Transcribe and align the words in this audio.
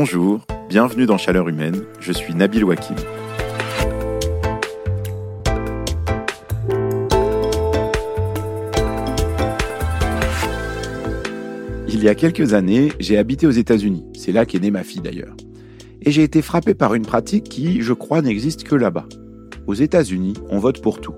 Bonjour, 0.00 0.38
bienvenue 0.68 1.06
dans 1.06 1.18
Chaleur 1.18 1.48
Humaine, 1.48 1.82
je 1.98 2.12
suis 2.12 2.32
Nabil 2.32 2.62
Wakim. 2.62 2.94
Il 11.88 12.00
y 12.00 12.08
a 12.08 12.14
quelques 12.14 12.54
années, 12.54 12.92
j'ai 13.00 13.18
habité 13.18 13.48
aux 13.48 13.50
États-Unis, 13.50 14.04
c'est 14.16 14.30
là 14.30 14.46
qu'est 14.46 14.60
née 14.60 14.70
ma 14.70 14.84
fille 14.84 15.00
d'ailleurs. 15.00 15.34
Et 16.02 16.12
j'ai 16.12 16.22
été 16.22 16.42
frappé 16.42 16.74
par 16.74 16.94
une 16.94 17.04
pratique 17.04 17.48
qui, 17.48 17.82
je 17.82 17.92
crois, 17.92 18.22
n'existe 18.22 18.62
que 18.62 18.76
là-bas. 18.76 19.08
Aux 19.66 19.74
États-Unis, 19.74 20.34
on 20.48 20.60
vote 20.60 20.80
pour 20.80 21.00
tout. 21.00 21.16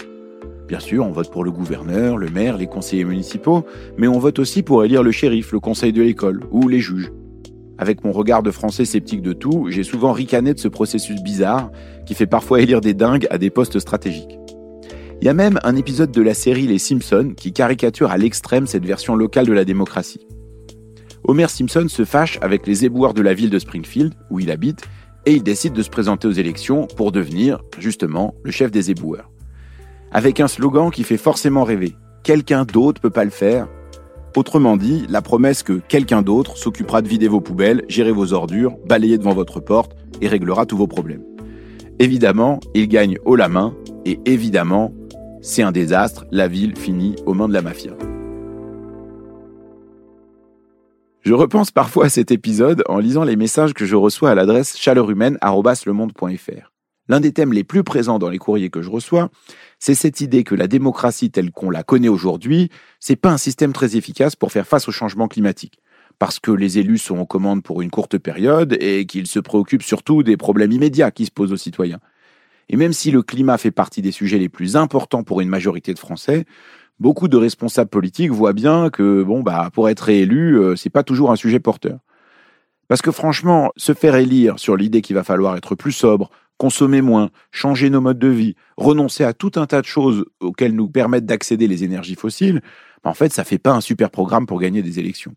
Bien 0.68 0.80
sûr, 0.80 1.04
on 1.04 1.12
vote 1.12 1.30
pour 1.30 1.44
le 1.44 1.50
gouverneur, 1.50 2.16
le 2.16 2.30
maire, 2.30 2.56
les 2.56 2.66
conseillers 2.66 3.04
municipaux, 3.04 3.66
mais 3.98 4.08
on 4.08 4.18
vote 4.18 4.38
aussi 4.38 4.62
pour 4.62 4.86
élire 4.86 5.02
le 5.02 5.12
shérif, 5.12 5.52
le 5.52 5.60
conseil 5.60 5.92
de 5.92 6.00
l'école 6.00 6.44
ou 6.50 6.66
les 6.66 6.80
juges. 6.80 7.12
Avec 7.80 8.04
mon 8.04 8.12
regard 8.12 8.42
de 8.42 8.50
français 8.50 8.84
sceptique 8.84 9.22
de 9.22 9.32
tout, 9.32 9.68
j'ai 9.70 9.84
souvent 9.84 10.12
ricané 10.12 10.52
de 10.52 10.58
ce 10.58 10.68
processus 10.68 11.22
bizarre 11.22 11.70
qui 12.04 12.12
fait 12.12 12.26
parfois 12.26 12.60
élire 12.60 12.82
des 12.82 12.92
dingues 12.92 13.26
à 13.30 13.38
des 13.38 13.48
postes 13.48 13.78
stratégiques. 13.78 14.38
Il 15.22 15.24
y 15.24 15.30
a 15.30 15.34
même 15.34 15.58
un 15.62 15.74
épisode 15.76 16.12
de 16.12 16.20
la 16.20 16.34
série 16.34 16.66
Les 16.66 16.78
Simpsons 16.78 17.32
qui 17.34 17.54
caricature 17.54 18.10
à 18.10 18.18
l'extrême 18.18 18.66
cette 18.66 18.84
version 18.84 19.16
locale 19.16 19.46
de 19.46 19.54
la 19.54 19.64
démocratie. 19.64 20.26
Homer 21.24 21.48
Simpson 21.48 21.86
se 21.88 22.04
fâche 22.04 22.38
avec 22.42 22.66
les 22.66 22.84
éboueurs 22.84 23.14
de 23.14 23.22
la 23.22 23.32
ville 23.32 23.48
de 23.48 23.58
Springfield, 23.58 24.12
où 24.28 24.40
il 24.40 24.50
habite, 24.50 24.82
et 25.24 25.32
il 25.32 25.42
décide 25.42 25.72
de 25.72 25.82
se 25.82 25.88
présenter 25.88 26.28
aux 26.28 26.32
élections 26.32 26.86
pour 26.86 27.12
devenir, 27.12 27.62
justement, 27.78 28.34
le 28.44 28.50
chef 28.50 28.70
des 28.70 28.90
éboueurs. 28.90 29.30
Avec 30.12 30.38
un 30.40 30.48
slogan 30.48 30.90
qui 30.90 31.02
fait 31.02 31.16
forcément 31.16 31.64
rêver 31.64 31.96
Quelqu'un 32.24 32.66
d'autre 32.66 33.00
peut 33.00 33.08
pas 33.08 33.24
le 33.24 33.30
faire, 33.30 33.68
Autrement 34.36 34.76
dit, 34.76 35.06
la 35.08 35.22
promesse 35.22 35.64
que 35.64 35.80
quelqu'un 35.88 36.22
d'autre 36.22 36.56
s'occupera 36.56 37.02
de 37.02 37.08
vider 37.08 37.26
vos 37.26 37.40
poubelles, 37.40 37.84
gérer 37.88 38.12
vos 38.12 38.32
ordures, 38.32 38.76
balayer 38.86 39.18
devant 39.18 39.34
votre 39.34 39.58
porte 39.58 39.96
et 40.20 40.28
réglera 40.28 40.66
tous 40.66 40.76
vos 40.76 40.86
problèmes. 40.86 41.24
Évidemment, 41.98 42.60
il 42.74 42.86
gagne 42.88 43.18
haut 43.24 43.34
la 43.36 43.48
main 43.48 43.74
et 44.04 44.20
évidemment, 44.26 44.94
c'est 45.42 45.62
un 45.62 45.72
désastre, 45.72 46.26
la 46.30 46.46
ville 46.46 46.76
finit 46.76 47.16
aux 47.26 47.34
mains 47.34 47.48
de 47.48 47.54
la 47.54 47.62
mafia. 47.62 47.92
Je 51.22 51.34
repense 51.34 51.70
parfois 51.70 52.06
à 52.06 52.08
cet 52.08 52.30
épisode 52.30 52.82
en 52.88 52.98
lisant 52.98 53.24
les 53.24 53.36
messages 53.36 53.74
que 53.74 53.84
je 53.84 53.96
reçois 53.96 54.30
à 54.30 54.34
l'adresse 54.34 54.78
chaleurhumaine.lemonde.fr. 54.78 56.72
L'un 57.08 57.20
des 57.20 57.32
thèmes 57.32 57.52
les 57.52 57.64
plus 57.64 57.82
présents 57.82 58.18
dans 58.18 58.30
les 58.30 58.38
courriers 58.38 58.70
que 58.70 58.80
je 58.80 58.88
reçois, 58.88 59.30
c'est 59.80 59.94
cette 59.94 60.20
idée 60.20 60.44
que 60.44 60.54
la 60.54 60.68
démocratie 60.68 61.30
telle 61.30 61.50
qu'on 61.50 61.70
la 61.70 61.82
connaît 61.82 62.08
aujourd'hui, 62.08 62.68
c'est 63.00 63.16
pas 63.16 63.30
un 63.30 63.38
système 63.38 63.72
très 63.72 63.96
efficace 63.96 64.36
pour 64.36 64.52
faire 64.52 64.66
face 64.66 64.86
au 64.88 64.92
changement 64.92 65.26
climatique. 65.26 65.78
Parce 66.18 66.38
que 66.38 66.50
les 66.50 66.78
élus 66.78 66.98
sont 66.98 67.16
en 67.16 67.24
commande 67.24 67.62
pour 67.62 67.80
une 67.80 67.90
courte 67.90 68.18
période 68.18 68.76
et 68.78 69.06
qu'ils 69.06 69.26
se 69.26 69.40
préoccupent 69.40 69.82
surtout 69.82 70.22
des 70.22 70.36
problèmes 70.36 70.70
immédiats 70.70 71.10
qui 71.10 71.24
se 71.24 71.30
posent 71.30 71.52
aux 71.52 71.56
citoyens. 71.56 72.00
Et 72.68 72.76
même 72.76 72.92
si 72.92 73.10
le 73.10 73.22
climat 73.22 73.56
fait 73.56 73.70
partie 73.70 74.02
des 74.02 74.12
sujets 74.12 74.38
les 74.38 74.50
plus 74.50 74.76
importants 74.76 75.24
pour 75.24 75.40
une 75.40 75.48
majorité 75.48 75.94
de 75.94 75.98
Français, 75.98 76.44
beaucoup 77.00 77.26
de 77.26 77.38
responsables 77.38 77.88
politiques 77.88 78.30
voient 78.30 78.52
bien 78.52 78.90
que 78.90 79.22
bon 79.22 79.40
bah 79.40 79.70
pour 79.72 79.88
être 79.88 80.00
réélu, 80.00 80.58
euh, 80.58 80.76
c'est 80.76 80.90
pas 80.90 81.02
toujours 81.02 81.32
un 81.32 81.36
sujet 81.36 81.58
porteur. 81.58 82.00
Parce 82.86 83.00
que 83.00 83.12
franchement, 83.12 83.72
se 83.76 83.94
faire 83.94 84.14
élire 84.16 84.58
sur 84.58 84.76
l'idée 84.76 85.00
qu'il 85.00 85.16
va 85.16 85.24
falloir 85.24 85.56
être 85.56 85.74
plus 85.74 85.92
sobre, 85.92 86.30
consommer 86.60 87.00
moins, 87.00 87.30
changer 87.52 87.88
nos 87.88 88.02
modes 88.02 88.18
de 88.18 88.28
vie, 88.28 88.54
renoncer 88.76 89.24
à 89.24 89.32
tout 89.32 89.52
un 89.56 89.64
tas 89.64 89.80
de 89.80 89.86
choses 89.86 90.26
auxquelles 90.40 90.74
nous 90.74 90.90
permettent 90.90 91.24
d'accéder 91.24 91.66
les 91.66 91.84
énergies 91.84 92.16
fossiles, 92.16 92.60
ben, 93.02 93.10
en 93.10 93.14
fait, 93.14 93.32
ça 93.32 93.44
fait 93.44 93.56
pas 93.56 93.72
un 93.72 93.80
super 93.80 94.10
programme 94.10 94.44
pour 94.44 94.60
gagner 94.60 94.82
des 94.82 94.98
élections. 94.98 95.34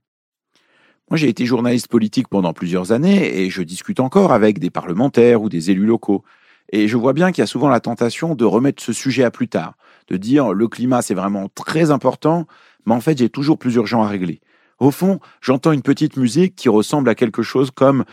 Moi, 1.10 1.18
j'ai 1.18 1.30
été 1.30 1.46
journaliste 1.46 1.88
politique 1.88 2.28
pendant 2.28 2.52
plusieurs 2.52 2.92
années 2.92 3.40
et 3.40 3.50
je 3.50 3.64
discute 3.64 4.02
encore 4.02 4.34
avec 4.34 4.60
des 4.60 4.70
parlementaires 4.70 5.42
ou 5.42 5.48
des 5.48 5.72
élus 5.72 5.86
locaux. 5.86 6.26
Et 6.74 6.90
je 6.90 6.98
vois 6.98 7.14
bien 7.14 7.32
qu'il 7.32 7.42
y 7.42 7.44
a 7.44 7.48
souvent 7.48 7.70
la 7.70 7.80
tentation 7.80 8.36
de 8.36 8.44
remettre 8.44 8.84
ce 8.84 8.92
sujet 8.92 9.24
à 9.24 9.32
plus 9.32 9.48
tard, 9.48 9.78
de 10.10 10.18
dire 10.18 10.52
le 10.52 10.68
climat 10.68 11.02
c'est 11.02 11.14
vraiment 11.14 11.48
très 11.56 11.90
important, 11.90 12.48
mais 12.86 12.94
en 12.94 13.02
fait 13.02 13.18
j'ai 13.18 13.30
toujours 13.30 13.58
plus 13.58 13.76
urgent 13.76 14.04
à 14.04 14.10
régler. 14.10 14.42
Au 14.80 14.92
fond, 14.92 15.22
j'entends 15.40 15.72
une 15.72 15.84
petite 15.84 16.18
musique 16.18 16.56
qui 16.56 16.68
ressemble 16.68 17.08
à 17.10 17.16
quelque 17.16 17.44
chose 17.44 17.72
comme 17.72 18.04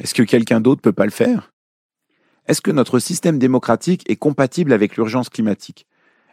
Est-ce 0.00 0.12
que 0.12 0.22
quelqu'un 0.22 0.60
d'autre 0.60 0.82
peut 0.82 0.92
pas 0.92 1.06
le 1.06 1.10
faire? 1.10 1.53
Est-ce 2.46 2.60
que 2.60 2.70
notre 2.70 2.98
système 2.98 3.38
démocratique 3.38 4.02
est 4.06 4.16
compatible 4.16 4.74
avec 4.74 4.96
l'urgence 4.96 5.30
climatique? 5.30 5.86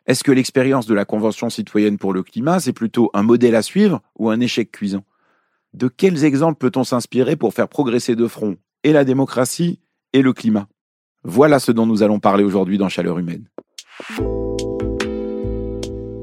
Est-ce 0.08 0.24
que 0.24 0.32
l'expérience 0.32 0.86
de 0.86 0.94
la 0.94 1.06
Convention 1.06 1.50
citoyenne 1.50 1.98
pour 1.98 2.12
le 2.12 2.22
climat, 2.22 2.60
c'est 2.60 2.74
plutôt 2.74 3.10
un 3.14 3.24
modèle 3.24 3.56
à 3.56 3.62
suivre 3.62 4.02
ou 4.20 4.30
un 4.30 4.42
échec 4.42 4.72
cuisant? 4.72 5.06
De 5.74 5.88
quels 5.88 6.26
exemples 6.26 6.58
peut-on 6.58 6.84
s'inspirer 6.84 7.38
pour 7.38 7.54
faire 7.54 7.70
progresser 7.70 8.18
de 8.18 8.28
front 8.28 8.58
et 8.84 8.92
la 8.92 9.06
démocratie 9.06 9.80
et 10.12 10.22
le 10.22 10.34
climat? 10.34 10.68
Voilà 11.24 11.60
ce 11.60 11.72
dont 11.72 11.86
nous 11.86 12.04
allons 12.04 12.20
parler 12.20 12.44
aujourd'hui 12.44 12.78
dans 12.78 12.90
Chaleur 12.90 13.18
humaine. 13.18 13.48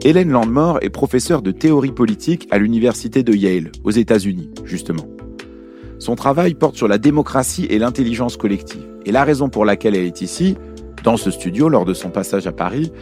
Hélène 0.04 0.30
Landmore 0.30 0.80
est 0.82 0.90
professeure 0.90 1.40
de 1.40 1.50
théorie 1.50 1.92
politique 1.92 2.46
à 2.50 2.58
l'université 2.58 3.22
de 3.22 3.32
Yale, 3.32 3.72
aux 3.84 3.90
États-Unis, 3.90 4.50
justement. 4.64 5.06
Son 5.98 6.14
travail 6.14 6.54
porte 6.54 6.76
sur 6.76 6.88
la 6.88 6.98
démocratie 6.98 7.66
et 7.70 7.78
l'intelligence 7.78 8.36
collective. 8.36 8.97
Et 9.08 9.10
la 9.10 9.24
raison 9.24 9.48
pour 9.48 9.64
laquelle 9.64 9.96
elle 9.96 10.04
est 10.04 10.20
ici, 10.20 10.58
dans 11.02 11.16
ce 11.16 11.30
studio, 11.30 11.70
lors 11.70 11.86
de 11.86 11.94
son 11.94 12.10
passage 12.10 12.46
à 12.46 12.52
Paris, 12.52 12.92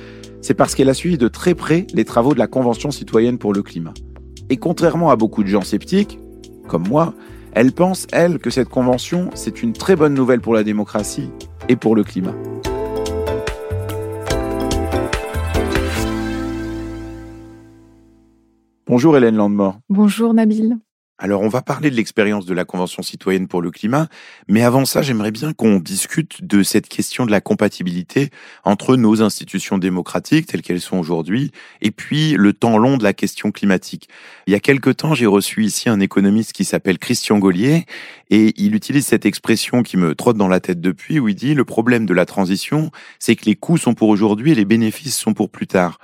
c'est 0.40 0.54
parce 0.54 0.76
qu'elle 0.76 0.88
a 0.88 0.94
suivi 0.94 1.18
de 1.18 1.26
très 1.26 1.56
près 1.56 1.84
les 1.94 2.04
travaux 2.04 2.32
de 2.32 2.38
la 2.38 2.46
Convention 2.46 2.92
citoyenne 2.92 3.38
pour 3.38 3.52
le 3.52 3.60
climat. 3.60 3.92
Et 4.48 4.56
contrairement 4.56 5.10
à 5.10 5.16
beaucoup 5.16 5.42
de 5.42 5.48
gens 5.48 5.62
sceptiques, 5.62 6.20
comme 6.68 6.86
moi, 6.86 7.12
elle 7.54 7.72
pense, 7.72 8.06
elle, 8.12 8.38
que 8.38 8.50
cette 8.50 8.68
convention, 8.68 9.30
c'est 9.34 9.64
une 9.64 9.72
très 9.72 9.96
bonne 9.96 10.14
nouvelle 10.14 10.40
pour 10.40 10.54
la 10.54 10.62
démocratie 10.62 11.28
et 11.68 11.74
pour 11.74 11.96
le 11.96 12.04
climat. 12.04 12.36
Bonjour 18.86 19.16
Hélène 19.16 19.34
Landemort. 19.34 19.80
Bonjour 19.88 20.32
Nabil. 20.34 20.78
Alors, 21.18 21.40
on 21.40 21.48
va 21.48 21.62
parler 21.62 21.90
de 21.90 21.96
l'expérience 21.96 22.44
de 22.44 22.52
la 22.52 22.66
Convention 22.66 23.02
citoyenne 23.02 23.48
pour 23.48 23.62
le 23.62 23.70
climat, 23.70 24.08
mais 24.48 24.62
avant 24.62 24.84
ça, 24.84 25.00
j'aimerais 25.00 25.30
bien 25.30 25.54
qu'on 25.54 25.78
discute 25.78 26.44
de 26.44 26.62
cette 26.62 26.88
question 26.88 27.24
de 27.24 27.30
la 27.30 27.40
compatibilité 27.40 28.28
entre 28.64 28.96
nos 28.96 29.22
institutions 29.22 29.78
démocratiques 29.78 30.46
telles 30.46 30.60
qu'elles 30.60 30.82
sont 30.82 30.98
aujourd'hui 30.98 31.52
et 31.80 31.90
puis 31.90 32.32
le 32.32 32.52
temps 32.52 32.76
long 32.76 32.98
de 32.98 33.02
la 33.02 33.14
question 33.14 33.50
climatique. 33.50 34.10
Il 34.46 34.52
y 34.52 34.56
a 34.56 34.60
quelque 34.60 34.90
temps, 34.90 35.14
j'ai 35.14 35.24
reçu 35.24 35.64
ici 35.64 35.88
un 35.88 36.00
économiste 36.00 36.52
qui 36.52 36.66
s'appelle 36.66 36.98
Christian 36.98 37.38
Gaulier 37.38 37.86
et 38.28 38.52
il 38.58 38.74
utilise 38.74 39.06
cette 39.06 39.24
expression 39.24 39.82
qui 39.82 39.96
me 39.96 40.14
trotte 40.14 40.36
dans 40.36 40.48
la 40.48 40.60
tête 40.60 40.82
depuis 40.82 41.18
où 41.18 41.28
il 41.28 41.34
dit 41.34 41.54
le 41.54 41.64
problème 41.64 42.04
de 42.04 42.12
la 42.12 42.26
transition, 42.26 42.90
c'est 43.18 43.36
que 43.36 43.46
les 43.46 43.56
coûts 43.56 43.78
sont 43.78 43.94
pour 43.94 44.10
aujourd'hui 44.10 44.52
et 44.52 44.54
les 44.54 44.66
bénéfices 44.66 45.16
sont 45.16 45.32
pour 45.32 45.48
plus 45.48 45.66
tard. 45.66 45.98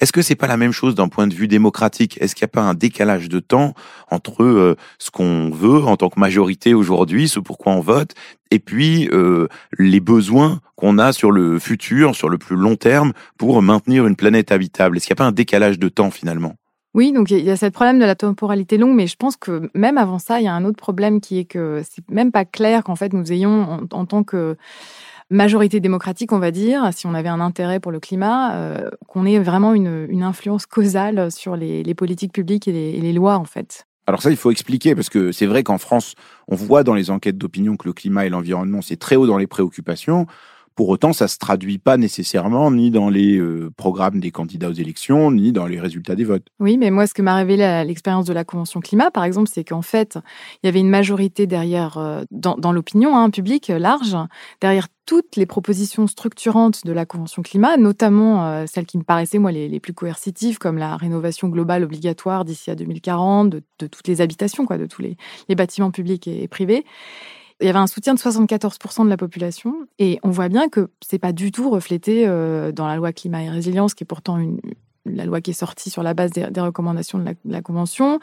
Est-ce 0.00 0.12
que 0.12 0.22
c'est 0.22 0.36
pas 0.36 0.46
la 0.46 0.56
même 0.56 0.72
chose 0.72 0.94
d'un 0.94 1.08
point 1.08 1.26
de 1.26 1.34
vue 1.34 1.48
démocratique? 1.48 2.18
Est-ce 2.20 2.34
qu'il 2.34 2.44
n'y 2.44 2.50
a 2.50 2.54
pas 2.54 2.62
un 2.62 2.74
décalage 2.74 3.28
de 3.28 3.40
temps 3.40 3.74
entre 4.10 4.44
euh, 4.44 4.76
ce 4.98 5.10
qu'on 5.10 5.50
veut 5.50 5.82
en 5.82 5.96
tant 5.96 6.08
que 6.08 6.20
majorité 6.20 6.74
aujourd'hui, 6.74 7.28
ce 7.28 7.40
pourquoi 7.40 7.72
on 7.72 7.80
vote, 7.80 8.12
et 8.50 8.58
puis 8.58 9.08
euh, 9.12 9.48
les 9.78 10.00
besoins 10.00 10.60
qu'on 10.76 10.98
a 10.98 11.12
sur 11.12 11.32
le 11.32 11.58
futur, 11.58 12.14
sur 12.14 12.28
le 12.28 12.38
plus 12.38 12.56
long 12.56 12.76
terme, 12.76 13.12
pour 13.38 13.60
maintenir 13.60 14.06
une 14.06 14.16
planète 14.16 14.52
habitable? 14.52 14.96
Est-ce 14.96 15.06
qu'il 15.06 15.14
n'y 15.14 15.18
a 15.18 15.24
pas 15.24 15.28
un 15.28 15.32
décalage 15.32 15.78
de 15.78 15.88
temps 15.88 16.10
finalement? 16.10 16.54
Oui, 16.94 17.12
donc 17.12 17.30
il 17.30 17.44
y 17.44 17.50
a 17.50 17.56
ce 17.56 17.66
problème 17.66 17.98
de 17.98 18.04
la 18.04 18.14
temporalité 18.14 18.78
longue, 18.78 18.94
mais 18.94 19.06
je 19.06 19.16
pense 19.16 19.36
que 19.36 19.70
même 19.74 19.98
avant 19.98 20.18
ça, 20.18 20.40
il 20.40 20.44
y 20.44 20.48
a 20.48 20.54
un 20.54 20.64
autre 20.64 20.78
problème 20.78 21.20
qui 21.20 21.38
est 21.38 21.44
que 21.44 21.82
c'est 21.88 22.08
même 22.10 22.32
pas 22.32 22.44
clair 22.44 22.82
qu'en 22.82 22.96
fait 22.96 23.12
nous 23.12 23.30
ayons 23.30 23.86
en 23.90 24.06
tant 24.06 24.24
que 24.24 24.56
majorité 25.30 25.80
démocratique, 25.80 26.32
on 26.32 26.38
va 26.38 26.50
dire, 26.50 26.90
si 26.92 27.06
on 27.06 27.14
avait 27.14 27.28
un 27.28 27.40
intérêt 27.40 27.80
pour 27.80 27.92
le 27.92 28.00
climat, 28.00 28.54
euh, 28.54 28.90
qu'on 29.06 29.26
ait 29.26 29.38
vraiment 29.38 29.74
une, 29.74 30.22
influence 30.22 30.66
causale 30.66 31.30
sur 31.30 31.56
les, 31.56 31.94
politiques 31.94 32.32
publiques 32.32 32.68
et 32.68 32.72
les, 32.72 32.90
et 32.90 33.00
les 33.00 33.12
lois, 33.12 33.36
en 33.36 33.44
fait. 33.44 33.86
Alors 34.06 34.22
ça, 34.22 34.30
il 34.30 34.36
faut 34.36 34.50
expliquer, 34.50 34.94
parce 34.94 35.10
que 35.10 35.32
c'est 35.32 35.46
vrai 35.46 35.62
qu'en 35.62 35.76
France, 35.76 36.14
on 36.48 36.56
voit 36.56 36.82
dans 36.82 36.94
les 36.94 37.10
enquêtes 37.10 37.36
d'opinion 37.36 37.76
que 37.76 37.86
le 37.86 37.92
climat 37.92 38.24
et 38.24 38.30
l'environnement, 38.30 38.80
c'est 38.80 38.96
très 38.96 39.16
haut 39.16 39.26
dans 39.26 39.36
les 39.36 39.46
préoccupations. 39.46 40.26
Pour 40.78 40.90
autant, 40.90 41.12
ça 41.12 41.26
se 41.26 41.38
traduit 41.38 41.78
pas 41.78 41.96
nécessairement 41.96 42.70
ni 42.70 42.92
dans 42.92 43.10
les 43.10 43.36
euh, 43.36 43.68
programmes 43.76 44.20
des 44.20 44.30
candidats 44.30 44.68
aux 44.68 44.74
élections, 44.74 45.32
ni 45.32 45.50
dans 45.50 45.66
les 45.66 45.80
résultats 45.80 46.14
des 46.14 46.22
votes. 46.22 46.46
Oui, 46.60 46.78
mais 46.78 46.92
moi, 46.92 47.08
ce 47.08 47.14
que 47.14 47.20
m'a 47.20 47.34
révélé 47.34 47.82
l'expérience 47.84 48.26
de 48.26 48.32
la 48.32 48.44
Convention 48.44 48.78
climat, 48.78 49.10
par 49.10 49.24
exemple, 49.24 49.50
c'est 49.52 49.64
qu'en 49.64 49.82
fait, 49.82 50.20
il 50.62 50.66
y 50.66 50.68
avait 50.68 50.78
une 50.78 50.88
majorité 50.88 51.48
derrière, 51.48 51.98
euh, 51.98 52.22
dans, 52.30 52.70
l'opinion 52.70 53.16
hein, 53.16 53.28
publique 53.30 53.72
large, 53.76 54.16
derrière 54.60 54.86
toutes 55.04 55.34
les 55.34 55.46
propositions 55.46 56.06
structurantes 56.06 56.86
de 56.86 56.92
la 56.92 57.06
Convention 57.06 57.42
climat, 57.42 57.76
notamment 57.76 58.46
euh, 58.46 58.66
celles 58.68 58.86
qui 58.86 58.98
me 58.98 59.02
paraissaient, 59.02 59.40
moi, 59.40 59.50
les, 59.50 59.80
plus 59.80 59.94
coercitives, 59.94 60.58
comme 60.58 60.78
la 60.78 60.96
rénovation 60.96 61.48
globale 61.48 61.82
obligatoire 61.82 62.44
d'ici 62.44 62.70
à 62.70 62.76
2040 62.76 63.48
de, 63.50 63.62
toutes 63.80 64.06
les 64.06 64.20
habitations, 64.20 64.64
quoi, 64.64 64.78
de 64.78 64.86
tous 64.86 65.02
les, 65.02 65.16
bâtiments 65.56 65.90
publics 65.90 66.28
et 66.28 66.46
privés 66.46 66.84
il 67.60 67.66
y 67.66 67.70
avait 67.70 67.78
un 67.78 67.86
soutien 67.86 68.14
de 68.14 68.18
74% 68.18 69.04
de 69.04 69.10
la 69.10 69.16
population 69.16 69.74
et 69.98 70.18
on 70.22 70.30
voit 70.30 70.48
bien 70.48 70.68
que 70.68 70.90
c'est 71.04 71.18
pas 71.18 71.32
du 71.32 71.50
tout 71.50 71.70
reflété 71.70 72.26
euh, 72.26 72.72
dans 72.72 72.86
la 72.86 72.96
loi 72.96 73.12
climat 73.12 73.42
et 73.42 73.50
résilience, 73.50 73.94
qui 73.94 74.04
est 74.04 74.06
pourtant 74.06 74.38
une, 74.38 74.60
la 75.04 75.24
loi 75.24 75.40
qui 75.40 75.50
est 75.50 75.54
sortie 75.54 75.90
sur 75.90 76.02
la 76.02 76.14
base 76.14 76.30
des, 76.30 76.60
recommandations 76.60 77.18
de 77.18 77.24
la, 77.24 77.32
de 77.32 77.38
la 77.44 77.62
Convention. 77.62 78.20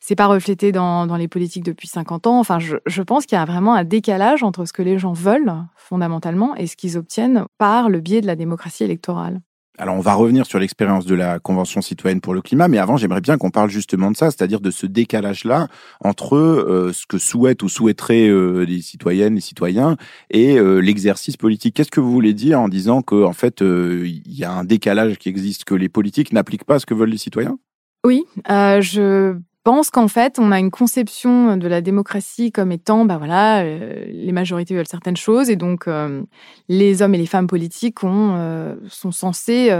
C'est 0.00 0.14
pas 0.14 0.26
reflété 0.26 0.72
dans, 0.72 1.06
dans, 1.06 1.16
les 1.16 1.28
politiques 1.28 1.64
depuis 1.64 1.88
50 1.88 2.26
ans. 2.26 2.38
Enfin, 2.38 2.58
je, 2.58 2.76
je 2.86 3.02
pense 3.02 3.26
qu'il 3.26 3.36
y 3.36 3.40
a 3.40 3.44
vraiment 3.44 3.74
un 3.74 3.84
décalage 3.84 4.42
entre 4.42 4.64
ce 4.64 4.72
que 4.72 4.82
les 4.82 4.98
gens 4.98 5.12
veulent 5.12 5.54
fondamentalement 5.76 6.54
et 6.56 6.66
ce 6.66 6.76
qu'ils 6.76 6.96
obtiennent 6.96 7.44
par 7.58 7.88
le 7.88 8.00
biais 8.00 8.20
de 8.20 8.26
la 8.26 8.36
démocratie 8.36 8.84
électorale. 8.84 9.40
Alors, 9.80 9.94
on 9.94 10.00
va 10.00 10.14
revenir 10.14 10.44
sur 10.44 10.58
l'expérience 10.58 11.06
de 11.06 11.14
la 11.14 11.38
Convention 11.38 11.80
citoyenne 11.80 12.20
pour 12.20 12.34
le 12.34 12.42
climat, 12.42 12.66
mais 12.66 12.78
avant, 12.78 12.96
j'aimerais 12.96 13.20
bien 13.20 13.38
qu'on 13.38 13.50
parle 13.50 13.70
justement 13.70 14.10
de 14.10 14.16
ça, 14.16 14.32
c'est-à-dire 14.32 14.60
de 14.60 14.72
ce 14.72 14.86
décalage-là 14.86 15.68
entre 16.00 16.36
euh, 16.36 16.92
ce 16.92 17.06
que 17.06 17.16
souhaitent 17.16 17.62
ou 17.62 17.68
souhaiteraient 17.68 18.28
euh, 18.28 18.64
les 18.64 18.82
citoyennes, 18.82 19.36
les 19.36 19.40
citoyens, 19.40 19.96
et 20.30 20.58
euh, 20.58 20.80
l'exercice 20.80 21.36
politique. 21.36 21.76
Qu'est-ce 21.76 21.92
que 21.92 22.00
vous 22.00 22.10
voulez 22.10 22.34
dire 22.34 22.60
en 22.60 22.68
disant 22.68 23.02
que, 23.02 23.24
en 23.24 23.32
fait, 23.32 23.60
il 23.60 24.22
y 24.26 24.42
a 24.42 24.50
un 24.50 24.64
décalage 24.64 25.16
qui 25.16 25.28
existe, 25.28 25.62
que 25.62 25.74
les 25.74 25.88
politiques 25.88 26.32
n'appliquent 26.32 26.64
pas 26.64 26.80
ce 26.80 26.86
que 26.86 26.94
veulent 26.94 27.10
les 27.10 27.16
citoyens? 27.16 27.56
Oui, 28.04 28.24
je 28.48 29.36
pense 29.68 29.90
qu'en 29.90 30.08
fait, 30.08 30.38
on 30.38 30.50
a 30.50 30.58
une 30.58 30.70
conception 30.70 31.58
de 31.58 31.68
la 31.68 31.82
démocratie 31.82 32.52
comme 32.52 32.72
étant, 32.72 33.04
bah 33.04 33.18
voilà, 33.18 33.64
euh, 33.64 34.02
les 34.08 34.32
majorités 34.32 34.74
veulent 34.74 34.88
certaines 34.88 35.18
choses 35.18 35.50
et 35.50 35.56
donc 35.56 35.86
euh, 35.86 36.22
les 36.70 37.02
hommes 37.02 37.14
et 37.14 37.18
les 37.18 37.26
femmes 37.26 37.46
politiques 37.46 38.02
ont, 38.02 38.32
euh, 38.38 38.76
sont 38.88 39.12
censés 39.12 39.70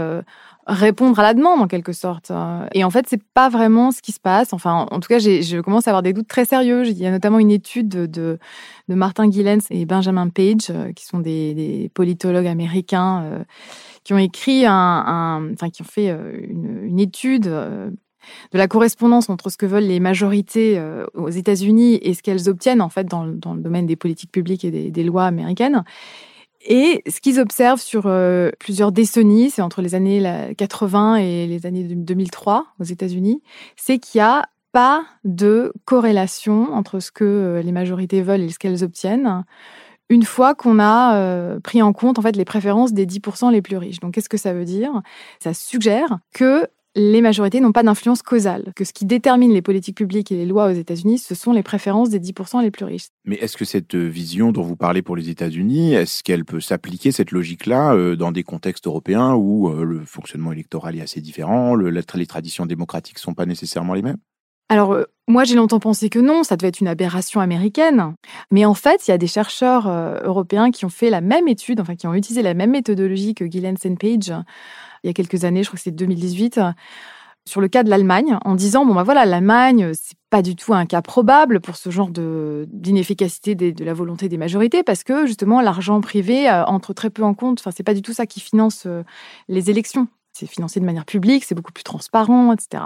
répondre 0.67 1.17
à 1.17 1.23
la 1.23 1.33
demande 1.33 1.59
en 1.59 1.65
quelque 1.65 1.91
sorte. 1.91 2.31
Et 2.75 2.83
en 2.83 2.91
fait, 2.91 3.07
c'est 3.09 3.23
pas 3.33 3.49
vraiment 3.49 3.89
ce 3.89 4.03
qui 4.03 4.11
se 4.11 4.19
passe. 4.19 4.53
Enfin, 4.53 4.85
en 4.91 4.99
tout 4.99 5.07
cas, 5.09 5.17
je 5.17 5.59
commence 5.59 5.87
à 5.87 5.89
avoir 5.89 6.03
des 6.03 6.13
doutes 6.13 6.27
très 6.27 6.45
sérieux. 6.45 6.85
Il 6.85 6.95
y 6.99 7.07
a 7.07 7.11
notamment 7.11 7.39
une 7.39 7.49
étude 7.49 7.89
de, 7.89 8.05
de, 8.05 8.37
Martin 8.89 9.31
Gillens 9.31 9.65
et 9.71 9.87
Benjamin 9.87 10.29
Page, 10.29 10.71
qui 10.95 11.05
sont 11.05 11.17
des, 11.17 11.89
politologues 11.95 12.45
américains, 12.45 13.43
qui 14.03 14.13
ont 14.13 14.19
écrit 14.19 14.67
un, 14.67 15.49
enfin, 15.51 15.71
qui 15.71 15.81
ont 15.81 15.85
fait 15.85 16.15
une 16.47 16.99
étude 16.99 17.49
de 18.51 18.57
la 18.57 18.67
correspondance 18.67 19.29
entre 19.29 19.49
ce 19.49 19.57
que 19.57 19.65
veulent 19.65 19.83
les 19.83 19.99
majorités 19.99 20.77
euh, 20.77 21.05
aux 21.13 21.29
États-Unis 21.29 21.99
et 22.01 22.13
ce 22.13 22.23
qu'elles 22.23 22.49
obtiennent 22.49 22.81
en 22.81 22.89
fait 22.89 23.05
dans, 23.05 23.23
le 23.23 23.33
domaine 23.33 23.85
des 23.85 23.95
politiques 23.95 24.31
publiques 24.31 24.65
et 24.65 24.91
des, 24.91 25.03
lois 25.03 25.25
américaines. 25.25 25.83
Et 26.67 27.03
ce 27.07 27.21
qu'ils 27.21 27.39
observent 27.39 27.79
sur 27.79 28.03
euh, 28.05 28.49
plusieurs 28.59 28.91
décennies, 28.91 29.49
c'est 29.49 29.61
entre 29.61 29.81
les 29.81 29.95
années 29.95 30.53
80 30.57 31.15
et 31.17 31.47
les 31.47 31.65
années 31.65 31.83
2003 31.83 32.65
aux 32.79 32.83
États-Unis, 32.83 33.41
c'est 33.77 33.97
qu'il 33.97 34.19
n'y 34.19 34.23
a 34.23 34.49
pas 34.71 35.03
de 35.23 35.73
corrélation 35.85 36.73
entre 36.73 36.99
ce 36.99 37.11
que 37.11 37.23
euh, 37.23 37.61
les 37.61 37.71
majorités 37.71 38.21
veulent 38.21 38.41
et 38.41 38.49
ce 38.49 38.59
qu'elles 38.59 38.83
obtiennent 38.83 39.45
une 40.11 40.23
fois 40.23 40.55
qu'on 40.55 40.79
a 40.79 41.59
pris 41.59 41.83
en 41.83 41.93
compte 41.93 42.17
en 42.17 42.23
fait 42.23 42.35
les 42.35 42.43
préférences 42.43 42.93
des 42.93 43.05
10% 43.05 43.51
les 43.51 43.61
plus 43.61 43.77
riches. 43.77 43.99
Donc 43.99 44.15
qu'est-ce 44.15 44.27
que 44.27 44.37
ça 44.37 44.53
veut 44.53 44.65
dire? 44.65 45.03
Ça 45.39 45.53
suggère 45.53 46.17
que 46.33 46.67
les 46.95 47.21
majorités 47.21 47.59
n'ont 47.59 47.71
pas 47.71 47.83
d'influence 47.83 48.21
causale, 48.21 48.71
que 48.75 48.83
ce 48.83 48.93
qui 48.93 49.05
détermine 49.05 49.51
les 49.51 49.61
politiques 49.61 49.97
publiques 49.97 50.31
et 50.31 50.35
les 50.35 50.45
lois 50.45 50.67
aux 50.67 50.73
États-Unis, 50.73 51.19
ce 51.19 51.35
sont 51.35 51.51
les 51.51 51.63
préférences 51.63 52.09
des 52.09 52.19
10% 52.19 52.61
les 52.61 52.71
plus 52.71 52.85
riches. 52.85 53.09
Mais 53.25 53.35
est-ce 53.35 53.57
que 53.57 53.65
cette 53.65 53.95
euh, 53.95 54.07
vision 54.07 54.51
dont 54.51 54.63
vous 54.63 54.75
parlez 54.75 55.01
pour 55.01 55.15
les 55.15 55.29
États-Unis, 55.29 55.93
est-ce 55.93 56.23
qu'elle 56.23 56.45
peut 56.45 56.59
s'appliquer, 56.59 57.11
cette 57.11 57.31
logique-là, 57.31 57.93
euh, 57.93 58.15
dans 58.15 58.31
des 58.31 58.43
contextes 58.43 58.87
européens 58.87 59.35
où 59.35 59.69
euh, 59.69 59.83
le 59.83 60.03
fonctionnement 60.03 60.51
électoral 60.51 60.95
est 60.97 61.01
assez 61.01 61.21
différent, 61.21 61.75
les 61.75 62.25
traditions 62.25 62.65
démocratiques 62.65 63.17
ne 63.17 63.21
sont 63.21 63.33
pas 63.33 63.45
nécessairement 63.45 63.93
les 63.93 64.01
mêmes? 64.01 64.17
Alors, 64.71 64.95
moi, 65.27 65.45
j'ai 65.45 65.55
longtemps 65.55 65.79
pensé 65.79 66.09
que 66.09 66.19
non, 66.19 66.43
ça 66.43 66.55
devait 66.55 66.67
être 66.67 66.79
une 66.79 66.87
aberration 66.87 67.39
américaine. 67.39 68.13
Mais 68.51 68.65
en 68.65 68.75
fait, 68.75 69.07
il 69.07 69.11
y 69.11 69.13
a 69.13 69.17
des 69.17 69.25
chercheurs 69.25 69.87
européens 70.23 70.69
qui 70.69 70.85
ont 70.85 70.89
fait 70.89 71.09
la 71.09 71.21
même 71.21 71.47
étude, 71.47 71.79
enfin, 71.79 71.95
qui 71.95 72.05
ont 72.05 72.13
utilisé 72.13 72.43
la 72.43 72.53
même 72.53 72.69
méthodologie 72.69 73.33
que 73.33 73.49
Gillen 73.49 73.77
Page 73.99 74.31
il 75.03 75.07
y 75.07 75.09
a 75.09 75.13
quelques 75.13 75.43
années, 75.45 75.63
je 75.63 75.69
crois 75.69 75.77
que 75.77 75.83
c'est 75.83 75.91
2018, 75.91 76.59
sur 77.49 77.61
le 77.61 77.67
cas 77.67 77.83
de 77.83 77.89
l'Allemagne, 77.89 78.37
en 78.45 78.55
disant 78.55 78.85
bon 78.85 78.93
bah 78.93 79.03
voilà, 79.03 79.25
l'Allemagne, 79.25 79.91
c'est 79.93 80.17
pas 80.29 80.41
du 80.41 80.55
tout 80.55 80.73
un 80.73 80.85
cas 80.85 81.01
probable 81.01 81.59
pour 81.59 81.75
ce 81.75 81.89
genre 81.89 82.09
de 82.09 82.67
d'inefficacité 82.71 83.55
de, 83.55 83.83
la 83.83 83.93
volonté 83.93 84.29
des 84.29 84.37
majorités, 84.37 84.83
parce 84.83 85.03
que 85.03 85.25
justement 85.25 85.61
l'argent 85.61 85.99
privé 86.01 86.49
euh, 86.49 86.63
entre 86.65 86.93
très 86.93 87.09
peu 87.09 87.23
en 87.23 87.33
compte. 87.33 87.59
Enfin, 87.59 87.71
c'est 87.75 87.83
pas 87.83 87.95
du 87.95 88.01
tout 88.01 88.13
ça 88.13 88.25
qui 88.27 88.39
finance 88.39 88.83
euh, 88.85 89.03
les 89.47 89.69
élections. 89.69 90.07
C'est 90.31 90.47
financé 90.47 90.79
de 90.79 90.85
manière 90.85 91.05
publique, 91.05 91.43
c'est 91.43 91.55
beaucoup 91.55 91.73
plus 91.73 91.83
transparent, 91.83 92.53
etc. 92.53 92.83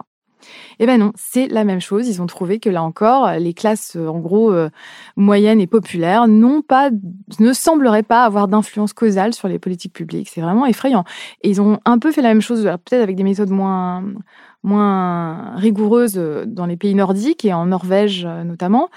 Eh 0.80 0.86
ben 0.86 1.00
non, 1.00 1.12
c'est 1.16 1.48
la 1.48 1.64
même 1.64 1.82
chose. 1.82 2.08
Ils 2.08 2.22
ont 2.22 2.26
trouvé 2.26 2.60
que 2.60 2.70
là 2.70 2.84
encore, 2.84 3.32
les 3.34 3.54
classes, 3.54 3.96
euh, 3.96 4.08
en 4.08 4.20
gros, 4.20 4.52
euh, 4.52 4.70
moyennes 5.16 5.62
et 5.62 5.68
populaires, 5.68 6.28
ne 6.28 7.54
sembleraient 7.54 8.04
pas 8.04 8.24
avoir 8.24 8.48
d'influence 8.48 8.94
causale 8.94 9.34
sur 9.34 9.48
les 9.48 9.60
politiques 9.60 9.94
publiques. 9.94 10.30
C'est 10.34 10.42
vraiment 10.42 10.66
effrayant. 10.66 11.04
Et 11.42 11.50
ils 11.50 11.62
ont 11.62 11.80
un 11.86 12.00
peu 12.00 12.12
fait 12.12 12.22
la 12.22 12.30
même 12.30 12.42
chose, 12.42 12.64
peut-être 12.64 13.02
avec 13.02 13.16
des 13.16 13.24
méthodes 13.24 13.50
moins, 13.50 14.04
rigoureuses 15.56 16.18
euh, 16.18 16.46
dans 16.46 16.66
les 16.66 16.78
pays 16.78 16.96
nordiques 16.96 17.46
et 17.46 17.54
en 17.54 17.66
Norvège 17.66 18.26
notamment. 18.26 18.90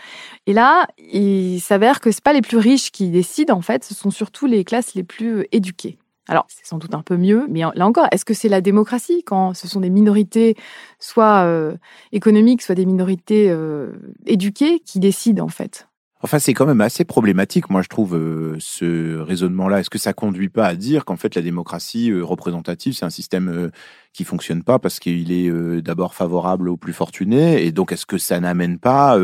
Et 0.47 0.53
là, 0.53 0.87
il 1.13 1.61
s'avère 1.61 2.01
que 2.01 2.11
c'est 2.11 2.23
pas 2.23 2.33
les 2.33 2.43
plus 2.43 2.59
riches 2.59 2.93
qui 2.93 3.11
décident, 3.11 3.55
en 3.55 3.63
fait, 3.63 3.85
ce 3.85 3.95
sont 3.95 4.11
surtout 4.11 4.47
les 4.47 4.65
classes 4.65 4.95
les 4.95 5.03
plus 5.03 5.47
éduquées. 5.53 5.99
Alors, 6.29 6.47
c'est 6.49 6.67
sans 6.67 6.79
doute 6.79 6.95
un 6.95 7.03
peu 7.03 7.17
mieux, 7.17 7.47
mais 7.49 7.61
là 7.75 7.87
encore, 7.87 8.07
est-ce 8.11 8.25
que 8.25 8.35
c'est 8.35 8.49
la 8.49 8.61
démocratie 8.61 9.23
quand 9.25 9.55
ce 9.55 9.69
sont 9.69 9.81
des 9.81 9.91
minorités, 9.91 10.57
soit 10.99 11.45
euh, 11.45 11.77
économiques, 12.13 12.63
soit 12.63 12.75
des 12.75 12.87
minorités 12.87 13.49
euh, 13.49 13.93
éduquées, 14.27 14.81
qui 14.81 14.99
décident 14.99 15.45
en 15.45 15.49
fait? 15.49 15.89
Enfin, 16.23 16.39
c'est 16.41 16.55
quand 16.55 16.67
même 16.67 16.81
assez 16.81 17.05
problématique, 17.05 17.71
moi, 17.71 17.83
je 17.83 17.89
trouve, 17.89 18.17
euh, 18.17 18.57
ce 18.59 19.19
raisonnement-là. 19.19 19.81
Est-ce 19.81 19.91
que 19.91 19.99
ça 19.99 20.15
conduit 20.15 20.49
pas 20.49 20.67
à 20.67 20.75
dire 20.75 21.05
qu'en 21.05 21.17
fait, 21.17 21.37
la 21.37 21.43
démocratie 21.43 22.13
représentative, 22.13 22.95
c'est 22.95 23.05
un 23.05 23.11
système 23.11 23.71
qui 24.13 24.25
fonctionne 24.25 24.65
pas 24.65 24.79
parce 24.81 24.99
qu'il 24.99 25.31
est 25.31 25.83
d'abord 25.83 26.15
favorable 26.15 26.71
aux 26.71 26.77
plus 26.77 26.95
fortunés 26.95 27.65
Et 27.65 27.71
donc, 27.71 27.93
est-ce 27.93 28.07
que 28.07 28.19
ça 28.19 28.41
n'amène 28.41 28.79
pas 28.79 29.17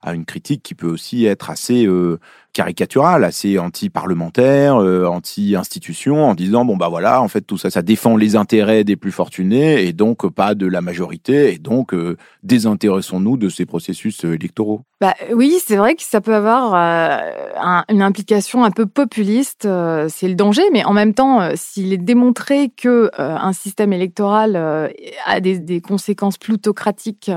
à 0.00 0.14
une 0.14 0.24
critique 0.24 0.62
qui 0.62 0.76
peut 0.76 0.86
aussi 0.86 1.26
être 1.26 1.50
assez 1.50 1.86
caricatural, 2.52 3.24
assez 3.24 3.58
anti-parlementaire, 3.58 4.76
euh, 4.76 5.06
anti-institution, 5.06 6.24
en 6.24 6.34
disant 6.34 6.64
bon 6.64 6.76
bah 6.76 6.88
voilà, 6.88 7.22
en 7.22 7.28
fait 7.28 7.42
tout 7.42 7.58
ça, 7.58 7.70
ça 7.70 7.82
défend 7.82 8.16
les 8.16 8.36
intérêts 8.36 8.84
des 8.84 8.96
plus 8.96 9.12
fortunés 9.12 9.86
et 9.86 9.92
donc 9.92 10.28
pas 10.30 10.54
de 10.54 10.66
la 10.66 10.80
majorité, 10.80 11.52
et 11.52 11.58
donc 11.58 11.94
euh, 11.94 12.16
désintéressons-nous 12.42 13.36
de 13.36 13.48
ces 13.48 13.66
processus 13.66 14.24
euh, 14.24 14.34
électoraux. 14.34 14.82
Bah 15.00 15.14
oui, 15.32 15.58
c'est 15.64 15.76
vrai 15.76 15.94
que 15.94 16.02
ça 16.02 16.20
peut 16.20 16.34
avoir 16.34 16.74
une 17.88 18.02
implication 18.02 18.64
un 18.64 18.72
peu 18.72 18.84
populiste, 18.86 19.68
c'est 20.08 20.26
le 20.26 20.34
danger, 20.34 20.64
mais 20.72 20.84
en 20.84 20.92
même 20.92 21.14
temps, 21.14 21.50
s'il 21.54 21.92
est 21.92 21.98
démontré 21.98 22.70
que 22.76 23.08
un 23.16 23.52
système 23.52 23.92
électoral 23.92 24.56
a 25.24 25.40
des, 25.40 25.60
des, 25.60 25.80
conséquences 25.80 26.36
plutocratiques 26.36 27.30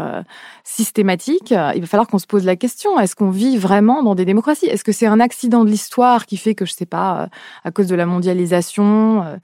systématiques, 0.64 1.52
il 1.52 1.82
va 1.82 1.86
falloir 1.86 2.08
qu'on 2.08 2.18
se 2.18 2.26
pose 2.26 2.46
la 2.46 2.56
question 2.56 3.00
est-ce 3.00 3.16
qu'on 3.16 3.30
vit 3.30 3.58
vraiment 3.58 4.04
dans 4.04 4.16
des 4.16 4.26
démocraties? 4.26 4.66
Est-ce 4.66 4.84
que 4.84 4.92
c'est 5.02 5.08
un 5.08 5.20
accident 5.20 5.66
de 5.66 5.70
l'histoire 5.72 6.28
qui 6.28 6.38
fait 6.38 6.54
que, 6.54 6.64
je 6.64 6.74
sais 6.74 6.86
pas, 6.86 7.24
euh, 7.24 7.28
à 7.64 7.72
cause 7.72 7.88
de 7.88 7.96
la 7.96 8.06
mondialisation, 8.06 9.24
euh, 9.24 9.38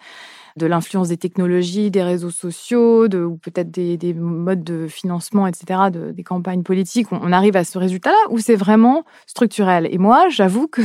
de 0.56 0.68
l'influence 0.68 1.08
des 1.08 1.18
technologies, 1.18 1.90
des 1.90 2.04
réseaux 2.04 2.30
sociaux, 2.30 3.08
de, 3.08 3.24
ou 3.24 3.38
peut-être 3.38 3.72
des, 3.72 4.14
modes 4.14 4.64
de 4.64 4.88
financement, 4.88 5.48
etc., 5.48 5.90
de, 5.92 6.12
des 6.12 6.24
campagnes 6.24 6.62
politiques, 6.62 7.12
on, 7.12 7.32
arrive 7.32 7.56
à 7.56 7.64
ce 7.64 7.80
résultat-là, 7.80 8.18
ou 8.30 8.38
c'est 8.38 8.56
vraiment 8.56 9.04
structurel? 9.26 9.88
Et 9.90 9.98
moi, 9.98 10.30
j'avoue 10.30 10.68
que 10.68 10.84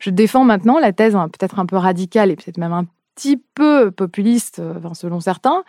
je, 0.00 0.10
défends 0.10 0.44
maintenant 0.44 0.80
la 0.80 0.92
thèse 0.92 1.14
hein, 1.14 1.28
peut-être 1.28 1.60
un 1.60 1.66
peu 1.66 1.76
radicale 1.76 2.32
et 2.32 2.34
peut-être 2.34 2.58
même 2.58 2.72
un 2.72 2.86
petit 3.14 3.40
peu 3.54 3.92
populiste, 3.92 4.58
euh, 4.58 4.80
selon 4.94 5.20
certains, 5.20 5.62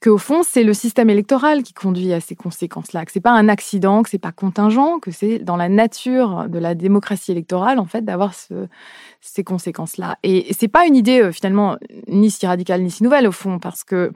qu'au 0.00 0.18
fond, 0.18 0.42
c'est 0.42 0.62
le 0.62 0.74
système 0.74 1.10
électoral 1.10 1.62
qui 1.62 1.72
conduit 1.72 2.12
à 2.12 2.20
ces 2.20 2.36
conséquences-là, 2.36 3.04
que 3.04 3.12
c'est 3.12 3.20
pas 3.20 3.32
un 3.32 3.48
accident, 3.48 4.02
que 4.02 4.10
c'est 4.10 4.18
pas 4.18 4.32
contingent, 4.32 5.00
que 5.00 5.10
c'est 5.10 5.40
dans 5.40 5.56
la 5.56 5.68
nature 5.68 6.48
de 6.48 6.58
la 6.58 6.74
démocratie 6.74 7.32
électorale, 7.32 7.78
en 7.78 7.84
fait, 7.84 8.04
d'avoir 8.04 8.32
ces 9.20 9.44
conséquences-là. 9.44 10.18
Et, 10.22 10.52
c'est 10.54 10.68
pas 10.68 10.86
une 10.86 10.96
idée, 10.96 11.20
euh, 11.20 11.32
finalement, 11.32 11.76
ni 12.06 12.30
si 12.30 12.46
radicale 12.46 12.82
ni 12.82 12.90
si 12.90 13.02
nouvelle, 13.02 13.26
au 13.26 13.32
fond, 13.32 13.58
parce 13.58 13.84
que 13.84 14.12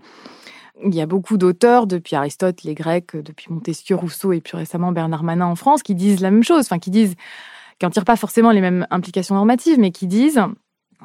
il 0.84 0.94
y 0.94 1.00
a 1.00 1.06
beaucoup 1.06 1.36
d'auteurs, 1.36 1.86
depuis 1.86 2.16
Aristote, 2.16 2.62
les 2.64 2.74
Grecs, 2.74 3.14
depuis 3.14 3.52
Montesquieu, 3.52 3.94
Rousseau 3.94 4.32
et 4.32 4.40
plus 4.40 4.56
récemment 4.56 4.90
Bernard 4.90 5.22
Manin 5.22 5.46
en 5.46 5.54
France, 5.54 5.82
qui 5.82 5.94
disent 5.94 6.20
la 6.20 6.30
même 6.30 6.42
chose, 6.42 6.60
enfin, 6.60 6.78
qui 6.78 6.90
disent, 6.90 7.14
qui 7.78 7.86
n'en 7.86 7.90
tirent 7.90 8.04
pas 8.04 8.16
forcément 8.16 8.50
les 8.50 8.60
mêmes 8.60 8.86
implications 8.90 9.34
normatives, 9.34 9.78
mais 9.78 9.92
qui 9.92 10.06
disent 10.06 10.40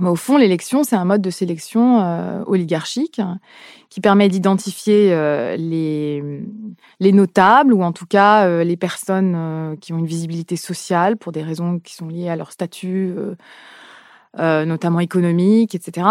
au 0.05 0.15
fond, 0.15 0.37
l'élection, 0.37 0.83
c'est 0.83 0.95
un 0.95 1.05
mode 1.05 1.21
de 1.21 1.29
sélection 1.29 2.01
euh, 2.01 2.43
oligarchique 2.45 3.21
qui 3.89 4.01
permet 4.01 4.29
d'identifier 4.29 5.11
euh, 5.11 5.55
les, 5.57 6.43
les 6.99 7.11
notables 7.11 7.73
ou 7.73 7.83
en 7.83 7.91
tout 7.91 8.05
cas 8.05 8.47
euh, 8.47 8.63
les 8.63 8.77
personnes 8.77 9.77
qui 9.81 9.93
ont 9.93 9.97
une 9.97 10.05
visibilité 10.05 10.55
sociale 10.55 11.17
pour 11.17 11.31
des 11.31 11.41
raisons 11.41 11.79
qui 11.79 11.95
sont 11.95 12.07
liées 12.07 12.29
à 12.29 12.35
leur 12.35 12.51
statut, 12.51 13.13
notamment 14.37 14.99
économique, 14.99 15.73
etc. 15.73 16.07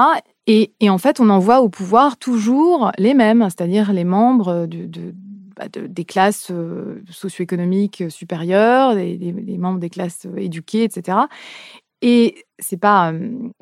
Et, 0.47 0.71
en 0.89 0.99
fait, 0.99 1.21
on 1.21 1.29
envoie 1.29 1.61
au 1.61 1.69
pouvoir 1.69 2.17
toujours 2.17 2.91
les 2.99 3.15
mêmes, 3.15 3.43
c'est-à-dire 3.45 3.93
les 3.93 4.05
membres 4.05 4.67
bah, 5.57 5.67
des 5.69 6.05
classes 6.05 6.51
socio-économiques 7.11 8.05
supérieures, 8.09 8.95
des, 8.95 9.17
des, 9.17 9.59
membres 9.59 9.79
des 9.79 9.91
classes 9.91 10.27
éduquées, 10.37 10.85
etc. 10.85 11.19
Et 12.03 12.45
c'est 12.59 12.77
pas 12.77 13.13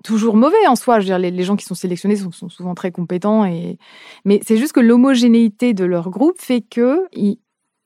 toujours 0.02 0.36
mauvais 0.36 0.66
en 0.66 0.76
soi. 0.76 0.98
Je 0.98 1.04
veux 1.04 1.18
dire, 1.18 1.18
les, 1.18 1.42
gens 1.44 1.56
qui 1.56 1.64
sont 1.64 1.74
sélectionnés 1.74 2.16
sont, 2.16 2.30
souvent 2.48 2.74
très 2.74 2.90
compétents, 2.90 3.44
et... 3.44 3.78
mais 4.24 4.40
c'est 4.44 4.56
juste 4.56 4.72
que 4.72 4.80
l'homogénéité 4.80 5.74
de 5.74 5.84
leur 5.84 6.10
groupe 6.10 6.40
fait 6.40 6.60
que 6.60 7.06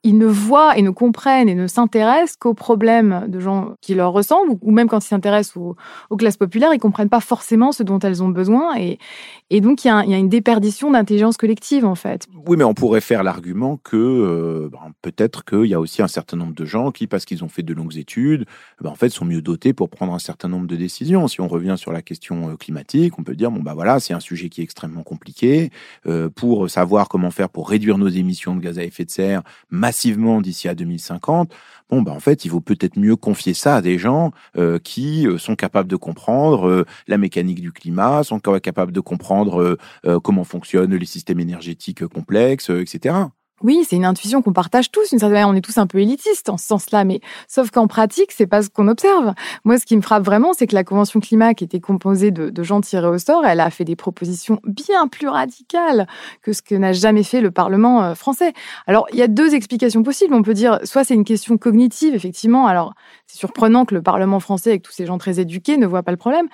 ils 0.03 0.17
ne 0.17 0.27
voient 0.27 0.77
et 0.77 0.81
ne 0.81 0.91
comprennent 0.91 1.49
et 1.49 1.55
ne 1.55 1.67
s'intéressent 1.67 2.37
qu'aux 2.37 2.53
problèmes 2.53 3.25
de 3.27 3.39
gens 3.39 3.73
qui 3.81 3.95
leur 3.95 4.13
ressemblent, 4.13 4.53
ou 4.61 4.71
même 4.71 4.87
quand 4.87 5.03
ils 5.03 5.07
s'intéressent 5.07 5.57
aux, 5.57 6.17
classes 6.17 6.37
populaires, 6.37 6.73
ils 6.73 6.79
comprennent 6.79 7.09
pas 7.09 7.19
forcément 7.19 7.71
ce 7.73 7.83
dont 7.83 7.99
elles 7.99 8.23
ont 8.23 8.29
besoin. 8.29 8.75
Et, 8.77 9.61
donc, 9.61 9.83
il 9.83 9.87
y, 9.87 9.91
a 9.91 10.17
une 10.17 10.29
déperdition 10.29 10.91
d'intelligence 10.91 11.35
collective, 11.35 11.85
en 11.85 11.95
fait. 11.95 12.27
Oui, 12.47 12.55
mais 12.55 12.63
on 12.63 12.73
pourrait 12.73 13.01
faire 13.01 13.23
l'argument 13.23 13.77
que 13.77 13.97
euh, 13.97 14.69
ben, 14.71 14.93
peut-être 15.01 15.43
qu'il 15.43 15.65
y 15.65 15.73
a 15.73 15.79
aussi 15.79 16.01
un 16.01 16.07
certain 16.07 16.37
nombre 16.37 16.53
de 16.53 16.65
gens 16.65 16.91
qui, 16.91 17.07
parce 17.07 17.25
qu'ils 17.25 17.43
ont 17.43 17.49
fait 17.49 17.63
de 17.63 17.73
longues 17.73 17.97
études, 17.97 18.45
ben, 18.81 18.89
en 18.89 18.95
fait, 18.95 19.09
sont 19.09 19.25
mieux 19.25 19.41
dotés 19.41 19.73
pour 19.73 19.89
prendre 19.89 20.13
un 20.13 20.19
certain 20.19 20.47
nombre 20.47 20.67
de 20.67 20.77
décisions. 20.77 21.27
Si 21.27 21.41
on 21.41 21.47
revient 21.47 21.75
sur 21.77 21.91
la 21.91 22.01
question 22.01 22.51
euh, 22.51 22.55
climatique, 22.55 23.19
on 23.19 23.23
peut 23.23 23.35
dire, 23.35 23.51
bon, 23.51 23.61
bah 23.61 23.73
voilà, 23.73 23.99
c'est 23.99 24.13
un 24.13 24.19
sujet 24.21 24.47
qui 24.47 24.61
est 24.61 24.63
extrêmement 24.63 25.03
compliqué. 25.03 25.71
Euh, 26.07 26.29
pour 26.29 26.69
savoir 26.69 27.09
comment 27.09 27.31
faire 27.31 27.49
pour 27.49 27.69
réduire 27.69 27.97
nos 27.97 28.07
émissions 28.07 28.55
de 28.55 28.61
gaz 28.61 28.79
à 28.79 28.83
effet 28.83 29.03
de 29.03 29.11
serre, 29.11 29.41
massivement 29.89 30.39
d'ici 30.39 30.69
à 30.69 30.75
2050, 30.75 31.51
bon, 31.89 32.03
bah, 32.03 32.11
en 32.11 32.19
fait, 32.19 32.45
il 32.45 32.51
vaut 32.51 32.61
peut-être 32.61 32.95
mieux 32.99 33.15
confier 33.15 33.55
ça 33.55 33.77
à 33.77 33.81
des 33.81 33.97
gens 33.97 34.31
euh, 34.55 34.77
qui 34.77 35.25
euh, 35.25 35.39
sont 35.39 35.55
capables 35.55 35.89
de 35.89 35.95
comprendre 35.95 36.67
euh, 36.67 36.85
la 37.07 37.17
mécanique 37.17 37.59
du 37.59 37.71
climat, 37.71 38.23
sont 38.23 38.39
capables 38.39 38.91
de 38.91 38.99
comprendre 38.99 39.77
comment 40.23 40.43
fonctionnent 40.43 40.95
les 40.95 41.05
systèmes 41.05 41.39
énergétiques 41.39 42.05
complexes, 42.05 42.69
etc. 42.69 43.15
Oui, 43.61 43.85
c'est 43.87 43.95
une 43.95 44.05
intuition 44.05 44.41
qu'on 44.41 44.53
partage 44.53 44.91
tous. 44.91 45.11
Une 45.11 45.19
certaine 45.19 45.33
manière, 45.33 45.49
on 45.49 45.55
est 45.55 45.61
tous 45.61 45.77
un 45.77 45.87
peu 45.87 45.99
élitistes 45.99 46.49
en 46.49 46.57
ce 46.57 46.65
sens-là, 46.65 47.03
mais 47.03 47.19
sauf 47.47 47.71
qu'en 47.71 47.87
pratique, 47.87 48.31
c'est 48.31 48.47
pas 48.47 48.61
ce 48.61 48.69
qu'on 48.69 48.87
observe. 48.87 49.33
Moi, 49.65 49.77
ce 49.77 49.85
qui 49.85 49.97
me 49.97 50.01
frappe 50.01 50.23
vraiment, 50.23 50.53
c'est 50.53 50.67
que 50.67 50.75
la 50.75 50.83
convention 50.83 51.19
climat, 51.19 51.53
qui 51.53 51.63
était 51.63 51.79
composée 51.79 52.31
de, 52.31 52.49
de, 52.49 52.63
gens 52.63 52.81
tirés 52.81 53.07
au 53.07 53.17
sort, 53.17 53.45
elle 53.45 53.59
a 53.59 53.69
fait 53.69 53.85
des 53.85 53.95
propositions 53.95 54.59
bien 54.63 55.07
plus 55.07 55.27
radicales 55.27 56.07
que 56.41 56.53
ce 56.53 56.61
que 56.61 56.75
n'a 56.75 56.93
jamais 56.93 57.23
fait 57.23 57.41
le 57.41 57.51
Parlement 57.51 58.03
euh, 58.03 58.15
français. 58.15 58.53
Alors, 58.87 59.07
il 59.11 59.19
y 59.19 59.21
a 59.21 59.27
deux 59.27 59.53
explications 59.53 60.03
possibles. 60.03 60.33
On 60.33 60.43
peut 60.43 60.53
dire, 60.53 60.79
soit 60.83 61.03
c'est 61.03 61.15
une 61.15 61.25
question 61.25 61.57
cognitive, 61.57 62.15
effectivement. 62.15 62.67
Alors, 62.67 62.93
c'est 63.27 63.37
surprenant 63.37 63.85
que 63.85 63.95
le 63.95 64.01
Parlement 64.01 64.39
français, 64.39 64.71
avec 64.71 64.83
tous 64.83 64.93
ces 64.93 65.05
gens 65.05 65.17
très 65.17 65.39
éduqués, 65.39 65.77
ne 65.77 65.85
voit 65.85 66.03
pas 66.03 66.11
le 66.11 66.17
problème 66.17 66.47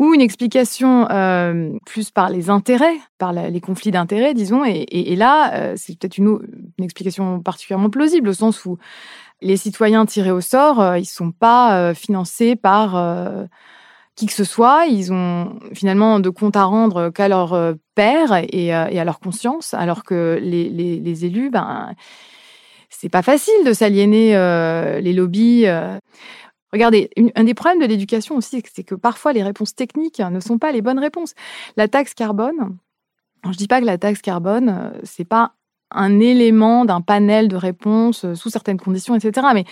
ou 0.00 0.14
une 0.14 0.22
explication 0.22 1.06
euh, 1.10 1.72
plus 1.84 2.10
par 2.10 2.30
les 2.30 2.48
intérêts, 2.48 2.96
par 3.18 3.34
les 3.34 3.60
conflits 3.60 3.90
d'intérêts, 3.90 4.32
disons. 4.32 4.64
Et, 4.64 5.14
là, 5.14 5.52
euh, 5.52 5.74
c'est 5.76 5.98
peut-être 5.98 6.16
une, 6.16 6.38
explication 6.82 7.40
particulièrement 7.40 7.90
plausible, 7.90 8.30
au 8.30 8.32
sens 8.32 8.64
où 8.64 8.78
les 9.42 9.58
citoyens 9.58 10.06
tirés 10.06 10.30
au 10.30 10.40
sort, 10.40 10.80
euh, 10.80 10.96
ils 10.96 11.02
ne 11.02 11.06
sont 11.06 11.32
pas 11.32 11.92
financés 11.92 12.56
par 12.56 12.92
qui 14.16 14.24
que 14.24 14.32
ce 14.32 14.44
soit. 14.44 14.86
Ils 14.86 15.12
ont 15.12 15.58
finalement 15.74 16.18
de 16.18 16.30
compte 16.30 16.56
à 16.56 16.64
rendre 16.64 17.10
qu'à 17.10 17.28
leur 17.28 17.74
père 17.94 18.42
et, 18.50 18.72
à 18.72 19.04
leur 19.04 19.20
conscience, 19.20 19.74
alors 19.74 20.02
que 20.02 20.38
les, 20.40 21.24
élus, 21.26 21.50
ben, 21.50 21.94
c'est 22.88 23.10
pas 23.10 23.22
facile 23.22 23.66
de 23.66 23.74
s'aliéner 23.74 24.32
les 25.02 25.12
lobbies. 25.12 25.66
Regardez, 26.72 27.10
un 27.34 27.44
des 27.44 27.54
problèmes 27.54 27.80
de 27.80 27.86
l'éducation 27.86 28.36
aussi, 28.36 28.62
c'est 28.72 28.84
que 28.84 28.94
parfois 28.94 29.32
les 29.32 29.42
réponses 29.42 29.74
techniques 29.74 30.20
ne 30.20 30.40
sont 30.40 30.58
pas 30.58 30.72
les 30.72 30.82
bonnes 30.82 30.98
réponses. 30.98 31.34
La 31.76 31.88
taxe 31.88 32.14
carbone, 32.14 32.76
je 33.44 33.48
ne 33.48 33.54
dis 33.54 33.66
pas 33.66 33.80
que 33.80 33.86
la 33.86 33.98
taxe 33.98 34.22
carbone, 34.22 34.68
euh, 34.68 35.00
c'est 35.02 35.24
pas 35.24 35.54
un 35.92 36.20
élément 36.20 36.84
d'un 36.84 37.00
panel 37.00 37.48
de 37.48 37.56
réponses 37.56 38.24
euh, 38.24 38.34
sous 38.34 38.50
certaines 38.50 38.78
conditions, 38.78 39.14
etc. 39.14 39.48
Mais 39.54 39.64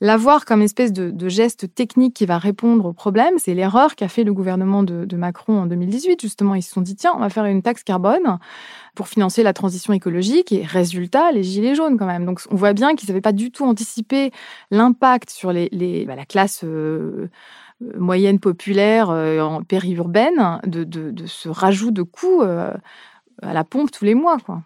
l'avoir 0.00 0.44
comme 0.44 0.62
espèce 0.62 0.92
de, 0.92 1.28
geste 1.28 1.74
technique 1.74 2.14
qui 2.14 2.26
va 2.26 2.38
répondre 2.38 2.84
au 2.86 2.92
problème, 2.92 3.34
c'est 3.38 3.54
l'erreur 3.54 3.94
qu'a 3.94 4.08
fait 4.08 4.24
le 4.24 4.34
gouvernement 4.34 4.82
de, 4.82 5.16
Macron 5.16 5.62
en 5.62 5.66
2018. 5.66 6.20
Justement, 6.20 6.54
ils 6.54 6.62
se 6.62 6.72
sont 6.72 6.80
dit, 6.80 6.96
tiens, 6.96 7.12
on 7.14 7.20
va 7.20 7.30
faire 7.30 7.44
une 7.44 7.62
taxe 7.62 7.84
carbone 7.84 8.38
pour 8.94 9.08
financer 9.08 9.42
la 9.42 9.52
transition 9.52 9.92
écologique. 9.92 10.52
Et 10.52 10.64
résultat, 10.64 11.32
les 11.32 11.42
gilets 11.42 11.74
jaunes 11.74 11.96
quand 11.96 12.06
même. 12.06 12.26
Donc 12.26 12.40
on 12.50 12.56
voit 12.56 12.72
bien 12.72 12.94
qu'ils 12.94 13.08
n'avaient 13.08 13.20
pas 13.20 13.32
du 13.32 13.50
tout 13.50 13.64
anticipé 13.64 14.30
l'impact 14.70 15.30
sur 15.30 15.52
bah, 15.52 16.16
la 16.16 16.24
classe... 16.26 16.62
Euh, 16.64 17.30
moyenne 17.98 18.38
populaire 18.38 19.08
en 19.08 19.64
périurbaine 19.64 20.60
de, 20.64 21.12
ce 21.26 21.48
rajout 21.48 21.90
de 21.90 22.02
coûts 22.02 22.42
à 22.42 23.52
la 23.52 23.64
pompe 23.64 23.90
tous 23.90 24.04
les 24.04 24.14
mois. 24.14 24.38
Quoi. 24.38 24.62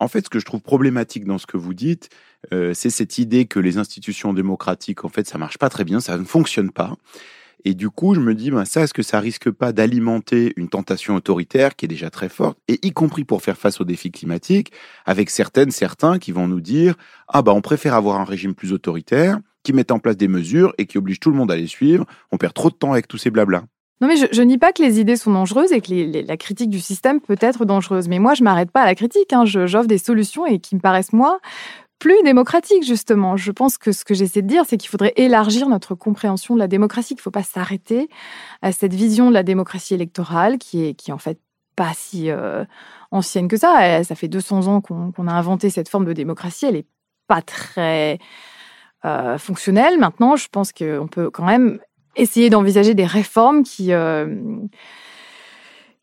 En 0.00 0.08
fait, 0.08 0.24
ce 0.24 0.30
que 0.30 0.38
je 0.38 0.44
trouve 0.44 0.60
problématique 0.60 1.24
dans 1.24 1.38
ce 1.38 1.46
que 1.46 1.56
vous 1.56 1.74
dites, 1.74 2.08
euh, 2.52 2.72
c'est 2.74 2.90
cette 2.90 3.18
idée 3.18 3.46
que 3.46 3.58
les 3.58 3.78
institutions 3.78 4.32
démocratiques, 4.32 5.04
en 5.04 5.08
fait, 5.08 5.26
ça 5.26 5.38
marche 5.38 5.58
pas 5.58 5.68
très 5.68 5.84
bien, 5.84 6.00
ça 6.00 6.16
ne 6.16 6.24
fonctionne 6.24 6.70
pas. 6.70 6.96
Et 7.64 7.74
du 7.74 7.90
coup, 7.90 8.14
je 8.14 8.20
me 8.20 8.34
dis, 8.34 8.52
ben 8.52 8.64
ça, 8.64 8.82
est-ce 8.82 8.94
que 8.94 9.02
ça 9.02 9.18
risque 9.18 9.50
pas 9.50 9.72
d'alimenter 9.72 10.52
une 10.56 10.68
tentation 10.68 11.16
autoritaire 11.16 11.74
qui 11.74 11.86
est 11.86 11.88
déjà 11.88 12.10
très 12.10 12.28
forte, 12.28 12.58
et 12.68 12.78
y 12.86 12.92
compris 12.92 13.24
pour 13.24 13.42
faire 13.42 13.58
face 13.58 13.80
aux 13.80 13.84
défis 13.84 14.12
climatiques, 14.12 14.72
avec 15.04 15.30
certaines, 15.30 15.72
certains 15.72 16.18
qui 16.18 16.30
vont 16.30 16.46
nous 16.46 16.60
dire, 16.60 16.94
ah 17.26 17.42
bah, 17.42 17.52
on 17.52 17.60
préfère 17.60 17.94
avoir 17.94 18.20
un 18.20 18.24
régime 18.24 18.54
plus 18.54 18.72
autoritaire, 18.72 19.40
qui 19.64 19.72
met 19.72 19.90
en 19.90 19.98
place 19.98 20.16
des 20.16 20.28
mesures 20.28 20.72
et 20.78 20.86
qui 20.86 20.98
oblige 20.98 21.20
tout 21.20 21.30
le 21.30 21.36
monde 21.36 21.50
à 21.50 21.56
les 21.56 21.66
suivre. 21.66 22.06
On 22.30 22.38
perd 22.38 22.54
trop 22.54 22.70
de 22.70 22.76
temps 22.76 22.92
avec 22.92 23.08
tous 23.08 23.18
ces 23.18 23.30
blablas. 23.30 23.64
Non, 24.00 24.08
mais 24.08 24.16
je, 24.16 24.26
je 24.30 24.42
nie 24.42 24.58
pas 24.58 24.72
que 24.72 24.82
les 24.82 25.00
idées 25.00 25.16
sont 25.16 25.32
dangereuses 25.32 25.72
et 25.72 25.80
que 25.80 26.26
la 26.26 26.36
critique 26.36 26.70
du 26.70 26.80
système 26.80 27.20
peut 27.20 27.36
être 27.40 27.64
dangereuse. 27.64 28.08
Mais 28.08 28.18
moi, 28.18 28.34
je 28.34 28.44
m'arrête 28.44 28.70
pas 28.70 28.82
à 28.82 28.86
la 28.86 28.94
critique. 28.94 29.32
Hein. 29.32 29.44
J'offre 29.44 29.88
des 29.88 29.98
solutions 29.98 30.46
et 30.46 30.60
qui 30.60 30.76
me 30.76 30.80
paraissent, 30.80 31.12
moi, 31.12 31.40
plus 31.98 32.22
démocratiques, 32.22 32.84
justement. 32.84 33.36
Je 33.36 33.50
pense 33.50 33.76
que 33.76 33.90
ce 33.90 34.04
que 34.04 34.14
j'essaie 34.14 34.42
de 34.42 34.46
dire, 34.46 34.64
c'est 34.66 34.76
qu'il 34.76 34.88
faudrait 34.88 35.14
élargir 35.16 35.68
notre 35.68 35.94
compréhension 35.94 36.54
de 36.54 36.60
la 36.60 36.68
démocratie, 36.68 37.14
qu'il 37.14 37.20
ne 37.20 37.22
faut 37.22 37.30
pas 37.30 37.42
s'arrêter 37.42 38.08
à 38.62 38.70
cette 38.72 38.94
vision 38.94 39.28
de 39.28 39.34
la 39.34 39.42
démocratie 39.42 39.94
électorale 39.94 40.58
qui 40.58 40.84
est, 40.84 40.94
qui 40.94 41.10
en 41.10 41.18
fait 41.18 41.40
pas 41.74 41.92
si 41.94 42.30
euh, 42.30 42.64
ancienne 43.10 43.48
que 43.48 43.56
ça. 43.56 44.02
Ça 44.04 44.14
fait 44.14 44.28
200 44.28 44.66
ans 44.66 44.80
qu'on 44.80 45.28
a 45.28 45.32
inventé 45.32 45.70
cette 45.70 45.88
forme 45.88 46.04
de 46.04 46.12
démocratie. 46.12 46.66
Elle 46.66 46.76
est 46.76 46.88
pas 47.26 47.42
très 47.42 48.18
euh, 49.04 49.38
fonctionnelle. 49.38 49.98
Maintenant, 49.98 50.36
je 50.36 50.48
pense 50.48 50.72
qu'on 50.72 51.08
peut 51.08 51.30
quand 51.30 51.44
même 51.44 51.78
essayer 52.18 52.50
d'envisager 52.50 52.94
des 52.94 53.06
réformes 53.06 53.62
qui, 53.62 53.92
euh, 53.92 54.26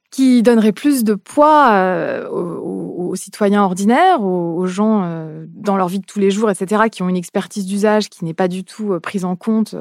qui 0.09 0.41
donneraient 0.41 0.71
plus 0.71 1.03
de 1.03 1.13
poids 1.13 1.73
euh, 1.73 2.27
aux, 2.29 3.15
citoyens 3.15 3.63
ordinaires, 3.63 4.23
aux, 4.23 4.65
gens 4.65 5.03
euh, 5.03 5.45
dans 5.49 5.77
leur 5.77 5.87
vie 5.87 5.99
de 5.99 6.05
tous 6.05 6.19
les 6.19 6.31
jours, 6.31 6.49
etc., 6.49 6.83
qui 6.91 7.03
ont 7.03 7.07
une 7.07 7.15
expertise 7.15 7.65
d'usage 7.65 8.09
qui 8.09 8.25
n'est 8.25 8.33
pas 8.33 8.47
du 8.47 8.63
tout 8.63 8.99
prise 9.01 9.23
en 9.23 9.35
compte 9.35 9.75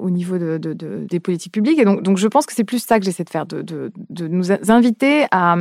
au 0.00 0.10
niveau 0.10 0.38
de, 0.38 0.58
des 0.58 1.20
politiques 1.20 1.52
publiques. 1.52 1.80
Et 1.80 1.84
donc, 1.84 2.16
je 2.16 2.28
pense 2.28 2.46
que 2.46 2.52
c'est 2.52 2.64
plus 2.64 2.78
ça 2.78 3.00
que 3.00 3.04
j'essaie 3.04 3.24
de 3.24 3.30
faire, 3.30 3.46
de, 3.46 3.90
nous 4.28 4.52
inviter 4.70 5.26
à 5.32 5.56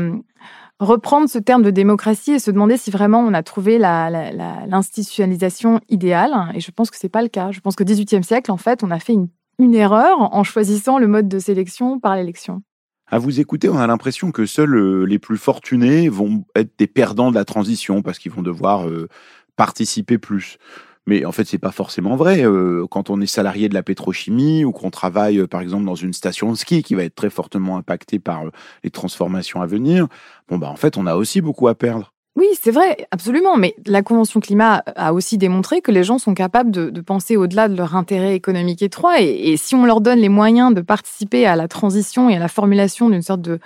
reprendre 0.80 1.30
ce 1.30 1.40
terme 1.40 1.64
de 1.64 1.72
démocratie 1.72 2.34
et 2.34 2.40
se 2.40 2.52
demander 2.52 2.78
si 2.78 2.92
vraiment 2.92 3.20
on 3.20 3.34
a 3.34 3.44
trouvé 3.44 3.80
l'institutionnalisation 3.80 5.80
idéale. 5.90 6.52
Et 6.54 6.60
je 6.60 6.72
pense 6.72 6.92
que 6.92 6.98
c'est 6.98 7.10
pas 7.10 7.24
le 7.24 7.30
cas. 7.30 7.52
Je 7.52 7.62
pense 7.62 7.76
qu'au 7.76 7.86
XVIIIe 7.86 8.24
siècle, 8.24 8.52
en 8.52 8.58
fait, 8.58 8.84
on 8.84 8.92
a 8.92 9.00
fait 9.00 9.14
une 9.14 9.30
une 9.60 9.76
erreur 9.76 10.22
en 10.22 10.44
choisissant 10.44 10.98
le 11.00 11.08
mode 11.08 11.28
de 11.28 11.40
sélection 11.40 12.00
par 12.00 12.16
l'élection. 12.16 12.62
À 13.08 13.20
vous 13.20 13.40
écouter, 13.40 13.70
on 13.70 13.78
a 13.78 13.86
l'impression 13.86 14.32
que 14.32 14.46
seuls 14.46 14.76
euh, 14.76 15.04
les 15.04 15.20
plus 15.20 15.38
fortunés 15.38 16.10
vont 16.10 16.46
être 16.56 16.72
des 16.80 16.88
perdants 16.88 17.30
de 17.30 17.36
la 17.36 17.46
transition 17.46 18.02
parce 18.02 18.18
qu'ils 18.18 18.32
vont 18.32 18.42
devoir 18.42 18.88
euh, 18.88 19.08
participer 19.56 20.18
plus. 20.18 20.58
Mais 21.06 21.24
en 21.24 21.32
fait, 21.32 21.46
c'est 21.46 21.60
pas 21.60 21.72
forcément 21.72 22.16
vrai. 22.16 22.44
Euh, 22.44 22.88
quand 22.90 23.12
on 23.12 23.22
est 23.22 23.28
salarié 23.28 23.70
de 23.70 23.76
la 23.76 23.84
pétrochimie 23.84 24.66
ou 24.66 24.72
qu'on 24.72 24.90
travaille, 24.90 25.46
par 25.46 25.62
exemple, 25.62 25.86
dans 25.86 25.94
une 25.94 26.14
station 26.14 26.52
de 26.52 26.58
ski 26.58 26.82
qui 26.82 26.96
va 26.96 27.04
être 27.04 27.14
très 27.14 27.30
fortement 27.30 27.78
impactée 27.78 28.18
par 28.18 28.46
les 28.84 28.90
transformations 28.90 29.62
à 29.62 29.68
venir, 29.68 30.08
bon 30.50 30.58
bah 30.58 30.70
en 30.70 30.76
fait, 30.76 30.98
on 30.98 31.06
a 31.06 31.16
aussi 31.16 31.42
beaucoup 31.42 31.68
à 31.68 31.76
perdre. 31.76 32.15
Oui, 32.36 32.48
c'est 32.62 32.72
vrai, 32.72 33.08
absolument. 33.12 33.56
Mais 33.56 33.76
la 33.86 34.02
Convention 34.02 34.42
climat 34.42 34.84
a 34.96 35.14
aussi 35.14 35.38
démontré 35.38 35.82
que 35.82 35.92
les 35.92 36.04
gens 36.04 36.18
sont 36.18 36.34
capables 36.34 36.70
de, 36.70 37.02
penser 37.02 37.38
au-delà 37.38 37.70
de 37.70 37.78
leur 37.78 37.96
intérêt 37.96 38.36
économique 38.36 38.82
étroit. 38.82 39.22
et, 39.22 39.56
si 39.58 39.74
on 39.74 39.86
leur 39.86 40.02
donne 40.02 40.20
les 40.20 40.30
moyens 40.30 40.74
de 40.74 40.82
participer 40.82 41.46
à 41.46 41.56
la 41.56 41.68
transition 41.70 42.30
et 42.30 42.36
à 42.36 42.40
la 42.40 42.50
formulation 42.50 43.10
d'une 43.10 43.22
sorte 43.22 43.42
de, 43.42 43.60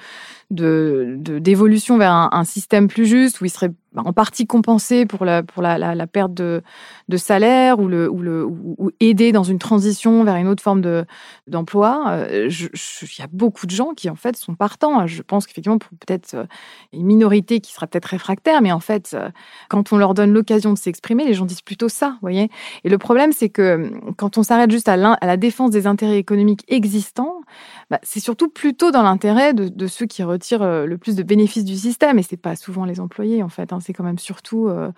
d'évolution 0.52 1.98
vers 1.98 2.14
un, 2.14 2.44
système 2.44 2.88
plus 2.88 3.06
juste 3.06 3.42
où 3.42 3.46
ils 3.46 3.50
seraient 3.50 3.72
en 3.96 4.14
partie 4.14 4.46
compensés 4.46 5.06
pour 5.06 5.26
la, 5.26 5.44
pour 5.44 5.62
la, 5.62 5.78
la, 5.78 6.08
perte 6.08 6.34
de, 6.34 6.62
de, 7.08 7.18
salaire 7.18 7.80
ou, 7.80 7.88
le, 7.88 8.10
ou, 8.10 8.22
le, 8.22 8.46
ou, 8.46 8.92
aider 9.00 9.32
dans 9.32 9.44
une 9.44 9.60
transition 9.60 10.24
vers 10.24 10.36
une 10.36 10.48
autre 10.48 10.62
forme 10.62 10.82
de, 10.82 11.06
d'emploi. 11.48 12.06
Euh, 12.10 12.50
il 12.50 13.20
y 13.20 13.22
a 13.22 13.28
beaucoup 13.32 13.66
de 13.66 13.72
gens 13.72 13.94
qui, 13.94 14.10
en 14.10 14.16
fait, 14.16 14.36
sont 14.36 14.56
partants. 14.56 15.08
Je 15.08 15.22
pense 15.22 15.48
qu'effectivement, 15.48 15.80
pour 15.80 15.90
peut-être 15.98 16.36
euh, 16.36 16.46
une 16.94 17.06
minorité 17.06 17.60
qui 17.60 17.74
sera 17.74 17.88
peut-être 17.88 18.06
réfractaire, 18.06 18.62
mais 18.62 18.72
en 18.72 18.80
fait, 18.80 19.12
euh, 19.14 19.30
quand 19.70 19.92
on 19.92 19.98
leur 19.98 20.14
donne 20.14 20.32
l'occasion 20.32 20.72
de 20.72 20.78
s'exprimer, 20.78 21.26
les 21.26 21.34
gens 21.34 21.46
disent 21.46 21.62
plutôt 21.62 21.90
ça, 21.90 22.18
voyez. 22.22 22.50
Et 22.84 22.90
le 22.90 22.98
problème, 22.98 23.32
c'est 23.32 23.50
que 23.50 23.92
quand 24.18 24.38
on 24.38 24.44
s'arrête 24.44 24.72
juste 24.72 24.88
à, 24.88 24.94
à 24.94 25.26
la 25.26 25.38
défense 25.38 25.72
des 25.72 25.88
intérêts 25.88 26.18
économiques 26.18 26.64
existants, 26.68 27.42
bah, 27.90 28.00
c'est 28.04 28.20
surtout 28.20 28.50
plutôt 28.50 28.92
dans 28.92 29.02
l'intérêt 29.02 29.54
de, 29.54 29.88
ceux 29.88 30.06
qui 30.06 30.22
retirent 30.22 30.62
euh, 30.62 30.86
le 30.86 30.98
plus 31.00 31.16
de 31.16 31.24
bénéfices 31.24 31.66
du 31.66 31.76
système. 31.76 32.20
Et 32.20 32.24
c'est 32.24 32.38
pas 32.38 32.56
souvent 32.56 32.86
les 32.86 33.00
employés, 33.00 33.42
en 33.42 33.50
fait. 33.50 33.74
Hein. 33.74 33.80
c'est 33.82 33.94
quand 33.94 34.04
même 34.04 34.20
surtout 34.20 34.68
euh, 34.68 34.92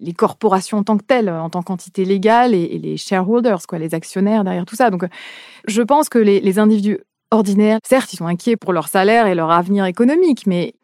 les 0.00 0.12
corporations 0.12 0.78
en 0.78 0.82
tant 0.82 0.96
que 0.96 1.04
telles, 1.04 1.30
en 1.30 1.50
tant 1.50 1.62
qu'entité 1.62 2.04
légale, 2.04 2.54
et, 2.54 2.78
les 2.78 2.96
shareholders, 2.96 3.66
quoi, 3.68 3.78
les 3.78 3.94
actionnaires 3.94 4.42
derrière 4.42 4.66
tout 4.66 4.76
ça. 4.76 4.90
Donc, 4.90 5.04
je 5.68 5.82
pense 5.82 6.08
que 6.08 6.18
les, 6.18 6.40
les 6.40 6.58
individus 6.58 6.98
ordinaires, 7.30 7.78
certes, 7.84 8.12
ils 8.12 8.16
sont 8.16 8.26
inquiets 8.26 8.56
pour 8.56 8.72
leur 8.72 8.88
salaire 8.88 9.26
et 9.26 9.34
leur 9.34 9.50
avenir 9.50 9.84
économique, 9.84 10.46
mais 10.46 10.74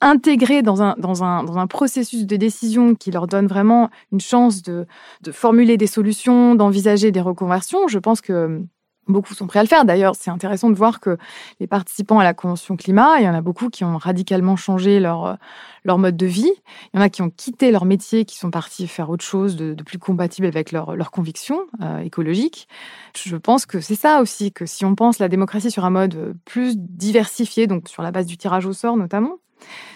intégrés 0.00 0.62
dans 0.62 0.82
un, 0.82 0.94
dans, 0.98 1.24
un, 1.24 1.44
dans 1.44 1.58
un 1.58 1.66
processus 1.66 2.26
de 2.26 2.36
décision 2.36 2.94
qui 2.94 3.10
leur 3.10 3.26
donne 3.26 3.46
vraiment 3.46 3.90
une 4.12 4.20
chance 4.20 4.62
de, 4.62 4.86
de 5.22 5.32
formuler 5.32 5.76
des 5.76 5.86
solutions, 5.86 6.54
d'envisager 6.54 7.12
des 7.12 7.20
reconversions, 7.20 7.88
je 7.88 7.98
pense 7.98 8.20
que 8.20 8.62
Beaucoup 9.08 9.34
sont 9.34 9.46
prêts 9.46 9.60
à 9.60 9.62
le 9.62 9.68
faire. 9.68 9.84
D'ailleurs, 9.84 10.14
c'est 10.16 10.30
intéressant 10.30 10.70
de 10.70 10.74
voir 10.74 11.00
que 11.00 11.16
les 11.60 11.66
participants 11.66 12.18
à 12.18 12.24
la 12.24 12.34
Convention 12.34 12.76
climat, 12.76 13.18
il 13.18 13.24
y 13.24 13.28
en 13.28 13.34
a 13.34 13.40
beaucoup 13.40 13.70
qui 13.70 13.84
ont 13.84 13.98
radicalement 13.98 14.56
changé 14.56 15.00
leur, 15.00 15.38
leur 15.84 15.98
mode 15.98 16.16
de 16.16 16.26
vie. 16.26 16.52
Il 16.92 16.96
y 16.96 16.98
en 16.98 17.02
a 17.02 17.08
qui 17.08 17.22
ont 17.22 17.30
quitté 17.30 17.70
leur 17.70 17.84
métier, 17.84 18.24
qui 18.24 18.36
sont 18.36 18.50
partis 18.50 18.88
faire 18.88 19.08
autre 19.10 19.24
chose 19.24 19.56
de, 19.56 19.74
plus 19.86 19.98
compatible 19.98 20.46
avec 20.46 20.72
leurs 20.72 20.96
leur 20.96 21.10
convictions 21.10 21.60
euh, 21.80 21.98
écologiques. 22.00 22.68
Je 23.16 23.36
pense 23.36 23.66
que 23.66 23.80
c'est 23.80 23.94
ça 23.94 24.20
aussi, 24.20 24.52
que 24.52 24.66
si 24.66 24.84
on 24.84 24.94
pense 24.94 25.18
la 25.18 25.28
démocratie 25.28 25.70
sur 25.70 25.84
un 25.84 25.90
mode 25.90 26.36
plus 26.44 26.76
diversifié, 26.76 27.66
donc 27.66 27.88
sur 27.88 28.02
la 28.02 28.10
base 28.10 28.26
du 28.26 28.36
tirage 28.36 28.66
au 28.66 28.72
sort 28.72 28.96
notamment, 28.96 29.38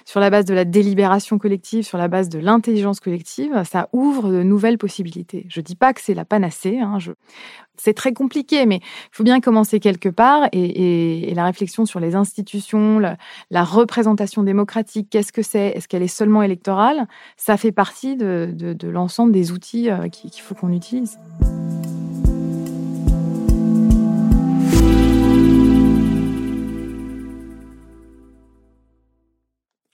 sur 0.04 0.20
la 0.20 0.30
base 0.30 0.44
de 0.44 0.54
la 0.54 0.64
délibération 0.64 1.38
collective, 1.38 1.84
sur 1.84 1.98
la 1.98 2.08
base 2.08 2.28
de 2.28 2.38
l'intelligence 2.38 3.00
collective, 3.00 3.62
ça 3.64 3.88
ouvre 3.92 4.30
de 4.30 4.42
nouvelles 4.42 4.78
possibilités. 4.78 5.46
Je 5.48 5.60
ne 5.60 5.64
dis 5.64 5.76
pas 5.76 5.92
que 5.92 6.00
c'est 6.00 6.14
la 6.14 6.24
panacée, 6.24 6.78
hein, 6.78 6.98
c'est 7.76 7.94
très 7.94 8.12
compliqué, 8.12 8.66
mais 8.66 8.76
il 8.76 9.08
faut 9.12 9.24
bien 9.24 9.40
commencer 9.40 9.80
quelque 9.80 10.08
part 10.08 10.48
et, 10.52 11.32
la 11.34 11.44
réflexion 11.44 11.86
sur 11.86 12.00
les 12.00 12.14
institutions, 12.14 12.98
la, 12.98 13.64
représentation 13.64 14.42
démocratique, 14.42 15.08
qu'est-ce 15.10 15.32
que 15.32 15.42
c'est 15.42 15.68
Est-ce 15.68 15.88
qu'elle 15.88 16.02
est 16.02 16.08
seulement 16.08 16.42
électorale 16.42 17.06
Ça 17.36 17.56
fait 17.56 17.72
partie 17.72 18.16
de, 18.16 18.76
l'ensemble 18.82 19.32
des 19.32 19.52
outils 19.52 19.90
euh, 19.90 20.08
qu'il 20.08 20.42
faut 20.42 20.54
qu'on 20.54 20.72
utilise. 20.72 21.18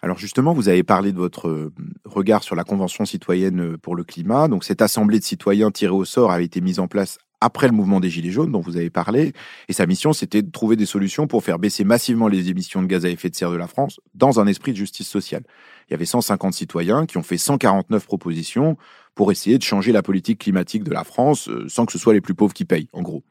Alors 0.06 0.18
justement, 0.18 0.52
vous 0.52 0.68
avez 0.68 0.84
parlé 0.84 1.10
de 1.10 1.16
votre 1.18 1.48
euh, 1.48 1.72
regard 2.04 2.44
sur 2.44 2.54
la 2.54 2.62
Convention 2.62 3.04
citoyenne 3.04 3.72
euh, 3.72 3.76
pour 3.76 3.96
le 3.96 4.04
climat. 4.04 4.46
Donc 4.46 4.62
cette 4.62 4.80
assemblée 4.80 5.18
de 5.18 5.25
citoyens 5.25 5.72
tirés 5.72 5.90
au 5.90 6.04
sort 6.04 6.30
avait 6.30 6.44
été 6.44 6.60
mise 6.60 6.78
en 6.78 6.86
place 6.86 7.18
après 7.40 7.66
le 7.66 7.72
mouvement 7.72 7.98
des 7.98 8.08
Gilets 8.08 8.30
jaunes 8.30 8.52
dont 8.52 8.60
vous 8.60 8.76
avez 8.76 8.88
parlé. 8.88 9.32
Et 9.68 9.72
sa 9.72 9.84
mission, 9.84 10.12
c'était 10.12 10.42
de 10.42 10.50
trouver 10.52 10.76
des 10.76 10.86
solutions 10.86 11.26
pour 11.26 11.42
faire 11.42 11.58
baisser 11.58 11.82
massivement 11.82 12.28
les 12.28 12.50
émissions 12.50 12.82
de 12.82 12.86
gaz 12.86 13.04
à 13.04 13.08
effet 13.08 13.30
de 13.30 13.34
serre 13.34 13.50
de 13.50 13.56
la 13.56 13.66
France 13.66 13.98
dans 14.14 14.38
un 14.38 14.46
esprit 14.46 14.70
de 14.70 14.76
justice 14.76 15.08
sociale. 15.08 15.42
Il 15.88 15.92
y 15.92 15.94
avait 15.94 16.06
150 16.06 16.54
citoyens 16.54 17.04
qui 17.04 17.18
ont 17.18 17.25
fait 17.25 17.36
149 17.36 18.06
propositions 18.06 18.76
pour 19.16 19.32
essayer 19.32 19.58
de 19.58 19.64
changer 19.64 19.90
la 19.90 20.04
politique 20.04 20.38
climatique 20.38 20.84
de 20.84 20.92
la 20.92 21.02
France 21.02 21.48
euh, 21.48 21.66
sans 21.66 21.84
que 21.84 21.90
ce 21.90 21.98
soit 21.98 22.14
les 22.14 22.20
plus 22.20 22.36
pauvres 22.36 22.54
qui 22.54 22.64
payent, 22.64 22.88
en 22.92 23.02
gros. 23.02 23.25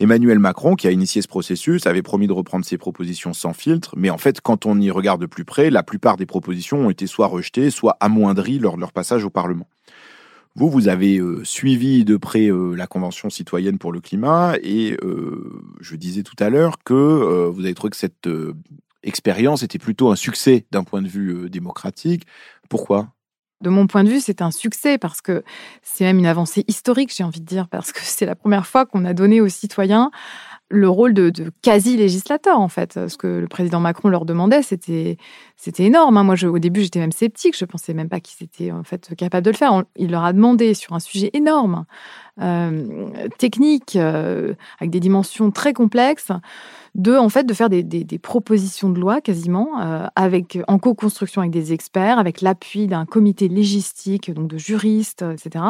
Emmanuel 0.00 0.38
Macron, 0.38 0.76
qui 0.76 0.88
a 0.88 0.90
initié 0.90 1.20
ce 1.20 1.28
processus, 1.28 1.86
avait 1.86 2.00
promis 2.00 2.26
de 2.26 2.32
reprendre 2.32 2.64
ses 2.64 2.78
propositions 2.78 3.34
sans 3.34 3.52
filtre, 3.52 3.94
mais 3.98 4.08
en 4.08 4.16
fait, 4.16 4.40
quand 4.40 4.64
on 4.64 4.80
y 4.80 4.90
regarde 4.90 5.20
de 5.20 5.26
plus 5.26 5.44
près, 5.44 5.68
la 5.68 5.82
plupart 5.82 6.16
des 6.16 6.24
propositions 6.24 6.86
ont 6.86 6.90
été 6.90 7.06
soit 7.06 7.26
rejetées, 7.26 7.70
soit 7.70 7.98
amoindries 8.00 8.58
lors 8.58 8.76
de 8.76 8.80
leur 8.80 8.92
passage 8.92 9.26
au 9.26 9.30
Parlement. 9.30 9.68
Vous, 10.56 10.70
vous 10.70 10.88
avez 10.88 11.18
euh, 11.18 11.44
suivi 11.44 12.04
de 12.06 12.16
près 12.16 12.50
euh, 12.50 12.74
la 12.74 12.86
Convention 12.86 13.28
citoyenne 13.28 13.78
pour 13.78 13.92
le 13.92 14.00
climat 14.00 14.54
et 14.62 14.96
euh, 15.04 15.62
je 15.80 15.94
disais 15.96 16.22
tout 16.22 16.34
à 16.38 16.48
l'heure 16.48 16.82
que 16.82 17.48
vous 17.52 17.64
avez 17.64 17.74
trouvé 17.74 17.90
que 17.90 17.96
cette 17.96 18.28
expérience 19.02 19.62
était 19.62 19.78
plutôt 19.78 20.10
un 20.10 20.16
succès 20.16 20.66
d'un 20.70 20.82
point 20.82 21.02
de 21.02 21.08
vue 21.08 21.50
démocratique. 21.50 22.26
Pourquoi? 22.70 23.12
De 23.60 23.68
mon 23.70 23.86
point 23.86 24.04
de 24.04 24.08
vue, 24.08 24.20
c'est 24.20 24.42
un 24.42 24.50
succès 24.50 24.98
parce 24.98 25.20
que 25.20 25.44
c'est 25.82 26.04
même 26.04 26.18
une 26.18 26.26
avancée 26.26 26.64
historique, 26.66 27.12
j'ai 27.14 27.24
envie 27.24 27.40
de 27.40 27.46
dire, 27.46 27.68
parce 27.68 27.92
que 27.92 28.00
c'est 28.02 28.26
la 28.26 28.34
première 28.34 28.66
fois 28.66 28.86
qu'on 28.86 29.04
a 29.04 29.12
donné 29.12 29.40
aux 29.40 29.48
citoyens 29.48 30.10
le 30.70 30.88
rôle 30.88 31.12
de, 31.12 31.32
quasi-législateur, 31.62 32.58
en 32.58 32.68
fait. 32.68 33.08
Ce 33.08 33.16
que 33.16 33.26
le 33.26 33.48
président 33.48 33.80
Macron 33.80 34.08
leur 34.08 34.24
demandait, 34.24 34.62
c'était, 34.62 35.16
énorme. 35.78 36.16
Hein. 36.16 36.22
Moi, 36.22 36.36
au 36.44 36.58
début, 36.58 36.82
j'étais 36.82 37.00
même 37.00 37.12
sceptique. 37.12 37.56
Je 37.58 37.64
pensais 37.64 37.92
même 37.92 38.08
pas 38.08 38.20
qu'ils 38.20 38.44
étaient 38.44 38.70
en 38.70 38.84
fait 38.84 39.14
capables 39.16 39.44
de 39.44 39.50
le 39.50 39.56
faire. 39.56 39.82
il 39.96 40.10
leur 40.10 40.24
a 40.24 40.32
demandé 40.32 40.74
sur 40.74 40.94
un 40.94 41.00
sujet 41.00 41.30
énorme, 41.32 41.84
euh, 42.40 43.08
technique, 43.38 43.96
euh, 43.96 44.54
avec 44.78 44.90
des 44.90 45.00
dimensions 45.00 45.50
très 45.50 45.72
complexes, 45.72 46.30
de 46.94 47.16
en 47.16 47.28
fait 47.28 47.44
de 47.44 47.52
faire 47.52 47.68
des, 47.68 48.18
propositions 48.22 48.90
de 48.90 48.98
loi 48.98 49.20
quasiment 49.20 49.80
euh, 49.80 50.06
avec 50.16 50.58
en 50.68 50.78
co-construction 50.78 51.42
avec 51.42 51.52
des 51.52 51.72
experts, 51.72 52.18
avec 52.18 52.40
l'appui 52.40 52.86
d'un 52.86 53.06
comité 53.06 53.48
légistique, 53.48 54.32
donc 54.32 54.48
de 54.48 54.58
juristes, 54.58 55.22
etc. 55.22 55.64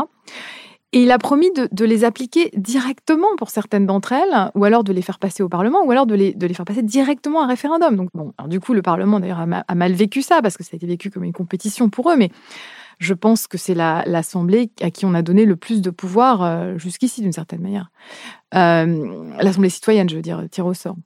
Et 0.92 1.02
il 1.02 1.10
a 1.12 1.18
promis 1.18 1.50
de, 1.52 1.84
les 1.84 2.02
appliquer 2.02 2.50
directement 2.56 3.28
pour 3.38 3.50
certaines 3.50 3.86
d'entre 3.86 4.12
elles, 4.12 4.50
ou 4.56 4.64
alors 4.64 4.82
de 4.82 4.92
les 4.92 5.02
faire 5.02 5.20
passer 5.20 5.42
au 5.42 5.48
Parlement, 5.48 5.84
ou 5.84 5.90
alors 5.92 6.04
de 6.04 6.16
les, 6.16 6.54
faire 6.54 6.64
passer 6.64 6.82
directement 6.82 7.42
à 7.42 7.44
un 7.44 7.46
référendum. 7.46 7.94
Donc, 7.94 8.10
bon, 8.12 8.32
du 8.48 8.58
coup, 8.58 8.74
le 8.74 8.82
Parlement, 8.82 9.20
d'ailleurs, 9.20 9.38
a, 9.40 9.74
mal 9.76 9.92
vécu 9.92 10.22
ça, 10.22 10.42
parce 10.42 10.56
que 10.56 10.64
ça 10.64 10.70
a 10.72 10.76
été 10.76 10.86
vécu 10.86 11.10
comme 11.10 11.22
une 11.22 11.32
compétition 11.32 11.90
pour 11.90 12.10
eux, 12.10 12.16
mais 12.16 12.30
je 12.98 13.14
pense 13.14 13.46
que 13.46 13.56
c'est 13.56 13.74
l'Assemblée 13.74 14.72
à 14.80 14.90
qui 14.90 15.06
on 15.06 15.14
a 15.14 15.22
donné 15.22 15.44
le 15.44 15.54
plus 15.54 15.80
de 15.80 15.90
pouvoir 15.90 16.42
euh, 16.42 16.76
jusqu'ici, 16.76 17.22
d'une 17.22 17.32
certaine 17.32 17.60
manière. 17.60 17.92
Euh, 18.56 19.32
L'Assemblée 19.40 19.70
citoyenne, 19.70 20.08
je 20.10 20.16
veux 20.16 20.22
dire, 20.22 20.42
tir 20.50 20.66
au 20.66 20.74
sort. 20.74 20.96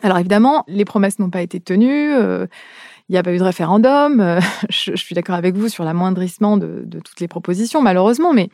Alors 0.00 0.18
évidemment, 0.18 0.64
les 0.68 0.84
promesses 0.84 1.18
n'ont 1.18 1.28
pas 1.28 1.42
été 1.42 1.58
tenues. 1.58 2.14
Euh, 2.14 2.46
il 3.08 3.12
n'y 3.12 3.18
a 3.18 3.24
pas 3.24 3.32
eu 3.32 3.38
de 3.38 3.42
référendum. 3.42 4.38
je, 4.70 4.94
suis 4.94 5.16
d'accord 5.16 5.34
avec 5.34 5.56
vous 5.56 5.68
sur 5.68 5.82
l'amoindrissement 5.82 6.56
de, 6.56 6.84
de, 6.86 7.00
toutes 7.00 7.18
les 7.18 7.26
propositions, 7.26 7.82
malheureusement, 7.82 8.32
mais 8.32 8.48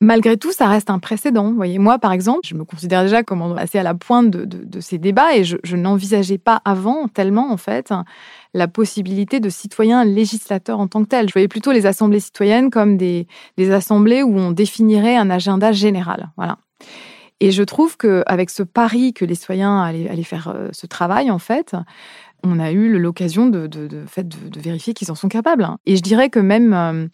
Malgré 0.00 0.36
tout, 0.36 0.52
ça 0.52 0.66
reste 0.66 0.90
un 0.90 0.98
précédent. 0.98 1.48
Vous 1.48 1.56
voyez, 1.56 1.78
moi, 1.78 1.98
par 1.98 2.12
exemple, 2.12 2.40
je 2.44 2.54
me 2.54 2.64
considère 2.64 3.02
déjà 3.02 3.22
comme 3.22 3.56
assez 3.56 3.78
à 3.78 3.82
la 3.82 3.94
pointe 3.94 4.28
de, 4.28 4.80
ces 4.80 4.98
débats 4.98 5.34
et 5.36 5.44
je, 5.44 5.76
n'envisageais 5.76 6.38
pas 6.38 6.60
avant 6.64 7.08
tellement, 7.08 7.50
en 7.50 7.56
fait, 7.56 7.92
la 8.52 8.68
possibilité 8.68 9.40
de 9.40 9.48
citoyens 9.48 10.04
législateurs 10.04 10.80
en 10.80 10.88
tant 10.88 11.04
que 11.04 11.08
tels. 11.08 11.28
Je 11.28 11.32
voyais 11.32 11.48
plutôt 11.48 11.72
les 11.72 11.86
assemblées 11.86 12.20
citoyennes 12.20 12.70
comme 12.70 12.96
des, 12.96 13.26
assemblées 13.70 14.22
où 14.22 14.36
on 14.36 14.50
définirait 14.50 15.16
un 15.16 15.30
agenda 15.30 15.72
général. 15.72 16.30
Voilà. 16.36 16.58
Et 17.40 17.50
je 17.50 17.62
trouve 17.62 17.96
qu'avec 17.96 18.50
ce 18.50 18.62
pari 18.62 19.12
que 19.12 19.24
les 19.24 19.34
citoyens 19.34 19.82
allaient 19.82 20.22
faire 20.22 20.48
euh, 20.48 20.68
ce 20.72 20.86
travail, 20.86 21.30
en 21.30 21.38
fait, 21.38 21.74
on 22.44 22.58
a 22.60 22.70
eu 22.72 22.98
l'occasion 22.98 23.46
de, 23.46 23.68
vérifier 24.56 24.94
qu'ils 24.94 25.10
en 25.10 25.14
sont 25.14 25.28
capables. 25.28 25.66
Et 25.86 25.96
je 25.96 26.02
dirais 26.02 26.28
que 26.28 26.38
même, 26.38 26.72
euh, 26.72 27.06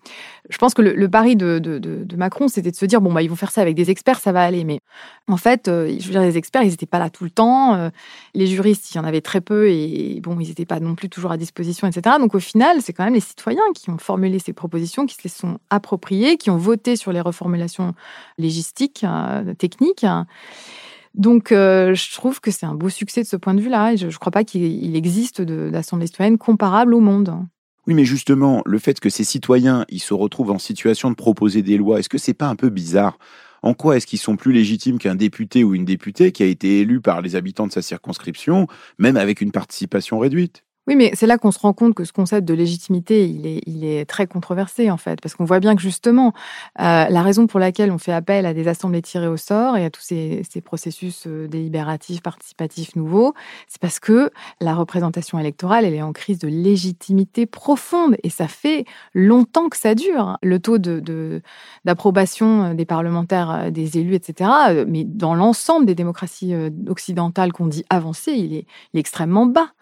je 0.49 0.59
pense 0.59 0.75
que 0.75 0.83
le, 0.83 1.09
pari 1.09 1.37
de, 1.37 2.17
Macron, 2.17 2.49
c'était 2.49 2.71
de 2.71 2.77
se 2.77 2.85
dire, 2.85 3.01
bon, 3.01 3.13
bah, 3.13 3.23
ils 3.23 3.31
vont 3.31 3.37
faire 3.37 3.51
ça 3.51 3.63
avec 3.63 3.75
des 3.75 3.91
experts, 3.91 4.19
ça 4.19 4.33
va 4.33 4.43
aller. 4.43 4.65
Mais 4.65 4.81
en 5.29 5.37
fait, 5.37 5.69
euh, 5.69 5.87
je 5.99 6.05
veux 6.05 6.13
dire, 6.13 6.23
les 6.23 6.37
experts, 6.37 6.63
ils 6.63 6.71
n'étaient 6.71 6.87
pas 6.87 6.99
là 6.99 7.11
tout 7.11 7.25
le 7.25 7.31
temps. 7.31 7.75
Euh, 7.75 7.91
les 8.35 8.47
juristes, 8.47 8.93
il 8.93 8.97
y 8.97 9.01
en 9.01 9.05
avait 9.05 9.21
très 9.21 9.41
peu 9.41 9.69
et 9.69 10.21
bon, 10.23 10.39
ils 10.41 10.49
n'étaient 10.49 10.67
pas 10.67 10.81
non 10.81 10.95
plus 10.95 11.09
toujours 11.09 11.31
à 11.31 11.37
disposition, 11.37 11.87
etc. 11.87 12.17
Donc 12.19 12.35
au 12.35 12.41
final, 12.41 12.79
c'est 12.83 12.93
quand 12.93 13.05
même 13.05 13.15
les 13.15 13.21
citoyens 13.21 13.63
qui 13.75 13.91
ont 13.91 13.99
formulé 13.99 14.39
ces 14.39 14.53
propositions, 14.53 15.07
qui 15.07 15.15
se 15.15 15.23
les 15.25 15.31
sont 15.31 15.59
appropriées, 15.71 16.37
qui 16.37 16.51
ont 16.51 16.57
voté 16.57 16.97
sur 16.97 17.13
les 17.13 17.21
reformulations 17.21 17.95
légistiques, 18.39 19.07
techniques. 19.59 20.05
Donc, 21.15 21.53
euh, 21.53 21.95
je 21.95 22.13
trouve 22.15 22.41
que 22.41 22.51
c'est 22.51 22.67
un 22.67 22.75
beau 22.75 22.89
succès 22.89 23.23
de 23.23 23.27
ce 23.27 23.37
point 23.37 23.55
de 23.55 23.61
vue-là. 23.61 23.97
je 23.97 24.07
ne 24.07 24.13
crois 24.13 24.33
pas 24.33 24.45
qu'il 24.45 24.95
existe 24.97 25.43
d'assemblées 25.43 26.07
citoyennes 26.07 26.39
comparables 26.39 26.95
au 26.95 27.01
monde. 27.01 27.35
Oui, 27.87 27.95
mais 27.95 28.05
justement, 28.05 28.63
le 28.67 28.79
fait 28.79 29.01
que 29.01 29.11
ces 29.11 29.25
citoyens 29.25 29.85
ils 29.89 30.01
se 30.01 30.15
retrouvent 30.15 30.51
en 30.53 30.59
situation 30.59 31.11
de 31.11 31.17
proposer 31.17 31.63
des 31.63 31.77
lois, 31.77 31.99
est-ce 31.99 32.09
que 32.09 32.19
c'est 32.19 32.35
pas 32.35 32.49
un 32.49 32.57
peu 32.57 32.69
bizarre? 32.69 33.19
En 33.63 33.75
quoi 33.75 33.97
est-ce 33.97 34.07
qu'ils 34.07 34.19
sont 34.19 34.37
plus 34.37 34.53
légitimes 34.53 34.99
qu'un 34.99 35.15
député 35.15 35.65
ou 35.65 35.75
une 35.75 35.85
députée 35.85 36.33
qui 36.33 36.43
a 36.43 36.47
été 36.47 36.81
élu 36.81 37.01
par 37.01 37.21
les 37.21 37.37
habitants 37.37 37.67
de 37.67 37.73
sa 37.73 37.83
circonscription, 37.83 38.67
même 38.99 39.17
avec 39.17 39.41
une 39.41 39.53
participation 39.53 40.19
réduite? 40.19 40.63
Oui, 40.87 40.97
mais 40.97 41.11
c'est 41.15 41.27
là 41.27 41.37
qu'on 41.37 41.51
se 41.51 41.59
rend 41.59 41.75
compte 41.75 41.95
que 41.95 42.05
ce 42.05 42.13
concept 42.13 42.49
de 42.49 42.55
légitimité, 42.55 43.29
il 43.29 43.85
est, 43.85 44.05
très 44.07 44.27
controversé 44.27 44.91
en 44.91 44.97
fait, 44.97 45.21
parce 45.21 45.35
qu'on 45.35 45.45
voit 45.45 45.61
bien 45.61 45.77
que 45.77 45.83
justement, 45.83 46.33
euh, 46.81 47.07
la 47.09 47.23
raison 47.23 47.47
pour 47.47 47.61
laquelle 47.61 47.93
on 47.93 47.99
fait 47.99 48.13
appel 48.13 48.47
à 48.47 48.55
des 48.55 48.67
assemblées 48.67 49.03
tirées 49.03 49.27
au 49.27 49.37
sort 49.37 49.77
et 49.77 49.85
à 49.85 49.91
tous 49.91 50.01
ces, 50.01 50.43
processus 50.65 51.27
euh, 51.27 51.47
délibératifs, 51.49 52.23
participatifs 52.23 52.97
nouveaux, 52.97 53.35
c'est 53.69 53.81
parce 53.81 54.01
que 54.01 54.31
la 54.61 54.75
représentation 54.75 55.39
électorale, 55.39 55.85
elle 55.85 55.95
est 55.95 56.03
en 56.03 56.13
crise 56.13 56.39
de 56.39 56.49
légitimité 56.49 57.45
profonde 57.45 58.17
et 58.23 58.31
ça 58.31 58.49
fait 58.49 58.87
longtemps 59.15 59.69
que 59.69 59.77
ça 59.77 59.95
dure. 59.95 60.39
Le 60.43 60.61
taux 60.61 60.79
d'approbation 61.85 62.65
euh, 62.65 62.75
des 62.75 62.87
parlementaires, 62.87 63.71
des 63.71 63.99
élus, 63.99 64.15
etc., 64.15 64.51
mais 64.89 65.05
dans 65.05 65.35
l'ensemble 65.35 65.85
des 65.85 65.95
démocraties 65.95 66.55
occidentales 66.89 67.53
qu'on 67.53 67.67
dit 67.67 67.85
avancées, 67.91 68.33
il 68.33 68.55
est, 68.55 68.67
extrêmement 68.95 69.47
bas. 69.47 69.73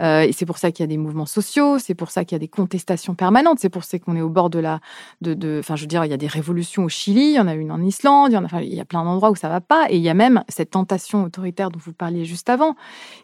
et 0.00 0.32
c'est 0.40 0.46
pour 0.46 0.56
ça 0.56 0.72
qu'il 0.72 0.82
y 0.82 0.84
a 0.84 0.86
des 0.86 0.96
mouvements 0.96 1.26
sociaux, 1.26 1.78
c'est 1.78 1.94
pour 1.94 2.10
ça 2.10 2.24
qu'il 2.24 2.34
y 2.34 2.36
a 2.36 2.38
des 2.38 2.48
contestations 2.48 3.14
permanentes, 3.14 3.58
c'est 3.58 3.68
pour 3.68 3.84
ça 3.84 3.98
qu'on 3.98 4.16
est 4.16 4.22
au 4.22 4.30
bord 4.30 4.48
de 4.48 4.58
la, 4.58 4.80
de, 5.20 5.58
enfin, 5.58 5.76
je 5.76 5.82
veux 5.82 5.86
dire, 5.86 6.02
il 6.06 6.10
y 6.10 6.14
a 6.14 6.16
des 6.16 6.26
révolutions 6.26 6.84
au 6.84 6.88
Chili, 6.88 7.32
il 7.32 7.34
y 7.34 7.38
en 7.38 7.46
a 7.46 7.52
une 7.52 7.70
en 7.70 7.82
Islande, 7.82 8.32
il 8.32 8.36
y 8.36 8.38
en 8.38 8.46
a, 8.46 8.62
il 8.62 8.74
y 8.74 8.80
a 8.80 8.86
plein 8.86 9.04
d'endroits 9.04 9.30
où 9.30 9.36
ça 9.36 9.50
va 9.50 9.60
pas, 9.60 9.88
et 9.90 9.96
il 9.96 10.02
y 10.02 10.08
a 10.08 10.14
même 10.14 10.42
cette 10.48 10.70
tentation 10.70 11.24
autoritaire 11.24 11.70
dont 11.70 11.78
vous 11.78 11.92
parliez 11.92 12.24
juste 12.24 12.48
avant, 12.48 12.74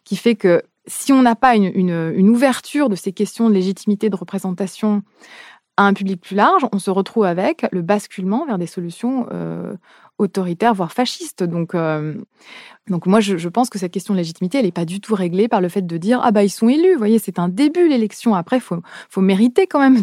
qui 0.04 0.16
fait 0.16 0.34
que 0.34 0.62
si 0.86 1.10
on 1.14 1.22
n'a 1.22 1.36
pas 1.36 1.56
une, 1.56 1.72
une, 1.74 2.28
ouverture 2.28 2.90
de 2.90 2.96
ces 2.96 3.12
questions 3.14 3.48
de 3.48 3.54
légitimité 3.54 4.10
de 4.10 4.16
représentation 4.16 5.02
à 5.76 5.84
un 5.84 5.92
public 5.92 6.20
plus 6.20 6.36
large, 6.36 6.66
on 6.72 6.78
se 6.78 6.90
retrouve 6.90 7.24
avec 7.24 7.66
le 7.70 7.82
basculement 7.82 8.46
vers 8.46 8.58
des 8.58 8.66
solutions 8.66 9.26
euh, 9.32 9.74
autoritaire, 10.18 10.72
voire 10.72 10.92
fasciste. 10.92 11.44
Donc, 11.44 11.74
euh, 11.74 12.14
donc 12.88 13.06
moi, 13.06 13.20
je, 13.20 13.48
pense 13.48 13.68
que 13.68 13.78
cette 13.78 13.92
question 13.92 14.14
de 14.14 14.18
légitimité, 14.18 14.58
elle 14.58 14.64
n'est 14.64 14.72
pas 14.72 14.86
du 14.86 15.00
tout 15.00 15.14
réglée 15.14 15.48
par 15.48 15.60
le 15.60 15.68
fait 15.68 15.82
de 15.82 15.96
dire 15.98 16.20
ah 16.22 16.30
bah 16.30 16.44
ils 16.44 16.50
sont 16.50 16.68
élus. 16.68 16.92
Vous 16.92 16.98
voyez, 16.98 17.18
c'est 17.18 17.38
un 17.38 17.48
début 17.48 17.88
l'élection. 17.88 18.34
Après, 18.34 18.58
faut 18.58 18.80
faut 19.10 19.20
mériter 19.20 19.66
quand 19.66 19.80
même 19.80 20.00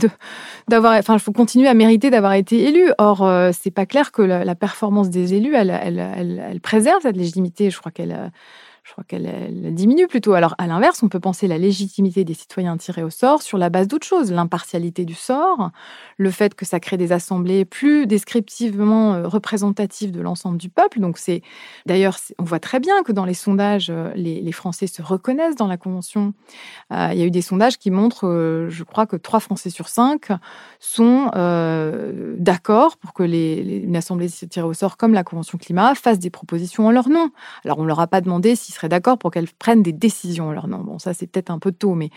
d'avoir, 0.68 0.98
enfin, 0.98 1.18
faut 1.18 1.32
continuer 1.32 1.68
à 1.68 1.74
mériter 1.74 2.12
d'avoir 2.12 2.34
été 2.34 2.68
élu. 2.68 2.92
Or, 3.00 3.24
euh, 3.24 3.52
c'est 3.60 3.72
pas 3.72 3.88
clair 3.88 4.12
que 4.12 4.22
la, 4.22 4.56
performance 4.56 5.10
des 5.10 5.34
élus, 5.34 5.56
elle, 5.56 5.72
elle, 5.72 6.00
elle, 6.00 6.44
elle, 6.52 6.62
préserve 6.62 7.02
cette 7.02 7.18
légitimité. 7.18 7.72
Je 7.72 7.80
crois 7.80 7.92
qu'elle 7.92 8.32
je 8.84 8.92
crois 8.92 9.06
qu'elle 9.06 9.74
diminue 9.74 10.08
plutôt. 10.08 10.34
Alors, 10.34 10.56
à 10.58 10.68
l'inverse, 10.68 11.02
on 11.04 11.08
peut 11.08 11.22
penser 11.22 11.48
la 11.48 11.58
légitimité 11.58 12.26
des 12.26 12.34
citoyens 12.34 12.76
tirés 12.76 13.04
au 13.04 13.10
sort 13.10 13.42
sur 13.42 13.58
la 13.58 13.70
base 13.70 13.88
d'autres 13.88 14.06
choses. 14.06 14.30
L'impartialité 14.30 15.06
du 15.06 15.14
sort, 15.14 15.72
le 16.18 16.30
fait 16.32 16.54
que 16.54 16.66
ça 16.66 16.82
crée 16.82 16.98
des 16.98 17.14
assemblées 17.14 17.64
plus 17.64 18.08
descriptivement 18.08 19.14
euh, 19.14 19.28
représentatives 19.28 20.12
de 20.12 20.20
l'ensemble 20.20 20.58
du 20.58 20.68
peuple. 20.68 21.00
Donc, 21.00 21.18
c'est 21.18 21.42
d'ailleurs, 21.86 22.18
on 22.40 22.44
voit 22.44 22.60
très 22.60 22.82
bien 22.82 23.04
que 23.04 23.14
dans 23.14 23.24
les 23.24 23.34
sondages, 23.34 23.88
euh, 23.90 24.12
les, 24.16 24.52
Français 24.52 24.86
se 24.86 25.02
reconnaissent 25.02 25.56
dans 25.56 25.68
la 25.68 25.78
Convention. 25.78 26.34
Euh, 26.92 27.10
il 27.14 27.20
y 27.20 27.22
a 27.22 27.26
eu 27.26 27.32
des 27.32 27.42
sondages 27.42 27.78
qui 27.80 27.90
montrent, 27.90 28.68
je 28.70 28.84
crois, 28.84 29.08
que 29.08 29.16
trois 29.16 29.40
Français 29.40 29.72
sur 29.72 29.88
cinq 29.88 30.28
sont 30.80 31.32
d'accord 32.38 32.98
pour 32.98 33.14
que 33.14 33.24
les, 33.24 33.82
une 33.84 33.96
assemblée 33.96 34.30
tirée 34.30 34.68
au 34.68 34.74
sort 34.74 34.96
comme 34.98 35.14
la 35.14 35.24
Convention 35.24 35.58
climat 35.58 35.96
fasse 35.96 36.20
des 36.20 36.30
propositions 36.30 36.86
en 36.86 36.92
leur 36.92 37.10
nom. 37.10 37.32
Alors, 37.66 37.80
on 37.80 37.86
leur 37.86 38.00
a 38.00 38.06
pas 38.06 38.22
demandé 38.22 38.56
si 38.56 38.73
seraient 38.74 38.90
d'accord 38.90 39.18
pour 39.18 39.32
qu'elles 39.32 39.48
prennent 39.60 39.84
des 39.84 39.94
décisions 39.94 40.50
Alors 40.50 40.68
non, 40.68 40.80
Bon, 40.80 41.00
ça 41.00 41.14
c'est 41.14 41.28
peut-être 41.28 41.50
un 41.52 41.60
peu 41.60 41.72
tôt, 41.72 41.96
mais, 41.96 42.10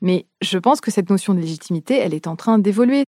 mais 0.00 0.26
je 0.40 0.58
pense 0.58 0.80
que 0.80 0.90
cette 0.90 1.10
notion 1.10 1.34
de 1.34 1.40
légitimité, 1.40 1.98
elle 1.98 2.14
est 2.14 2.26
en 2.26 2.36
train 2.36 2.58
d'évoluer. 2.58 3.04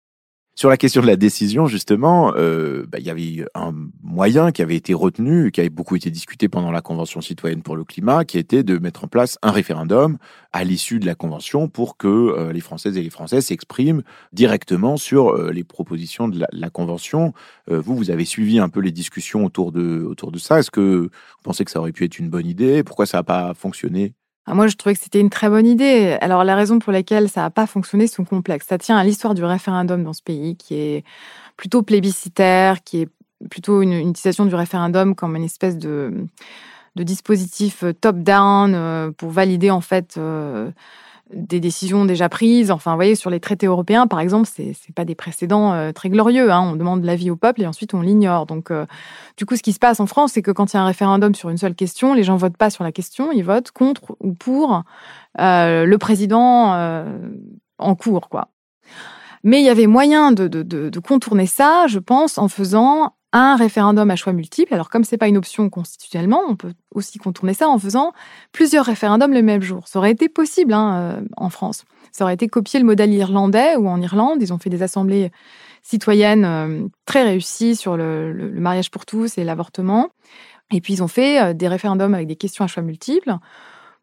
Sur 0.60 0.68
la 0.68 0.76
question 0.76 1.02
de 1.02 1.08
la 1.08 1.16
décision, 1.16 1.68
justement, 1.68 2.34
euh, 2.36 2.86
bah, 2.86 2.98
il 3.00 3.06
y 3.06 3.10
avait 3.10 3.46
un 3.56 3.74
moyen 4.04 4.52
qui 4.52 4.62
avait 4.62 4.76
été 4.76 4.94
retenu, 4.94 5.52
qui 5.52 5.62
avait 5.62 5.70
beaucoup 5.70 5.96
été 5.96 6.12
discuté 6.12 6.50
pendant 6.50 6.70
la 6.70 6.82
Convention 6.82 7.22
citoyenne 7.22 7.62
pour 7.62 7.78
le 7.78 7.86
climat, 7.86 8.26
qui 8.26 8.38
était 8.38 8.62
de 8.62 8.78
mettre 8.78 9.06
en 9.06 9.08
place 9.08 9.38
un 9.42 9.52
référendum 9.52 10.18
à 10.52 10.66
l'issue 10.66 11.00
de 11.00 11.06
la 11.06 11.16
Convention 11.16 11.70
pour 11.70 11.96
que 11.96 12.10
euh, 12.10 12.52
les 12.52 12.60
Françaises 12.60 12.98
et 12.98 13.02
les 13.02 13.10
Français 13.10 13.40
s'expriment 13.40 14.04
directement 14.34 14.98
sur 14.98 15.30
euh, 15.30 15.54
les 15.54 15.64
propositions 15.64 16.28
de 16.28 16.46
la, 16.52 16.70
Convention. 16.70 17.32
vous, 17.70 17.96
vous 17.96 18.12
avez 18.12 18.26
suivi 18.26 18.60
un 18.60 18.68
peu 18.68 18.82
les 18.82 18.92
discussions 18.92 19.46
autour 19.46 19.72
de, 19.72 20.04
autour 20.04 20.34
de 20.34 20.40
ça. 20.40 20.60
Est-ce 20.60 20.72
que 20.72 21.04
vous 21.04 21.10
pensez 21.42 21.64
que 21.64 21.72
ça 21.72 21.80
aurait 21.80 21.94
pu 21.94 22.04
être 22.04 22.20
une 22.20 22.30
bonne 22.30 22.46
idée? 22.46 22.84
Pourquoi 22.84 23.06
ça 23.06 23.20
n'a 23.20 23.24
pas 23.24 23.54
fonctionné? 23.54 24.14
Ah, 24.52 24.56
moi, 24.56 24.66
je 24.66 24.76
trouvais 24.76 24.96
que 24.96 25.02
c'était 25.02 25.20
une 25.20 25.30
très 25.30 25.48
bonne 25.48 25.68
idée. 25.68 26.18
Alors, 26.22 26.44
la 26.44 26.56
raison 26.56 26.80
pour 26.80 26.92
laquelle 26.92 27.30
ça 27.30 27.42
n'a 27.42 27.52
pas 27.52 27.68
fonctionné 27.68 28.08
sont 28.08 28.26
complexes. 28.26 28.66
Ça 28.68 28.80
tient 28.80 28.98
à 28.98 29.04
l'histoire 29.04 29.36
du 29.36 29.44
référendum 29.44 30.04
dans 30.04 30.14
ce 30.14 30.24
pays, 30.24 30.56
qui 30.58 30.74
est 30.74 31.04
plutôt 31.56 31.84
plébiscitaire, 31.84 32.84
qui 32.84 33.02
est 33.02 33.10
plutôt 33.48 33.84
une, 33.84 33.94
utilisation 33.94 34.48
du 34.48 34.56
référendum 34.56 35.14
comme 35.14 35.36
une 35.36 35.44
espèce 35.44 35.78
de, 35.78 36.26
dispositif 36.96 37.84
top-down 38.02 38.74
euh, 38.74 39.12
pour 39.12 39.30
valider, 39.30 39.70
en 39.70 39.82
fait, 39.82 40.16
euh, 40.18 40.72
des 41.34 41.60
décisions 41.60 42.06
déjà 42.06 42.30
prises. 42.30 42.72
Enfin, 42.72 42.92
vous 42.92 42.98
voyez, 42.98 43.16
sur 43.16 43.30
les 43.30 43.40
traités 43.40 43.68
européens, 43.68 44.08
par 44.08 44.20
exemple, 44.20 44.50
c'est 44.52 44.68
n'est 44.68 44.94
pas 44.96 45.06
des 45.06 45.16
précédents 45.16 45.74
euh, 45.74 45.92
très 45.92 46.10
glorieux. 46.10 46.52
Hein. 46.52 46.62
On 46.62 46.76
demande 46.76 47.04
l'avis 47.04 47.30
au 47.30 47.36
peuple 47.36 47.62
et 47.62 47.68
ensuite 47.68 47.94
on 47.94 48.02
l'ignore. 48.02 48.46
Donc, 48.46 48.72
euh, 48.72 48.86
du 49.38 49.46
coup, 49.46 49.56
ce 49.56 49.64
qui 49.64 49.74
se 49.74 49.80
passe 49.80 50.00
en 50.00 50.08
France, 50.08 50.34
c'est 50.34 50.42
que 50.42 50.52
quand 50.52 50.74
il 50.74 50.78
y 50.78 50.80
a 50.80 50.84
un 50.84 50.88
référendum 50.88 51.36
sur 51.36 51.50
une 51.50 51.58
seule 51.58 51.76
question, 51.76 52.14
les 52.14 52.24
gens 52.24 52.36
votent 52.36 52.58
pas 52.58 52.70
sur 52.70 52.84
la 52.84 52.92
question, 52.92 53.32
ils 53.32 53.44
votent 53.44 53.72
contre 53.72 54.16
ou 54.20 54.34
pour 54.34 54.84
euh, 55.40 55.86
le 55.86 55.98
président 55.98 57.10
en 57.78 57.96
cours, 57.96 58.30
quoi. 58.30 58.50
Mais 59.44 59.62
il 59.62 59.66
y 59.66 59.70
avait 59.70 59.88
moyen 59.88 60.32
de, 60.32 61.00
contourner 61.00 61.46
ça, 61.46 61.86
je 61.88 62.00
pense, 62.00 62.38
en 62.38 62.48
faisant 62.48 63.14
un 63.32 63.56
référendum 63.56 64.10
à 64.10 64.16
choix 64.16 64.34
multiple. 64.34 64.74
Alors 64.74 64.90
comme 64.90 65.04
c'est 65.04 65.18
pas 65.18 65.28
une 65.28 65.38
option 65.38 65.70
constitutionnellement, 65.70 66.42
on 66.48 66.56
peut 66.56 66.74
aussi 66.94 67.20
contourner 67.20 67.54
ça 67.54 67.68
en 67.68 67.78
faisant 67.78 68.14
plusieurs 68.52 68.86
référendums 68.86 69.34
le 69.34 69.42
même 69.42 69.62
jour. 69.62 69.88
Ça 69.88 70.00
aurait 70.00 70.12
été 70.12 70.30
possible 70.30 70.74
hein, 70.74 70.96
euh, 70.96 71.22
en 71.38 71.50
France. 71.50 71.86
Ça 72.12 72.24
aurait 72.24 72.34
été 72.34 72.48
copier 72.48 72.80
le 72.80 72.86
modèle 72.86 73.14
irlandais 73.14 73.76
ou 73.76 73.88
en 73.88 74.02
Irlande, 74.02 74.40
ils 74.42 74.52
ont 74.52 74.58
fait 74.58 74.72
des 74.72 74.82
assemblées 74.82 75.32
citoyennes 75.84 76.46
euh, 76.46 76.88
très 77.06 77.24
réussies 77.24 77.76
sur 77.76 77.98
le, 77.98 78.52
mariage 78.54 78.90
pour 78.90 79.06
tous 79.06 79.38
et 79.38 79.44
l'avortement. 79.44 80.10
Et 80.72 80.82
puis 80.82 80.94
ils 80.94 81.04
ont 81.04 81.08
fait 81.08 81.42
euh, 81.42 81.54
des 81.54 81.68
référendums 81.68 82.16
avec 82.16 82.28
des 82.28 82.36
questions 82.36 82.66
à 82.66 82.68
choix 82.68 82.84
multiples 82.84 83.36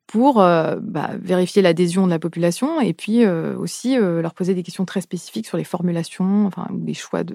pour 0.06 0.36
bah, 0.36 1.10
vérifier 1.20 1.62
l'adhésion 1.62 2.06
de 2.06 2.12
la 2.12 2.20
population 2.20 2.80
et 2.80 2.92
puis 2.92 3.26
aussi 3.26 3.96
leur 3.96 4.34
poser 4.34 4.54
des 4.54 4.62
questions 4.62 4.84
très 4.84 5.00
spécifiques 5.00 5.48
sur 5.48 5.56
les 5.56 5.64
formulations, 5.64 6.46
enfin, 6.46 6.68
ou 6.70 6.78
des 6.78 6.94
choix 6.94 7.24
de, 7.24 7.34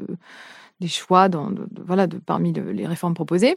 des 0.82 0.89
choix 0.89 1.30
dans, 1.30 1.52
voilà, 1.86 2.08
de, 2.08 2.17
parmi 2.17 2.52
les 2.52 2.86
réformes 2.86 3.13
proposées. 3.13 3.56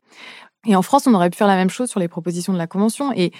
Et 0.66 0.76
en 0.76 0.82
France, 0.82 1.06
on 1.08 1.14
aurait 1.14 1.30
pu 1.30 1.36
faire 1.36 1.48
la 1.48 1.56
même 1.56 1.70
chose 1.70 1.90
sur 1.90 1.98
les 1.98 2.08
propositions 2.08 2.52
de 2.52 2.58
la 2.58 2.68
Convention. 2.68 3.12
Et 3.12 3.32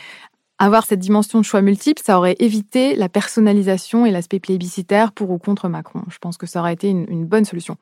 avoir 0.59 0.85
cette 0.85 0.99
dimension 0.99 1.39
de 1.39 1.45
choix 1.45 1.63
multiple, 1.63 2.03
ça 2.05 2.19
aurait 2.19 2.37
évité 2.39 2.97
la 2.97 3.09
personnalisation 3.09 4.07
et 4.07 4.11
l'aspect 4.11 4.41
plébiscitaire 4.41 5.13
pour 5.13 5.31
ou 5.31 5.39
contre 5.39 5.69
Macron. 5.69 6.03
Je 6.09 6.19
pense 6.19 6.37
que 6.37 6.47
ça 6.47 6.61
aurait 6.61 6.75
été 6.75 6.91
une 6.91 7.25
bonne 7.25 7.45
solution. 7.45 7.77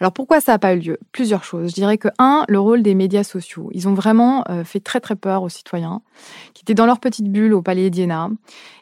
Alors 0.00 0.12
pourquoi 0.12 0.40
ça 0.40 0.52
n'a 0.52 0.58
pas 0.58 0.74
eu 0.74 0.80
lieu? 0.80 0.98
Plusieurs 1.12 1.44
choses. 1.44 1.70
Je 1.70 1.74
dirais 1.74 1.98
que, 1.98 2.08
un, 2.18 2.44
le 2.48 2.58
rôle 2.58 2.82
des 2.82 2.94
médias 2.94 3.22
sociaux. 3.22 3.70
Ils 3.72 3.88
ont 3.88 3.94
vraiment 3.94 4.44
euh, 4.50 4.64
fait 4.64 4.80
très 4.80 5.00
très 5.00 5.16
peur 5.16 5.42
aux 5.42 5.48
citoyens 5.48 6.02
qui 6.54 6.62
étaient 6.62 6.74
dans 6.74 6.86
leur 6.86 6.98
petite 6.98 7.30
bulle 7.30 7.54
au 7.54 7.62
Palais 7.62 7.90
d'Iéna 7.90 8.30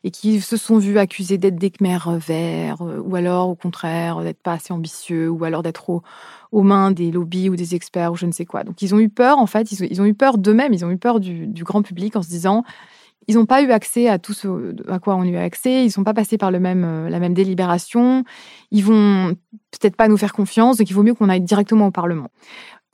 et 0.04 0.10
qui 0.10 0.40
se 0.40 0.56
sont 0.56 0.78
vus 0.78 0.98
accusés 0.98 1.38
d'être 1.38 1.56
des 1.56 1.70
Khmers 1.70 2.10
verts 2.18 2.82
euh, 2.82 3.02
ou 3.04 3.16
alors 3.16 3.48
au 3.48 3.54
contraire 3.54 4.20
d'être 4.22 4.42
pas 4.42 4.52
assez 4.52 4.72
ambitieux 4.72 5.28
ou 5.28 5.44
alors 5.44 5.62
d'être 5.62 6.02
aux 6.52 6.62
mains 6.62 6.90
des 6.90 7.10
lobbies 7.10 7.48
ou 7.48 7.56
des 7.56 7.74
experts 7.74 8.12
ou 8.12 8.16
je 8.16 8.26
ne 8.26 8.32
sais 8.32 8.46
quoi. 8.46 8.64
Donc 8.64 8.80
ils 8.82 8.94
ont 8.94 8.98
eu 8.98 9.08
peur 9.08 9.38
en 9.38 9.46
fait, 9.46 9.72
ils 9.72 10.00
ont, 10.00 10.04
eu 10.04 10.14
peur 10.14 10.38
d'eux-mêmes, 10.38 10.72
ils 10.72 10.84
ont 10.84 10.90
eu 10.90 10.98
peur 10.98 11.20
du, 11.20 11.46
du 11.46 11.64
grand 11.64 11.82
public 11.82 12.16
en 12.16 12.22
se 12.22 12.28
disant 12.28 12.64
ils 13.28 13.36
n'ont 13.36 13.46
pas 13.46 13.62
eu 13.62 13.70
accès 13.70 14.08
à 14.08 14.18
tout 14.18 14.32
ce 14.32 14.74
à 14.90 14.98
quoi 14.98 15.14
on 15.14 15.22
a 15.22 15.26
eu 15.26 15.36
accès. 15.36 15.82
Ils 15.82 15.86
ne 15.86 15.90
sont 15.90 16.04
pas 16.04 16.14
passés 16.14 16.38
par 16.38 16.50
le 16.50 16.58
même, 16.58 16.84
euh, 16.84 17.08
la 17.08 17.20
même 17.20 17.34
délibération. 17.34 18.24
Ils 18.70 18.84
vont 18.84 19.36
peut-être 19.70 19.96
pas 19.96 20.08
nous 20.08 20.16
faire 20.16 20.32
confiance, 20.32 20.78
donc 20.78 20.90
il 20.90 20.94
vaut 20.94 21.02
mieux 21.02 21.14
qu'on 21.14 21.28
aille 21.28 21.40
directement 21.40 21.86
au 21.86 21.90
Parlement. 21.90 22.30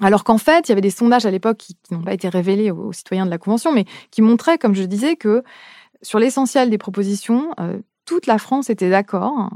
Alors 0.01 0.25
qu'en 0.25 0.39
fait, 0.39 0.69
il 0.69 0.71
y 0.71 0.73
avait 0.73 0.83
des 0.83 0.91
sondages 0.91 1.25
à 1.25 1.31
l'époque 1.31 1.57
qui, 1.57 1.77
n'ont 1.91 2.03
pas 2.03 2.13
été 2.13 2.29
révélés 2.29 2.71
aux, 2.71 2.93
citoyens 2.93 3.25
de 3.25 3.31
la 3.31 3.39
Convention, 3.39 3.73
mais 3.73 3.87
qui 4.11 4.21
montraient, 4.21 4.59
comme 4.59 4.75
je 4.75 4.83
disais, 4.83 5.17
que 5.17 5.43
sur 6.03 6.19
l'essentiel 6.19 6.69
des 6.69 6.77
propositions, 6.77 7.55
euh, 7.59 7.79
toute 8.05 8.27
la 8.27 8.39
France 8.39 8.69
était 8.69 8.91
d'accord, 8.91 9.49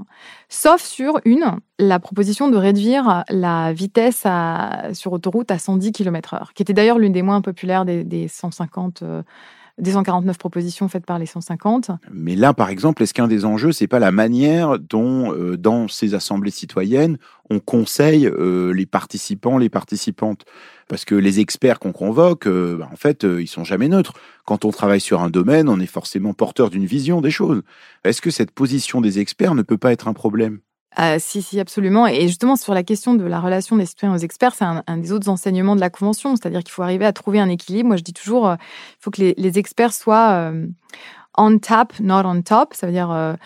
sauf 0.48 0.82
sur 0.82 1.20
une, 1.24 1.58
la 1.78 2.00
proposition 2.00 2.48
de 2.48 2.56
réduire 2.56 3.22
la 3.28 3.72
vitesse 3.72 4.24
sur 4.92 5.12
autoroute 5.12 5.50
à 5.52 5.58
110 5.58 5.92
km/h, 5.92 6.52
qui 6.54 6.62
était 6.62 6.72
d'ailleurs 6.72 6.98
l'une 6.98 7.12
des 7.12 7.22
moins 7.22 7.42
populaires 7.42 7.84
des, 7.84 8.02
des 8.02 8.26
150 8.26 9.04
des 9.80 9.92
149 9.92 10.38
propositions 10.38 10.88
faites 10.88 11.06
par 11.06 11.18
les 11.18 11.26
150. 11.26 11.90
Mais 12.12 12.36
là, 12.36 12.52
par 12.54 12.68
exemple, 12.68 13.02
est-ce 13.02 13.14
qu'un 13.14 13.28
des 13.28 13.44
enjeux, 13.44 13.72
c'est 13.72 13.86
pas 13.86 13.98
la 13.98 14.12
manière 14.12 14.78
dont, 14.78 15.32
euh, 15.32 15.56
dans 15.56 15.88
ces 15.88 16.14
assemblées 16.14 16.50
citoyennes, 16.50 17.18
on 17.50 17.58
conseille 17.58 18.26
euh, 18.26 18.72
les 18.72 18.86
participants, 18.86 19.58
les 19.58 19.68
participantes? 19.68 20.44
Parce 20.88 21.04
que 21.04 21.14
les 21.14 21.40
experts 21.40 21.78
qu'on 21.78 21.92
convoque, 21.92 22.46
euh, 22.46 22.76
bah, 22.78 22.88
en 22.92 22.96
fait, 22.96 23.24
ils 23.24 23.48
sont 23.48 23.64
jamais 23.64 23.88
neutres. 23.88 24.12
Quand 24.44 24.64
on 24.64 24.70
travaille 24.70 25.00
sur 25.00 25.20
un 25.20 25.30
domaine, 25.30 25.68
on 25.68 25.80
est 25.80 25.86
forcément 25.86 26.34
porteur 26.34 26.70
d'une 26.70 26.86
vision 26.86 27.20
des 27.20 27.30
choses. 27.30 27.62
Est-ce 28.04 28.20
que 28.20 28.30
cette 28.30 28.50
position 28.50 29.00
des 29.00 29.18
experts 29.18 29.54
ne 29.54 29.62
peut 29.62 29.78
pas 29.78 29.92
être 29.92 30.08
un 30.08 30.14
problème? 30.14 30.60
Euh, 30.98 31.16
si, 31.20 31.40
si, 31.40 31.60
absolument. 31.60 32.06
Et 32.06 32.26
justement, 32.26 32.56
sur 32.56 32.74
la 32.74 32.82
question 32.82 33.14
de 33.14 33.24
la 33.24 33.40
relation 33.40 33.76
des 33.76 33.86
citoyens 33.86 34.14
aux 34.14 34.18
experts, 34.18 34.54
c'est 34.54 34.64
un, 34.64 34.96
des 34.96 35.12
autres 35.12 35.28
enseignements 35.28 35.76
de 35.76 35.80
la 35.80 35.90
Convention, 35.90 36.34
c'est-à-dire 36.36 36.64
qu'il 36.64 36.72
faut 36.72 36.82
arriver 36.82 37.06
à 37.06 37.12
trouver 37.12 37.38
un 37.38 37.48
équilibre. 37.48 37.88
Moi, 37.88 37.96
je 37.96 38.02
dis 38.02 38.12
toujours, 38.12 38.48
euh, 38.48 38.56
il 38.58 38.96
faut 39.00 39.10
que 39.10 39.22
les, 39.22 39.58
experts 39.58 39.92
soient 39.92 40.30
euh, 40.32 40.66
on 41.38 41.58
tap, 41.58 41.98
not 42.00 42.22
on 42.24 42.42
top, 42.42 42.74
ça 42.74 42.86
veut 42.86 42.92
dire 42.92 43.36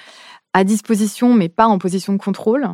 à 0.55 0.65
disposition, 0.65 1.35
mais 1.35 1.49
pas 1.49 1.67
en 1.67 1.79
position 1.79 2.13
de 2.13 2.19
contrôle. 2.19 2.67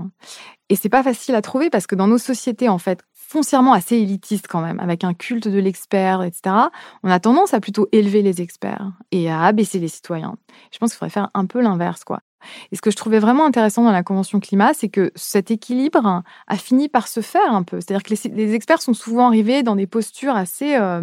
Et 0.69 0.77
c'est 0.77 0.89
pas 0.89 1.03
facile 1.03 1.35
à 1.35 1.43
trouver 1.43 1.69
parce 1.69 1.87
que 1.87 1.97
dans 1.97 2.07
nos 2.07 2.19
sociétés, 2.19 2.69
en 2.69 2.79
fait, 2.79 3.01
foncièrement 3.13 3.73
assez 3.73 3.97
élitistes 3.97 4.47
quand 4.49 4.61
même, 4.61 4.79
avec 4.81 5.03
un 5.03 5.15
culte 5.15 5.49
de 5.49 5.59
l'expert, 5.59 6.23
etc., 6.23 6.55
on 7.03 7.11
a 7.11 7.21
tendance 7.21 7.55
à 7.55 7.61
plutôt 7.61 7.89
élever 7.93 8.23
les 8.23 8.41
experts 8.41 8.93
et 9.11 9.31
à 9.31 9.43
abaisser 9.43 9.79
les 9.79 9.89
citoyens. 9.89 10.37
Je 10.73 10.79
pense 10.79 10.91
qu'il 10.91 10.99
faudrait 10.99 11.11
faire 11.11 11.31
un 11.35 11.47
peu 11.47 11.61
l'inverse, 11.61 12.05
quoi. 12.05 12.21
Et 12.73 12.77
ce 12.77 12.83
que 12.83 12.91
je 12.91 12.97
trouvais 12.97 13.19
vraiment 13.19 13.47
intéressant 13.47 13.85
dans 13.85 13.93
la 13.93 14.03
Convention 14.03 14.41
climat, 14.41 14.73
c'est 14.75 14.89
que 14.89 15.13
cet 15.15 15.51
équilibre 15.51 16.23
a 16.47 16.57
fini 16.57 16.89
par 16.89 17.09
se 17.09 17.21
faire 17.21 17.53
un 17.53 17.63
peu. 17.63 17.81
C'est-à-dire 17.81 18.03
que 18.03 18.29
les, 18.29 18.55
experts 18.55 18.83
sont 18.83 18.95
souvent 18.95 19.27
arrivés 19.27 19.63
dans 19.63 19.77
des 19.77 19.87
postures 19.87 20.35
assez, 20.35 20.77
euh, 20.77 21.03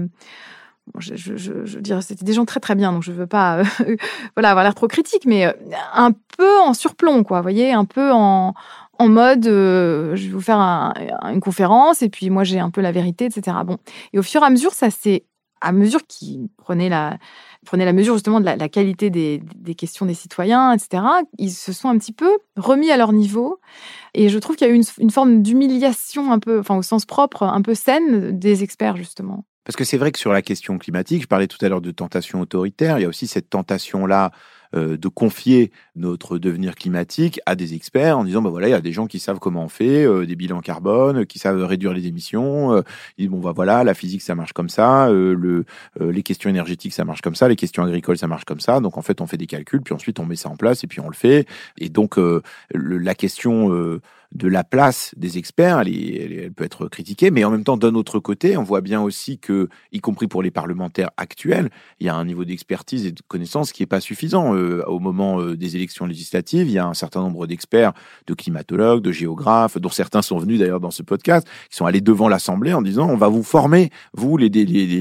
je, 0.99 1.15
je, 1.15 1.35
je, 1.37 2.01
c'était 2.01 2.25
des 2.25 2.33
gens 2.33 2.45
très 2.45 2.59
très 2.59 2.75
bien, 2.75 2.91
donc 2.91 3.03
je 3.03 3.11
veux 3.11 3.27
pas 3.27 3.61
voilà 4.35 4.49
avoir 4.49 4.63
l'air 4.63 4.75
trop 4.75 4.87
critique, 4.87 5.25
mais 5.25 5.53
un 5.93 6.11
peu 6.37 6.59
en 6.59 6.73
surplomb, 6.73 7.23
quoi. 7.23 7.39
Vous 7.39 7.43
voyez, 7.43 7.73
un 7.73 7.85
peu 7.85 8.11
en, 8.11 8.53
en 8.99 9.09
mode 9.09 9.45
je 9.45 10.15
vais 10.15 10.29
vous 10.29 10.41
faire 10.41 10.59
une 10.59 11.39
conférence 11.41 12.01
et 12.01 12.09
puis 12.09 12.29
moi 12.29 12.43
j'ai 12.43 12.59
un 12.59 12.69
peu 12.69 12.81
la 12.81 12.91
vérité, 12.91 13.25
etc. 13.25 13.57
Bon, 13.65 13.77
et 14.13 14.19
au 14.19 14.23
fur 14.23 14.41
et 14.41 14.45
à 14.45 14.49
mesure, 14.49 14.73
ça 14.73 14.89
s'est 14.89 15.23
à 15.61 15.71
mesure 15.71 16.05
qu'ils 16.07 16.49
prenaient 16.57 16.89
la, 16.89 17.17
la 17.73 17.93
mesure 17.93 18.13
justement 18.15 18.39
de 18.39 18.45
la, 18.45 18.69
qualité 18.69 19.09
des, 19.09 19.41
questions 19.75 20.05
des 20.05 20.13
citoyens, 20.13 20.73
etc., 20.73 21.03
ils 21.37 21.51
se 21.51 21.73
sont 21.73 21.89
un 21.89 21.97
petit 21.97 22.13
peu 22.13 22.37
remis 22.55 22.91
à 22.91 22.97
leur 22.97 23.13
niveau. 23.13 23.59
Et 24.13 24.29
je 24.29 24.37
trouve 24.39 24.55
qu'il 24.55 24.67
y 24.67 24.69
a 24.69 24.73
eu 24.73 24.81
une, 24.99 25.11
forme 25.11 25.41
d'humiliation 25.41 26.31
un 26.31 26.39
peu, 26.39 26.59
enfin 26.59 26.77
au 26.77 26.81
sens 26.81 27.05
propre, 27.05 27.43
un 27.43 27.61
peu 27.61 27.75
saine 27.75 28.37
des 28.37 28.63
experts, 28.63 28.97
justement. 28.97 29.45
Parce 29.63 29.75
que 29.75 29.83
c'est 29.83 29.97
vrai 29.97 30.11
que 30.11 30.19
sur 30.19 30.31
la 30.31 30.41
question 30.41 30.77
climatique, 30.77 31.23
je 31.23 31.27
parlais 31.27 31.47
tout 31.47 31.63
à 31.65 31.69
l'heure 31.69 31.81
de 31.81 31.91
tentation 31.91 32.39
autoritaire, 32.39 32.99
il 32.99 33.01
y 33.01 33.05
a 33.05 33.09
aussi 33.09 33.27
cette 33.27 33.49
tentation-là 33.49 34.31
de 34.73 35.07
confier 35.07 35.71
notre 35.95 36.37
devenir 36.37 36.75
climatique 36.75 37.39
à 37.45 37.55
des 37.55 37.73
experts 37.73 38.17
en 38.17 38.23
disant 38.23 38.41
bah 38.41 38.49
voilà 38.49 38.67
il 38.67 38.71
y 38.71 38.73
a 38.73 38.81
des 38.81 38.91
gens 38.91 39.07
qui 39.07 39.19
savent 39.19 39.39
comment 39.39 39.63
on 39.63 39.69
fait 39.69 40.05
euh, 40.05 40.25
des 40.25 40.35
bilans 40.35 40.61
carbone 40.61 41.25
qui 41.25 41.39
savent 41.39 41.63
réduire 41.63 41.93
les 41.93 42.07
émissions 42.07 42.73
euh, 42.73 42.81
ils 43.17 43.23
disent 43.23 43.31
bon 43.31 43.39
bah 43.39 43.53
voilà 43.55 43.83
la 43.83 43.93
physique 43.93 44.21
ça 44.21 44.35
marche 44.35 44.53
comme 44.53 44.69
ça 44.69 45.09
le 45.09 45.65
les 45.99 46.23
questions 46.23 46.49
énergétiques 46.49 46.93
ça 46.93 47.05
marche 47.05 47.21
comme 47.21 47.35
ça 47.35 47.47
les 47.47 47.55
questions 47.55 47.83
agricoles 47.83 48.17
ça 48.17 48.27
marche 48.27 48.45
comme 48.45 48.59
ça. 48.59 48.79
Donc 48.79 48.97
en 48.97 49.01
fait 49.01 49.21
on 49.21 49.27
fait 49.27 49.37
des 49.37 49.47
calculs 49.47 49.81
puis 49.81 49.93
ensuite 49.93 50.19
on 50.19 50.25
met 50.25 50.35
ça 50.35 50.49
en 50.49 50.55
place 50.55 50.83
et 50.83 50.87
puis 50.87 50.99
on 50.99 51.09
le 51.09 51.15
fait. 51.15 51.47
Et 51.77 51.89
donc 51.89 52.19
la 52.71 53.15
question 53.15 53.99
de 54.33 54.47
la 54.47 54.63
place 54.63 55.13
des 55.15 55.37
experts, 55.37 55.79
elle, 55.79 56.51
peut 56.55 56.63
être 56.63 56.87
critiquée, 56.87 57.31
mais 57.31 57.43
en 57.43 57.51
même 57.51 57.63
temps, 57.63 57.77
d'un 57.77 57.95
autre 57.95 58.19
côté, 58.19 58.57
on 58.57 58.63
voit 58.63 58.81
bien 58.81 59.01
aussi 59.01 59.39
que, 59.39 59.69
y 59.91 59.99
compris 59.99 60.27
pour 60.27 60.43
les 60.43 60.51
parlementaires 60.51 61.11
actuels, 61.17 61.69
il 61.99 62.07
y 62.07 62.09
a 62.09 62.15
un 62.15 62.25
niveau 62.25 62.43
d'expertise 62.43 63.05
et 63.05 63.11
de 63.11 63.21
connaissance 63.27 63.71
qui 63.71 63.81
n'est 63.81 63.87
pas 63.87 64.01
suffisant. 64.01 64.55
Euh, 64.55 64.83
au 64.87 64.99
moment 64.99 65.39
euh, 65.39 65.55
des 65.55 65.75
élections 65.75 66.05
législatives, 66.05 66.67
il 66.67 66.73
y 66.73 66.77
a 66.77 66.85
un 66.85 66.93
certain 66.93 67.21
nombre 67.21 67.47
d'experts, 67.47 67.93
de 68.27 68.33
climatologues, 68.33 69.01
de 69.01 69.11
géographes, 69.11 69.77
dont 69.77 69.89
certains 69.89 70.21
sont 70.21 70.37
venus 70.37 70.59
d'ailleurs 70.59 70.79
dans 70.79 70.91
ce 70.91 71.03
podcast, 71.03 71.47
qui 71.69 71.77
sont 71.77 71.85
allés 71.85 72.01
devant 72.01 72.27
l'Assemblée 72.27 72.73
en 72.73 72.81
disant 72.81 73.09
on 73.09 73.17
va 73.17 73.29
vous 73.29 73.43
former, 73.43 73.91
vous 74.13 74.37
les, 74.37 74.49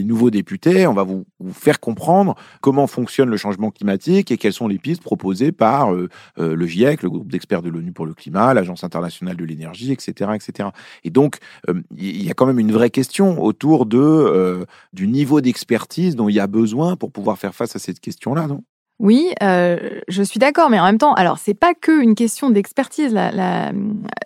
nouveaux 0.04 0.30
députés, 0.30 0.86
on 0.86 0.94
va 0.94 1.02
vous, 1.02 1.26
faire 1.52 1.80
comprendre 1.80 2.36
comment 2.60 2.86
fonctionne 2.86 3.28
le 3.28 3.36
changement 3.36 3.70
climatique 3.70 4.30
et 4.30 4.36
quelles 4.36 4.52
sont 4.52 4.68
les 4.68 4.78
pistes 4.78 5.02
proposées 5.02 5.52
par 5.52 5.92
euh, 5.92 6.08
le 6.36 6.66
GIEC, 6.66 7.02
le 7.02 7.10
groupe 7.10 7.30
d'experts 7.30 7.62
de 7.62 7.68
l'ONU 7.68 7.92
pour 7.92 8.06
le 8.06 8.14
climat, 8.14 8.54
l'Agence 8.54 8.84
internationale 8.84 9.15
de 9.24 9.44
l'énergie, 9.44 9.92
etc., 9.92 10.32
etc. 10.34 10.70
Et 11.04 11.10
donc, 11.10 11.38
euh, 11.68 11.82
il 11.96 12.22
y 12.22 12.30
a 12.30 12.34
quand 12.34 12.46
même 12.46 12.58
une 12.58 12.72
vraie 12.72 12.90
question 12.90 13.42
autour 13.42 13.86
de, 13.86 13.98
euh, 13.98 14.64
du 14.92 15.08
niveau 15.08 15.40
d'expertise 15.40 16.16
dont 16.16 16.28
il 16.28 16.34
y 16.34 16.40
a 16.40 16.46
besoin 16.46 16.96
pour 16.96 17.12
pouvoir 17.12 17.38
faire 17.38 17.54
face 17.54 17.76
à 17.76 17.78
cette 17.78 18.00
question-là, 18.00 18.46
non? 18.46 18.62
Oui, 18.98 19.30
euh, 19.42 20.00
je 20.08 20.22
suis 20.22 20.38
d'accord, 20.38 20.70
mais 20.70 20.80
en 20.80 20.84
même 20.84 20.96
temps, 20.96 21.12
alors 21.12 21.36
c'est 21.36 21.54
pas 21.54 21.74
que 21.74 22.02
une 22.02 22.14
question 22.14 22.48
d'expertise. 22.48 23.14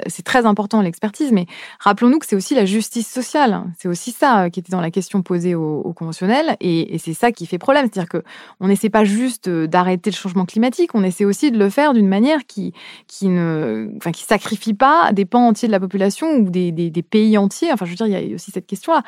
c'est 0.06 0.22
très 0.22 0.46
important 0.46 0.80
l'expertise, 0.80 1.33
mais 1.33 1.46
rappelons-nous 1.80 2.20
que 2.20 2.26
c'est 2.26 2.37
aussi 2.37 2.54
la 2.54 2.64
justice 2.64 3.09
sociale. 3.09 3.64
C'est 3.78 3.88
aussi 3.88 4.12
ça 4.12 4.44
euh, 4.44 4.48
qui 4.48 4.61
était 4.61 4.70
dans 4.70 4.80
la 4.80 4.92
question 4.92 5.22
posée 5.22 5.56
au, 5.56 5.80
au 5.80 5.92
conventionnel, 5.92 6.56
et, 6.61 6.98
c'est 6.98 7.14
ça 7.14 7.33
qui 7.33 7.46
fait 7.46 7.59
problème. 7.59 7.88
C'est-à-dire 7.92 8.09
que 8.09 8.22
on 8.61 8.68
n'essaie 8.68 8.90
pas 8.90 9.04
juste 9.04 9.48
d'arrêter 9.48 10.11
le 10.11 10.16
changement 10.16 10.44
climatique, 10.44 10.94
on 10.94 11.02
essaie 11.02 11.24
aussi 11.24 11.50
de 11.50 11.59
le 11.59 11.68
faire 11.68 11.92
d'une 11.92 12.09
manière 12.09 12.46
qui 12.46 12.72
qui 13.09 13.28
ne, 13.28 13.90
enfin 13.96 14.12
qui 14.12 14.22
sacrifie 14.22 14.74
pas 14.74 15.12
des 15.12 15.24
pans 15.24 15.48
entiers 15.48 15.68
de 15.68 15.72
la 15.72 15.80
population 15.80 16.37
ou 16.37 16.50
des, 16.50 16.72
pays 17.11 17.37
entiers. 17.38 17.72
Enfin, 17.72 17.87
je 17.87 17.90
veux 17.90 17.96
dire, 17.96 18.06
il 18.06 18.28
y 18.28 18.33
a 18.33 18.35
aussi 18.35 18.50
cette 18.52 18.66
question-là. 18.66 19.02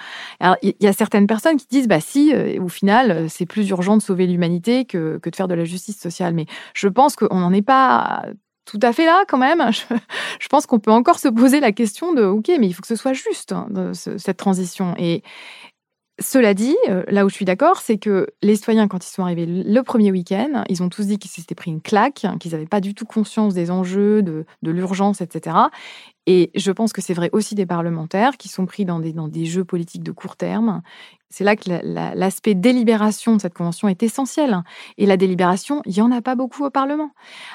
Il 0.62 0.74
y 0.80 0.86
a 0.86 0.92
certaines 0.92 1.26
personnes 1.26 1.56
qui 1.56 1.66
disent, 1.70 1.86
bah 1.86 2.00
si, 2.00 2.32
euh, 2.34 2.60
au 2.60 2.68
final, 2.68 3.26
c'est 3.28 3.46
plus 3.46 3.68
urgent 3.68 3.96
de 3.96 4.02
sauver 4.02 4.26
l'humanité 4.26 4.84
que, 4.84 5.18
que 5.18 5.30
de 5.30 5.36
faire 5.36 5.48
de 5.48 5.51
la 5.56 5.64
justice 5.64 5.98
sociale. 5.98 6.34
Mais 6.34 6.46
je 6.74 6.88
pense 6.88 7.16
qu'on 7.16 7.38
n'en 7.38 7.52
est 7.52 7.62
pas 7.62 8.24
tout 8.64 8.78
à 8.82 8.92
fait 8.92 9.06
là 9.06 9.24
quand 9.28 9.38
même. 9.38 9.62
Je, 10.40 10.48
pense 10.48 10.66
qu'on 10.66 10.78
peut 10.78 10.92
encore 10.92 11.18
se 11.18 11.28
poser 11.28 11.60
la 11.60 11.72
question 11.72 12.12
de, 12.12 12.24
OK, 12.24 12.48
mais 12.58 12.68
il 12.68 12.72
faut 12.72 12.82
que 12.82 12.86
ce 12.88 12.96
soit 12.96 13.12
juste, 13.12 13.52
hein, 13.52 13.68
cette 13.92 14.36
transition. 14.36 14.94
Et 14.98 15.22
cela 16.18 16.52
dit, 16.52 16.76
euh, 16.88 17.02
là 17.08 17.24
où 17.24 17.30
je 17.30 17.34
suis 17.34 17.44
d'accord, 17.44 17.78
c'est 17.78 17.96
que 17.96 18.28
les 18.42 18.56
citoyens, 18.56 18.86
quand 18.86 19.04
ils 19.04 19.10
sont 19.10 19.22
arrivés 19.22 19.46
le 19.46 19.82
premier 19.82 20.10
week-end, 20.10 20.64
ils 20.68 20.82
ont 20.82 20.90
tous 20.90 21.06
dit 21.06 21.18
qu'ils 21.18 21.30
s'étaient 21.30 21.54
pris 21.54 21.70
une 21.70 21.80
claque, 21.80 22.26
qu'ils 22.38 22.52
n'avaient 22.52 22.66
pas 22.66 22.80
du 22.80 22.94
tout 22.94 23.06
conscience 23.06 23.54
des 23.54 23.70
enjeux, 23.70 24.22
de, 24.22 24.44
l'urgence, 24.62 25.22
etc. 25.22 25.56
Et 26.26 26.50
je 26.54 26.70
pense 26.70 26.92
que 26.92 27.00
c'est 27.00 27.14
vrai 27.14 27.30
aussi 27.32 27.54
des 27.54 27.66
parlementaires 27.66 28.36
qui 28.36 28.48
sont 28.48 28.66
pris 28.66 28.84
dans 28.84 29.00
des, 29.00 29.44
jeux 29.46 29.64
politiques 29.64 30.02
de 30.02 30.12
court 30.12 30.36
terme. 30.36 30.82
C'est 31.30 31.44
là 31.44 31.56
que 31.56 31.70
l'aspect 32.14 32.54
délibération 32.54 33.36
de 33.36 33.40
cette 33.40 33.54
convention 33.54 33.88
est 33.88 34.02
essentiel. 34.02 34.62
Et 34.98 35.06
la 35.06 35.16
délibération, 35.16 35.80
il 35.86 35.94
n'y 35.94 36.02
en 36.02 36.12
a 36.12 36.20
pas 36.20 36.34
beaucoup 36.34 36.64
au 36.64 36.70
Parlement. 36.70 37.10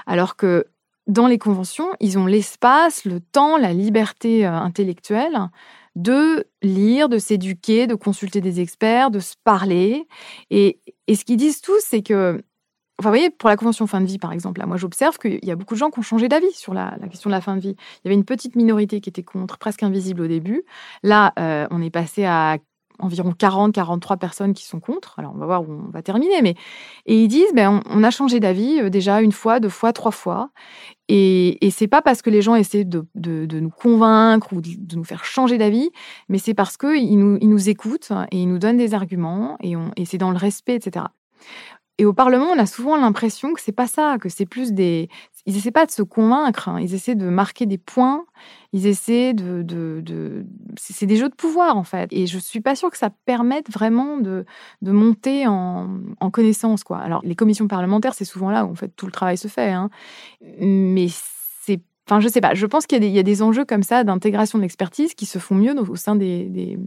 Alors 0.08 0.36
que 0.36 0.66
dans 1.06 1.28
les 1.28 1.38
conventions, 1.38 1.88
ils 2.00 2.18
ont 2.18 2.26
l'espace, 2.26 3.06
le 3.06 3.22
temps, 3.22 3.58
la 3.58 3.72
liberté 3.72 4.46
euh, 4.46 4.52
intellectuelle 4.52 5.38
de 5.98 6.46
lire, 6.62 7.10
de 7.10 7.18
s'éduquer, 7.18 7.88
de 7.88 7.96
consulter 7.96 8.40
des 8.40 8.62
experts, 8.62 9.10
de 9.10 9.20
se 9.20 9.34
parler. 9.44 10.08
Et, 10.52 10.80
ce 11.12 11.26
qu'ils 11.26 11.38
disent 11.38 11.62
tous, 11.62 11.82
c'est 11.82 12.04
que, 12.04 12.34
enfin, 13.00 13.10
vous 13.10 13.16
voyez, 13.16 13.32
pour 13.32 13.50
la 13.50 13.58
convention 13.58 13.88
fin 13.88 14.00
de 14.00 14.06
vie, 14.06 14.20
par 14.20 14.32
exemple, 14.32 14.60
là, 14.60 14.68
moi, 14.68 14.78
j'observe 14.78 15.18
qu'il 15.18 15.44
y 15.44 15.50
a 15.50 15.56
beaucoup 15.56 15.74
de 15.74 15.80
gens 15.80 15.90
qui 15.90 15.98
ont 15.98 16.04
changé 16.04 16.30
d'avis 16.30 16.52
sur 16.52 16.76
la, 16.76 16.96
question 17.10 17.32
de 17.32 17.36
la 17.36 17.42
fin 17.42 17.56
de 17.56 17.62
vie. 17.62 17.76
Il 17.80 18.02
y 18.06 18.08
avait 18.10 18.16
une 18.16 18.26
petite 18.26 18.56
minorité 18.56 19.02
qui 19.02 19.10
était 19.10 19.24
contre, 19.24 19.58
presque 19.58 19.82
invisible 19.82 20.22
au 20.22 20.28
début. 20.28 20.64
Là, 21.02 21.34
euh, 21.40 21.68
on 21.72 21.82
est 21.82 21.90
passé 21.90 22.26
à 22.26 22.58
environ 23.00 23.32
40, 23.32 23.74
43 23.74 24.18
personnes 24.18 24.54
qui 24.54 24.66
sont 24.66 24.80
contre. 24.80 25.20
Alors, 25.20 25.34
on 25.36 25.38
va 25.38 25.46
voir 25.46 25.62
où 25.62 25.72
on 25.72 25.92
va 25.92 26.02
terminer. 26.02 26.42
Mais... 26.42 26.56
Et 27.06 27.22
ils 27.22 27.28
disent, 27.28 27.54
ben, 27.54 27.82
on, 27.90 28.04
a 28.04 28.12
changé 28.12 28.40
d'avis 28.40 28.82
euh, 28.82 28.90
déjà 28.90 29.22
une 29.22 29.32
fois, 29.32 29.60
deux 29.60 29.70
fois, 29.70 29.94
trois 29.94 30.12
fois. 30.12 30.50
Et, 31.08 31.66
et 31.66 31.72
c'est 31.72 31.88
pas 31.88 32.02
parce 32.02 32.22
que 32.22 32.30
les 32.30 32.42
gens 32.42 32.56
essaient 32.56 32.84
de, 32.84 33.06
de, 33.16 33.60
nous 33.60 33.70
convaincre 33.70 34.52
ou 34.54 34.62
de, 34.62 34.96
nous 34.96 35.06
faire 35.06 35.24
changer 35.24 35.58
d'avis, 35.58 35.90
mais 36.28 36.38
c'est 36.38 36.54
parce 36.54 36.76
qu'ils 36.76 37.18
nous, 37.18 37.38
ils 37.40 37.50
nous 37.50 37.70
écoutent 37.70 38.12
et 38.32 38.42
ils 38.42 38.48
nous 38.48 38.60
donnent 38.60 38.78
des 38.78 38.94
arguments 38.94 39.58
et, 39.62 39.76
et 39.96 40.04
c'est 40.04 40.18
dans 40.18 40.32
le 40.32 40.38
respect, 40.38 40.76
etc. 40.76 41.06
Et 42.00 42.06
au 42.06 42.14
Parlement, 42.14 42.46
on 42.54 42.60
a 42.60 42.68
souvent 42.68 42.96
l'impression 42.96 43.54
que 43.54 43.62
c'est 43.62 43.72
pas 43.72 43.88
ça, 43.88 44.18
que 44.20 44.30
c'est 44.30 44.46
plus 44.46 44.72
des. 44.72 45.10
Ils 45.48 45.58
essaient 45.58 45.72
pas 45.72 45.86
de 45.86 45.92
se 45.92 46.04
convaincre, 46.04 46.70
hein. 46.70 46.80
ils 46.80 46.94
essaient 46.94 47.16
de 47.16 47.28
marquer 47.28 47.66
des 47.66 47.78
points, 47.78 48.26
ils 48.72 48.86
essaient 48.86 49.34
de. 49.34 50.46
C'est 50.78 51.08
des 51.08 51.16
jeux 51.16 51.30
de 51.30 51.36
pouvoir 51.36 51.76
en 51.76 51.84
fait. 51.84 52.12
Et 52.12 52.28
je 52.28 52.38
suis 52.38 52.62
pas 52.62 52.76
sûre 52.76 52.92
que 52.92 52.98
ça 52.98 53.10
permette 53.10 53.72
vraiment 53.72 54.18
de, 54.18 54.46
de 54.84 54.92
monter 54.92 55.48
en, 55.48 55.90
en 56.20 56.30
connaissance 56.30 56.84
quoi. 56.84 57.00
Alors 57.00 57.22
les 57.24 57.36
commissions 57.36 57.68
parlementaires, 57.68 58.14
c'est 58.14 58.26
souvent 58.26 58.52
là 58.52 58.66
où 58.66 58.72
en 58.72 58.76
fait 58.76 58.90
tout 58.96 59.08
le 59.08 59.12
travail 59.12 59.38
se 59.38 59.48
fait, 59.48 59.72
hein. 59.72 59.90
mais 60.60 61.08
c'est 61.10 61.82
Enfin, 62.10 62.22
je 62.22 62.30
sais 62.30 62.40
pas. 62.40 62.54
Je 62.54 62.66
pense 62.66 62.88
qu'il 62.88 63.04
y, 63.04 63.20
a 63.20 63.24
des 63.24 63.42
enjeux 63.42 63.66
comme 63.66 63.84
ça 63.84 64.06
d'intégration 64.06 64.58
de 64.58 64.64
l'expertise 64.64 65.14
qui 65.14 65.26
se 65.26 65.40
font 65.40 65.56
mieux 65.56 65.78
au 65.78 65.96
sein 65.98 66.16
des, 66.16 66.46
des, 66.46 66.80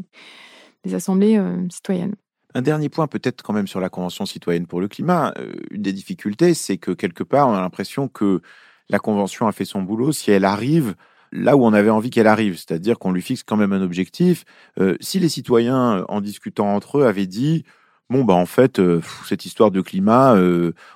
des 0.84 0.94
assemblées 0.94 1.36
euh, 1.36 1.68
citoyennes. 1.68 2.14
Un 2.54 2.62
dernier 2.62 2.88
point, 2.88 3.06
peut-être 3.06 3.42
quand 3.42 3.52
même 3.52 3.68
sur 3.68 3.80
la 3.80 3.88
Convention 3.88 4.26
citoyenne 4.26 4.66
pour 4.66 4.80
le 4.80 4.88
climat. 4.88 5.32
Euh, 5.38 5.52
une 5.70 5.82
des 5.82 5.92
difficultés, 5.92 6.54
c'est 6.54 6.78
que 6.78 6.90
quelque 6.90 7.22
part, 7.22 7.48
on 7.48 7.54
a 7.54 7.60
l'impression 7.60 8.08
que 8.08 8.40
la 8.88 8.98
Convention 8.98 9.46
a 9.46 9.52
fait 9.52 9.64
son 9.64 9.82
boulot 9.82 10.12
si 10.12 10.30
elle 10.32 10.44
arrive 10.44 10.94
là 11.32 11.56
où 11.56 11.64
on 11.64 11.72
avait 11.72 11.90
envie 11.90 12.10
qu'elle 12.10 12.26
arrive, 12.26 12.56
c'est-à-dire 12.56 12.98
qu'on 12.98 13.12
lui 13.12 13.22
fixe 13.22 13.44
quand 13.44 13.56
même 13.56 13.72
un 13.72 13.82
objectif. 13.82 14.44
Euh, 14.80 14.96
si 15.00 15.20
les 15.20 15.28
citoyens, 15.28 16.04
en 16.08 16.20
discutant 16.20 16.74
entre 16.74 16.98
eux, 16.98 17.06
avaient 17.06 17.28
dit 17.28 17.64
bon 18.08 18.24
bah 18.24 18.34
en 18.34 18.46
fait 18.46 18.80
euh, 18.80 19.00
cette 19.28 19.46
histoire 19.46 19.70
de 19.70 19.80
climat, 19.80 20.34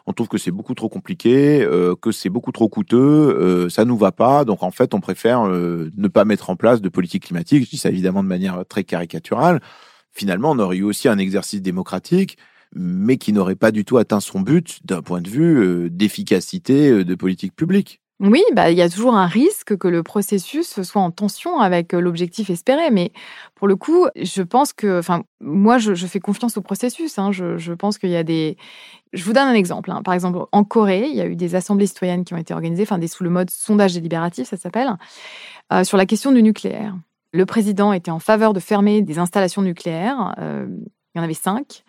on 0.06 0.12
trouve 0.12 0.26
que 0.26 0.38
c'est 0.38 0.50
beaucoup 0.50 0.74
trop 0.74 0.88
compliqué, 0.88 1.64
que 2.02 2.10
c'est 2.10 2.30
beaucoup 2.30 2.50
trop 2.50 2.68
coûteux, 2.68 3.68
ça 3.70 3.84
nous 3.84 3.96
va 3.96 4.10
pas, 4.10 4.44
donc 4.44 4.64
en 4.64 4.72
fait 4.72 4.92
on 4.92 5.00
préfère 5.00 5.44
ne 5.44 6.08
pas 6.08 6.24
mettre 6.24 6.50
en 6.50 6.56
place 6.56 6.80
de 6.80 6.88
politique 6.88 7.26
climatique. 7.26 7.66
Je 7.66 7.70
dis 7.70 7.78
ça 7.78 7.90
évidemment 7.90 8.24
de 8.24 8.28
manière 8.28 8.64
très 8.68 8.82
caricaturale 8.82 9.60
finalement, 10.14 10.52
on 10.52 10.58
aurait 10.58 10.78
eu 10.78 10.84
aussi 10.84 11.08
un 11.08 11.18
exercice 11.18 11.60
démocratique, 11.60 12.38
mais 12.74 13.18
qui 13.18 13.32
n'aurait 13.32 13.56
pas 13.56 13.70
du 13.70 13.84
tout 13.84 13.98
atteint 13.98 14.20
son 14.20 14.40
but 14.40 14.80
d'un 14.84 15.02
point 15.02 15.20
de 15.20 15.28
vue 15.28 15.58
euh, 15.58 15.90
d'efficacité 15.90 16.90
euh, 16.90 17.04
de 17.04 17.14
politique 17.14 17.54
publique. 17.54 18.00
Oui, 18.20 18.42
bah, 18.54 18.70
il 18.70 18.78
y 18.78 18.82
a 18.82 18.88
toujours 18.88 19.16
un 19.16 19.26
risque 19.26 19.76
que 19.76 19.88
le 19.88 20.04
processus 20.04 20.82
soit 20.82 21.02
en 21.02 21.10
tension 21.10 21.58
avec 21.58 21.94
euh, 21.94 22.00
l'objectif 22.00 22.48
espéré. 22.48 22.90
Mais 22.90 23.12
pour 23.54 23.68
le 23.68 23.76
coup, 23.76 24.06
je 24.16 24.42
pense 24.42 24.72
que, 24.72 25.00
enfin, 25.00 25.24
moi, 25.40 25.78
je, 25.78 25.94
fais 25.94 26.20
confiance 26.20 26.56
au 26.56 26.62
processus. 26.62 27.18
Hein. 27.18 27.32
Je, 27.32 27.72
pense 27.72 27.98
qu'il 27.98 28.10
y 28.10 28.16
a 28.16 28.22
des. 28.22 28.56
Je 29.12 29.24
vous 29.24 29.32
donne 29.32 29.48
un 29.48 29.54
exemple. 29.54 29.90
Hein. 29.90 30.02
Par 30.04 30.14
exemple, 30.14 30.38
en 30.50 30.64
Corée, 30.64 31.08
il 31.08 31.16
y 31.16 31.20
a 31.20 31.26
eu 31.26 31.36
des 31.36 31.54
assemblées 31.54 31.86
citoyennes 31.86 32.24
qui 32.24 32.34
ont 32.34 32.38
été 32.38 32.54
organisées, 32.54 32.84
enfin, 32.84 32.98
des 32.98 33.08
sous 33.08 33.24
le 33.24 33.30
mode 33.30 33.50
sondage 33.50 33.94
délibératif, 33.94 34.48
ça 34.48 34.56
s'appelle, 34.56 34.96
sur 35.82 35.96
la 35.96 36.06
question 36.06 36.30
du 36.32 36.42
nucléaire. 36.42 36.94
Le 37.34 37.46
président 37.46 37.92
était 37.92 38.12
en 38.12 38.20
faveur 38.20 38.52
de 38.52 38.60
fermer 38.60 39.02
des 39.02 39.18
installations 39.18 39.60
nucléaires. 39.60 40.36
Euh, 40.38 40.68
il 41.14 41.18
y 41.18 41.20
en 41.20 41.24
avait 41.24 41.34
cinq. 41.34 41.82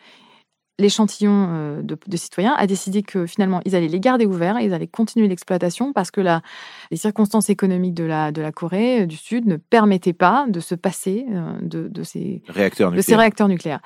L'échantillon 0.78 1.48
euh, 1.50 1.82
de, 1.82 2.18
citoyens 2.18 2.54
a 2.58 2.68
décidé 2.68 3.02
que 3.02 3.26
finalement, 3.26 3.62
ils 3.66 3.76
allaient 3.76 3.88
les 3.88 4.00
garder 4.00 4.26
ouverts, 4.26 4.60
ils 4.60 4.74
allaient 4.74 4.88
continuer 4.88 5.28
l'exploitation 5.28 5.94
parce 5.94 6.12
que 6.12 6.22
la, 6.22 6.42
les 6.92 6.98
circonstances 6.98 7.50
économiques 7.50 7.94
de 7.94 8.04
la, 8.04 8.32
de 8.32 8.42
la 8.42 8.52
Corée 8.52 9.04
euh, 9.04 9.06
du 9.06 9.16
Sud 9.16 9.48
ne 9.48 9.56
permettaient 9.56 10.14
pas 10.14 10.46
de 10.50 10.60
se 10.60 10.76
passer 10.76 11.26
euh, 11.32 11.54
de, 11.62 12.04
ces, 12.04 12.42
réacteurs 12.50 12.92
de 12.92 13.02
ces 13.02 13.16
réacteurs 13.16 13.48
nucléaires. 13.48 13.80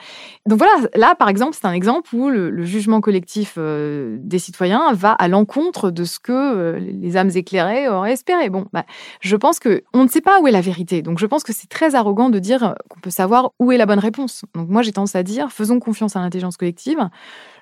Donc 0.47 0.57
voilà, 0.57 0.87
là, 0.95 1.15
par 1.15 1.29
exemple, 1.29 1.55
c'est 1.59 1.67
un 1.67 1.73
exemple 1.73 2.13
où 2.15 2.29
le, 2.29 2.49
jugement 2.63 3.01
collectif 3.01 3.57
des 3.57 4.37
citoyens 4.37 4.93
va 4.93 5.13
à 5.13 5.27
l'encontre 5.27 5.91
de 5.91 6.03
ce 6.03 6.19
que 6.19 6.77
les 6.77 7.17
âmes 7.17 7.31
éclairées 7.33 7.87
auraient 7.87 8.11
espéré. 8.11 8.49
Bon, 8.49 8.67
bah, 8.73 8.85
je 9.21 9.35
pense 9.35 9.59
que 9.59 9.83
on 9.93 10.03
ne 10.03 10.09
sait 10.09 10.21
pas 10.21 10.39
où 10.41 10.47
est 10.47 10.51
la 10.51 10.61
vérité. 10.61 11.01
Donc 11.01 11.19
je 11.19 11.25
pense 11.25 11.43
que 11.43 11.53
c'est 11.53 11.67
très 11.67 11.95
arrogant 11.95 12.29
de 12.29 12.37
dire 12.37 12.75
qu'on 12.89 12.99
peut 12.99 13.09
savoir 13.09 13.51
où 13.59 13.71
est 13.71 13.77
la 13.77 13.85
bonne 13.85 13.99
réponse. 13.99 14.43
Donc 14.53 14.69
moi, 14.69 14.81
j'ai 14.81 14.91
tendance 14.91 15.15
à 15.15 15.23
dire, 15.23 15.51
faisons 15.51 15.79
confiance 15.79 16.15
à 16.15 16.19
l'intelligence 16.19 16.57
collective 16.57 16.78
collective 16.83 17.11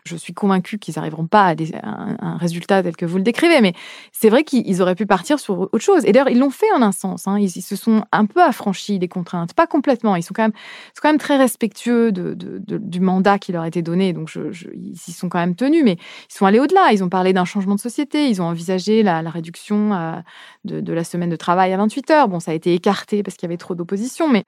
je 0.08 0.16
suis 0.16 0.34
convaincue 0.34 0.80
qu'ils 0.80 0.96
n'arriveront 0.96 1.28
pas 1.28 1.46
à, 1.46 1.56
un, 1.84 2.38
résultat 2.38 2.82
tel 2.82 2.96
que 2.96 3.06
vous 3.06 3.18
le 3.18 3.24
décrivez, 3.24 3.62
mais 3.62 3.74
c'est 4.12 4.30
vrai 4.30 4.44
qu'ils 4.44 4.82
auraient 4.82 4.96
pu 4.96 5.06
partir 5.06 5.40
sur 5.40 5.60
autre 5.60 5.80
chose. 5.80 6.06
Et 6.06 6.12
d'ailleurs, 6.12 6.30
ils 6.30 6.40
l'ont 6.40 6.50
fait 6.50 6.72
en 6.76 6.82
un 6.82 6.92
sens. 6.92 7.28
Hein. 7.28 7.38
Ils, 7.40 7.50
se 7.50 7.76
sont 7.76 8.04
un 8.12 8.26
peu 8.26 8.42
affranchis 8.42 9.00
des 9.00 9.08
contraintes, 9.08 9.54
pas 9.54 9.68
complètement. 9.68 10.16
Ils 10.16 10.24
sont 10.24 10.34
quand 10.34 10.44
même, 11.04 11.18
très 11.18 11.38
respectueux 11.38 12.12
du 12.12 13.00
mandat 13.00 13.40
qui 13.40 13.52
leur 13.52 13.64
a 13.64 13.68
été 13.68 13.82
donné, 13.82 14.14
donc 14.14 14.32
ils 14.36 14.94
y 15.08 15.12
sont 15.12 15.30
quand 15.30 15.40
même 15.40 15.56
tenus, 15.56 15.84
mais 15.84 15.98
ils 16.30 16.34
sont 16.34 16.46
allés 16.46 16.60
au-delà. 16.60 16.92
Ils 16.92 17.04
ont 17.04 17.10
parlé 17.10 17.34
d'un 17.34 17.46
changement 17.46 17.76
de 17.76 17.80
société, 17.80 18.30
ils 18.30 18.42
ont 18.42 18.46
envisagé 18.46 19.04
la, 19.04 19.22
réduction 19.30 19.94
euh, 19.94 20.20
de, 20.64 20.94
la 20.94 21.04
semaine 21.04 21.30
de 21.30 21.36
travail 21.36 21.74
à 21.74 21.78
28 21.78 22.12
heures. 22.12 22.28
Bon, 22.28 22.40
ça 22.40 22.52
a 22.52 22.54
été 22.54 22.74
écarté 22.74 23.24
parce 23.24 23.36
qu'il 23.36 23.48
y 23.48 23.50
avait 23.50 23.58
trop 23.58 23.76
d'opposition, 23.76 24.30
mais 24.30 24.44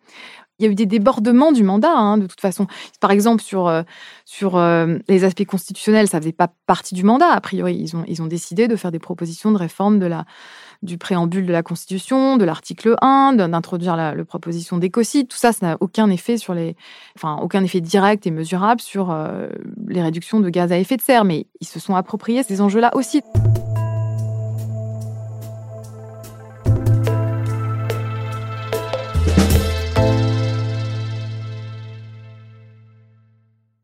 il 0.60 0.66
y 0.66 0.68
a 0.68 0.72
eu 0.72 0.76
des 0.76 0.86
débordements 0.86 1.52
du 1.52 1.64
mandat, 1.64 1.92
hein, 1.92 2.18
de 2.18 2.28
toute 2.28 2.42
façon. 2.42 2.68
Par 3.00 3.12
exemple, 3.12 3.42
sur, 3.42 3.68
euh, 3.68 3.84
euh, 4.44 5.00
les 5.08 5.24
aspects 5.24 5.46
constitutionnels, 5.50 6.08
ça 6.08 6.20
faisait 6.20 6.32
pas 6.32 6.50
partie 6.66 6.96
du 6.96 7.04
mandat. 7.04 7.32
A 7.32 7.42
priori, 7.42 7.76
ils 7.76 7.96
ont, 7.96 8.04
ils 8.08 8.22
ont 8.22 8.28
décidé 8.28 8.68
de 8.68 8.76
faire 8.76 8.92
des 8.92 9.00
propositions 9.00 9.52
de 9.52 9.58
réforme 9.58 10.00
de 10.00 10.06
la, 10.06 10.26
du 10.82 10.98
préambule 10.98 11.46
de 11.46 11.52
la 11.52 11.64
Constitution, 11.64 12.38
de 12.38 12.46
l'article 12.46 12.96
1, 13.02 13.34
d'introduire 13.34 13.96
la, 13.96 14.14
proposition 14.24 14.78
d'écocide. 14.78 15.28
Tout 15.28 15.38
ça, 15.38 15.52
ça 15.52 15.66
n'a 15.66 15.78
aucun 15.80 16.10
effet 16.10 16.38
sur 16.38 16.54
les, 16.54 16.76
enfin, 17.16 17.38
aucun 17.42 17.64
effet 17.64 17.82
direct 17.82 18.28
et 18.28 18.32
mesurable 18.32 18.80
sur 18.80 19.12
euh, 19.12 19.50
les 19.88 20.02
réductions 20.02 20.40
de 20.40 20.50
gaz 20.50 20.72
à 20.72 20.78
effet 20.78 20.98
de 20.98 21.02
serre. 21.02 21.26
Mais 21.26 21.48
ils 21.60 21.68
se 21.68 21.80
sont 21.80 21.96
appropriés 21.96 22.44
ces 22.44 22.62
enjeux-là 22.62 22.92
aussi. 22.96 23.22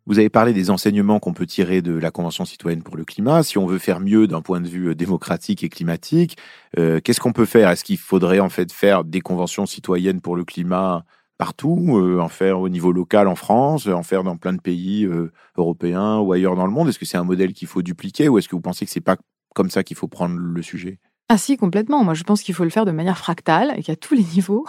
Vous 0.07 0.19
avez 0.19 0.29
parlé 0.29 0.53
des 0.53 0.69
enseignements 0.69 1.19
qu'on 1.19 1.33
peut 1.33 1.47
tirer 1.47 1.81
de 1.81 1.93
la 1.93 2.11
Convention 2.11 2.45
citoyenne 2.45 2.83
pour 2.83 2.95
le 2.95 3.05
climat. 3.05 3.41
Si 3.41 3.57
on 3.57 3.65
veut 3.65 3.79
faire 3.79 3.99
mieux 3.99 4.27
d'un 4.27 4.41
point 4.41 4.61
de 4.61 4.67
vue 4.67 4.89
euh, 4.89 4.95
démocratique 4.95 5.63
et 5.63 5.69
climatique, 5.69 6.37
euh, 6.77 6.99
qu'est-ce 7.03 7.19
qu'on 7.19 7.33
peut 7.33 7.45
faire? 7.45 7.69
Est-ce 7.69 7.83
qu'il 7.83 7.97
faudrait 7.97 8.39
en 8.39 8.49
fait 8.49 8.71
faire 8.71 9.03
des 9.03 9.21
conventions 9.21 9.65
citoyennes 9.65 10.21
pour 10.21 10.35
le 10.35 10.45
climat 10.45 11.05
partout, 11.39 11.97
euh, 11.97 12.19
en 12.19 12.29
faire 12.29 12.59
au 12.59 12.69
niveau 12.69 12.91
local 12.91 13.27
en 13.27 13.35
France, 13.35 13.87
en 13.87 14.03
faire 14.03 14.23
dans 14.23 14.37
plein 14.37 14.53
de 14.53 14.61
pays 14.61 15.09
européens 15.57 16.19
ou 16.19 16.31
ailleurs 16.33 16.55
dans 16.55 16.67
le 16.67 16.71
monde? 16.71 16.89
Est-ce 16.89 16.99
que 16.99 17.05
c'est 17.05 17.17
un 17.17 17.23
modèle 17.23 17.53
qu'il 17.53 17.67
faut 17.67 17.81
dupliquer 17.81 18.29
ou 18.29 18.37
est-ce 18.37 18.47
que 18.47 18.55
vous 18.55 18.61
pensez 18.61 18.85
que 18.85 18.91
c'est 18.91 19.01
pas 19.01 19.17
comme 19.55 19.71
ça 19.71 19.83
qu'il 19.83 19.97
faut 19.97 20.07
prendre 20.07 20.35
le 20.37 20.61
sujet? 20.61 20.99
Ah 21.27 21.37
si, 21.39 21.57
complètement. 21.57 22.03
Moi, 22.03 22.13
je 22.13 22.23
pense 22.23 22.43
qu'il 22.43 22.53
faut 22.53 22.63
le 22.63 22.69
faire 22.69 22.85
de 22.85 22.91
manière 22.91 23.17
fractale 23.17 23.73
et 23.77 23.83
qu'à 23.83 23.95
tous 23.95 24.13
les 24.13 24.23
niveaux, 24.35 24.65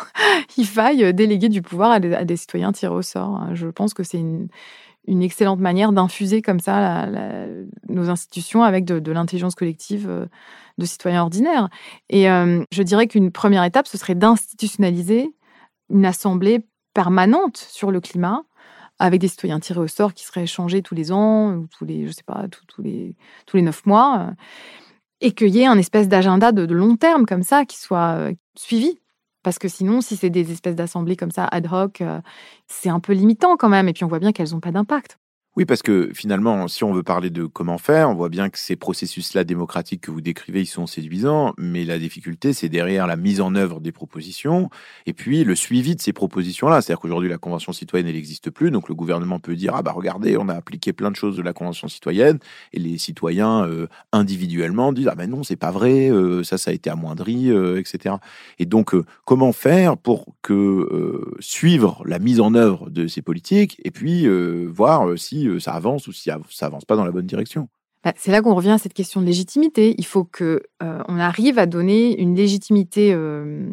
il 0.57 0.67
faille 0.67 1.13
déléguer 1.13 1.49
du 1.49 1.61
pouvoir 1.63 1.91
à 1.91 2.01
des, 2.01 2.37
citoyens 2.37 2.73
tirés 2.73 2.95
au 2.95 3.03
sort. 3.03 3.43
Je 3.53 3.69
pense 3.69 3.93
que 3.93 4.03
c'est 4.03 4.19
une, 4.19 4.49
excellente 5.09 5.61
manière 5.61 5.93
d'infuser 5.93 6.43
comme 6.43 6.59
ça 6.59 7.07
nos 7.89 8.11
institutions 8.11 8.65
avec 8.65 8.85
de, 8.85 9.13
l'intelligence 9.13 9.55
collective 9.55 10.09
euh, 10.09 10.27
de 10.79 10.85
citoyens 10.85 11.23
ordinaires. 11.23 11.69
Et 12.09 12.29
euh, 12.29 12.65
je 12.73 12.83
dirais 12.83 13.07
qu'une 13.07 13.31
première 13.31 13.63
étape, 13.63 13.87
ce 13.87 13.99
serait 13.99 14.17
d'institutionnaliser 14.17 15.33
une 15.91 16.05
assemblée 16.05 16.67
permanente 16.93 17.57
sur 17.57 17.93
le 17.93 18.01
climat 18.01 18.43
avec 18.99 19.21
des 19.21 19.29
citoyens 19.29 19.61
tirés 19.61 19.81
au 19.81 19.87
sort 19.89 20.15
qui 20.15 20.25
seraient 20.25 20.45
échangés 20.45 20.83
tous 20.83 20.95
les 20.95 21.13
ans 21.13 21.53
ou 21.53 21.67
tous 21.69 21.85
les, 21.85 22.07
je 22.07 22.13
sais 22.13 22.25
pas, 22.25 22.47
tous, 22.49 22.83
les, 22.83 23.15
tous 23.47 23.57
les 23.59 23.63
neuf 23.63 23.85
mois. 23.87 24.21
Euh, 24.21 24.33
et 25.21 25.33
qu'il 25.33 25.55
y 25.55 25.61
ait 25.61 25.67
un 25.67 25.79
espèce 25.79 26.09
d'agenda 26.09 26.53
de, 26.53 26.73
long 26.73 26.97
terme 26.97 27.27
comme 27.27 27.43
ça 27.43 27.65
qui 27.65 27.79
soit 27.79 28.31
suivi 28.57 28.99
parce 29.47 29.61
que 29.61 29.69
sinon, 29.69 30.01
si 30.01 30.17
c'est 30.17 30.29
des 30.29 30.51
espèces 30.51 30.75
d'assemblées 30.75 31.15
comme 31.15 31.31
ça, 31.31 31.45
ad 31.45 31.69
hoc, 31.71 32.01
euh, 32.01 32.21
c'est 32.67 32.89
un 32.89 32.99
peu 32.99 33.13
limitant 33.13 33.57
quand 33.57 33.69
même. 33.69 33.89
Et 33.89 33.93
puis 33.93 34.03
on 34.03 34.09
voit 34.09 34.19
bien 34.19 34.33
qu'elles 34.33 34.51
n'ont 34.51 34.61
pas 34.61 34.73
d'impact. 34.73 35.21
Oui, 35.57 35.65
parce 35.65 35.81
que 35.81 36.11
finalement, 36.13 36.69
si 36.69 36.85
on 36.85 36.93
veut 36.93 37.03
parler 37.03 37.31
de 37.31 37.47
comment 37.47 37.79
faire, 37.79 38.11
on 38.11 38.15
voit 38.15 38.29
bien 38.29 38.51
que 38.51 38.59
ces 38.59 38.77
processus-là 38.77 39.43
démocratiques 39.43 40.03
que 40.03 40.11
vous 40.11 40.21
décrivez, 40.21 40.61
ils 40.61 40.67
sont 40.67 40.87
séduisants, 40.87 41.55
mais 41.57 41.87
la 41.87 41.99
difficulté, 41.99 42.53
c'est 42.53 42.69
derrière 42.69 43.07
la 43.07 43.17
mise 43.17 43.41
en 43.41 43.55
œuvre 43.55 43.81
des 43.81 43.91
propositions 43.91 44.69
et 45.07 45.15
puis 45.15 45.45
le 45.45 45.55
suivi 45.55 45.97
de 45.97 46.01
ces 46.03 46.13
propositions-là. 46.13 46.83
C'est-à-dire 46.83 47.01
qu'aujourd'hui, 47.01 47.31
la 47.31 47.39
Convention 47.39 47.73
citoyenne, 47.73 48.07
elle 48.07 48.17
n'existe 48.17 48.51
plus, 48.51 48.71
donc 48.71 48.91
le 48.91 48.95
gouvernement 48.95 49.39
peut 49.39 49.57
dire, 49.57 49.73
ah 49.75 49.81
bah 49.81 49.93
regardez, 49.93 50.37
on 50.37 50.51
a 50.51 50.55
appliqué 50.55 50.93
plein 50.93 51.11
de 51.11 51.17
choses 51.17 51.39
de 51.39 51.43
la 51.43 51.55
Convention 51.55 51.89
citoyenne, 51.89 52.39
et 52.75 52.79
les 52.79 52.99
citoyens 52.99 53.65
euh, 53.65 53.87
individuellement 54.13 54.93
disent, 54.93 55.09
ah 55.09 55.15
ben 55.15 55.31
non, 55.31 55.43
c'est 55.43 55.57
pas 55.57 55.71
vrai, 55.71 56.11
euh, 56.11 56.45
ça, 56.45 56.59
ça 56.59 56.71
a 56.71 56.75
été 56.75 56.91
amoindri, 56.91 57.51
euh, 57.51 57.81
etc. 57.81 58.17
Et 58.59 58.67
donc, 58.67 58.95
comment 59.25 59.53
faire 59.53 59.97
pour 59.97 60.35
que 60.43 61.35
suivre 61.41 62.03
la 62.05 62.19
mise 62.19 62.41
en 62.41 62.55
œuvre 62.55 62.91
de 62.91 63.07
ces 63.07 63.23
politiques 63.23 63.81
et 63.85 63.91
puis 63.91 64.29
voir 64.67 65.19
si 65.19 65.46
euh, 65.47 65.61
ça 65.61 65.73
avance 65.73 66.07
ou 66.07 66.13
si 66.13 66.31
ça 66.51 66.67
avance 66.67 66.85
pas 66.85 66.97
dans 66.97 67.05
la 67.05 67.13
bonne 67.13 67.27
direction. 67.27 67.69
Bah, 68.05 68.13
c'est 68.17 68.31
là 68.31 68.41
qu'on 68.41 68.55
revient 68.55 68.71
à 68.71 68.79
cette 68.79 68.95
question 68.95 69.21
de 69.21 69.27
légitimité. 69.27 69.95
Il 69.99 70.07
faut 70.07 70.25
que 70.25 70.63
euh, 70.83 71.03
on 71.09 71.19
arrive 71.19 71.59
à 71.59 71.67
donner 71.67 72.21
une 72.21 72.37
légitimité 72.37 73.13
euh, 73.13 73.69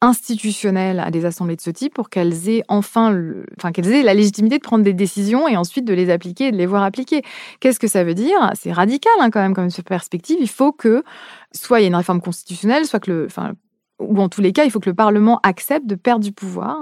institutionnelle 0.00 0.98
à 0.98 1.12
des 1.12 1.24
assemblées 1.24 1.54
de 1.54 1.60
ce 1.60 1.70
type 1.70 1.94
pour 1.94 2.10
qu'elles 2.10 2.48
aient 2.48 2.64
enfin, 2.66 3.16
enfin 3.56 3.70
qu'elles 3.70 3.92
aient 3.92 4.02
la 4.02 4.14
légitimité 4.14 4.58
de 4.58 4.62
prendre 4.62 4.82
des 4.82 4.92
décisions 4.92 5.46
et 5.46 5.56
ensuite 5.56 5.84
de 5.84 5.94
les 5.94 6.10
appliquer 6.10 6.48
et 6.48 6.50
de 6.50 6.56
les 6.56 6.66
voir 6.66 6.82
appliquer. 6.82 7.22
Qu'est-ce 7.60 7.78
que 7.78 7.86
ça 7.86 8.02
veut 8.02 8.14
dire? 8.14 8.50
C'est 8.54 8.72
radical 8.72 9.12
hein, 9.20 9.30
quand 9.30 9.40
même 9.40 9.54
comme 9.54 9.68
perspective. 9.86 10.38
Il 10.40 10.48
faut 10.48 10.72
que 10.72 11.04
soit 11.52 11.78
il 11.78 11.82
y 11.82 11.84
ait 11.84 11.88
une 11.88 11.94
réforme 11.94 12.20
constitutionnelle, 12.20 12.84
soit 12.84 12.98
que 12.98 13.12
le, 13.12 13.26
enfin, 13.26 13.52
ou 14.00 14.20
en 14.20 14.28
tous 14.28 14.40
les 14.40 14.52
cas, 14.52 14.64
il 14.64 14.72
faut 14.72 14.80
que 14.80 14.90
le 14.90 14.96
Parlement 14.96 15.38
accepte 15.44 15.86
de 15.86 15.94
perdre 15.94 16.24
du 16.24 16.32
pouvoir 16.32 16.78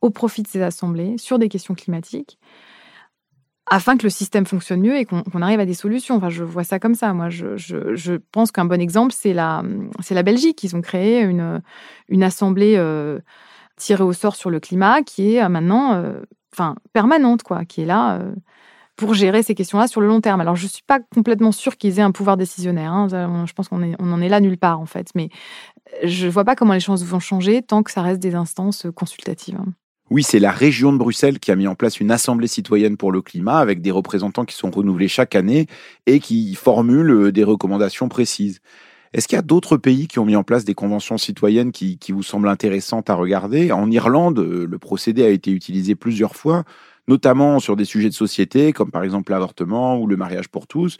au 0.00 0.10
profit 0.10 0.44
de 0.44 0.48
ces 0.48 0.62
assemblées 0.62 1.18
sur 1.18 1.40
des 1.40 1.48
questions 1.48 1.74
climatiques 1.74 2.38
afin 3.72 3.96
que 3.96 4.02
le 4.02 4.10
système 4.10 4.46
fonctionne 4.46 4.80
mieux 4.80 4.96
et 4.96 5.04
qu'on 5.04 5.42
arrive 5.42 5.60
à 5.60 5.64
des 5.64 5.74
solutions. 5.74 6.16
Enfin, 6.16 6.28
je 6.28 6.42
vois 6.42 6.64
ça 6.64 6.80
comme 6.80 6.96
ça. 6.96 7.14
Moi, 7.14 7.30
je, 7.30 8.16
pense 8.32 8.50
qu'un 8.50 8.64
bon 8.64 8.80
exemple, 8.80 9.14
c'est 9.16 9.32
la, 9.32 9.62
Belgique. 10.24 10.62
Ils 10.64 10.74
ont 10.74 10.80
créé 10.80 11.22
une, 11.22 11.62
une 12.08 12.24
assemblée 12.24 12.74
euh, 12.76 13.20
tirée 13.76 14.02
au 14.02 14.12
sort 14.12 14.34
sur 14.34 14.50
le 14.50 14.58
climat 14.58 15.02
qui 15.02 15.36
est 15.36 15.42
euh, 15.42 15.48
maintenant 15.48 15.94
euh, 15.94 16.20
enfin, 16.52 16.74
permanente, 16.92 17.44
quoi, 17.44 17.64
qui 17.64 17.82
est 17.82 17.86
là 17.86 18.20
pour 18.96 19.14
gérer 19.14 19.42
ces 19.44 19.54
questions-là 19.54 19.86
sur 19.86 20.00
le 20.00 20.08
long 20.08 20.20
terme. 20.20 20.40
Alors, 20.40 20.56
je 20.56 20.64
ne 20.64 20.68
suis 20.68 20.82
pas 20.82 20.98
complètement 21.14 21.52
sûre 21.52 21.76
qu'ils 21.76 22.00
aient 22.00 22.02
un 22.02 22.10
pouvoir 22.10 22.36
décisionnaire. 22.36 22.92
Hein. 22.92 23.46
Je 23.46 23.52
pense 23.52 23.68
qu'on 23.68 23.94
on 23.98 24.12
en 24.12 24.20
est 24.20 24.28
là 24.28 24.40
nulle 24.40 24.58
part, 24.58 24.80
en 24.80 24.86
fait. 24.86 25.10
Mais 25.14 25.30
je 26.02 26.26
ne 26.26 26.30
vois 26.30 26.44
pas 26.44 26.56
comment 26.56 26.74
les 26.74 26.80
choses 26.80 27.04
vont 27.04 27.20
changer 27.20 27.62
tant 27.62 27.84
que 27.84 27.92
ça 27.92 28.02
reste 28.02 28.20
des 28.20 28.34
instances 28.34 28.88
consultatives. 28.96 29.56
Hein. 29.56 29.72
Oui, 30.10 30.24
c'est 30.24 30.40
la 30.40 30.50
région 30.50 30.92
de 30.92 30.98
Bruxelles 30.98 31.38
qui 31.38 31.52
a 31.52 31.56
mis 31.56 31.68
en 31.68 31.76
place 31.76 32.00
une 32.00 32.10
assemblée 32.10 32.48
citoyenne 32.48 32.96
pour 32.96 33.12
le 33.12 33.22
climat 33.22 33.58
avec 33.58 33.80
des 33.80 33.92
représentants 33.92 34.44
qui 34.44 34.56
sont 34.56 34.70
renouvelés 34.70 35.06
chaque 35.06 35.36
année 35.36 35.68
et 36.06 36.18
qui 36.18 36.56
formulent 36.56 37.26
euh, 37.26 37.32
des 37.32 37.44
recommandations 37.44 38.08
précises. 38.08 38.58
Est-ce 39.12 39.28
qu'il 39.28 39.36
y 39.36 39.38
a 39.38 39.42
d'autres 39.42 39.76
pays 39.76 40.08
qui 40.08 40.18
ont 40.18 40.24
mis 40.24 40.34
en 40.34 40.42
place 40.42 40.64
des 40.64 40.74
conventions 40.74 41.16
citoyennes 41.16 41.70
qui, 41.70 41.98
vous 42.08 42.24
semblent 42.24 42.48
intéressantes 42.48 43.08
à 43.08 43.14
regarder? 43.14 43.70
En 43.70 43.88
Irlande, 43.88 44.40
euh, 44.40 44.66
le 44.68 44.78
procédé 44.80 45.22
a 45.24 45.28
été 45.28 45.52
utilisé 45.52 45.94
plusieurs 45.94 46.34
fois, 46.34 46.64
notamment 47.06 47.60
sur 47.60 47.76
des 47.76 47.84
sujets 47.84 48.08
de 48.08 48.14
société, 48.14 48.72
comme 48.72 48.90
par 48.90 49.04
exemple 49.04 49.30
l'avortement 49.30 49.96
ou 49.96 50.08
le 50.08 50.16
mariage 50.16 50.48
pour 50.48 50.66
tous. 50.66 50.98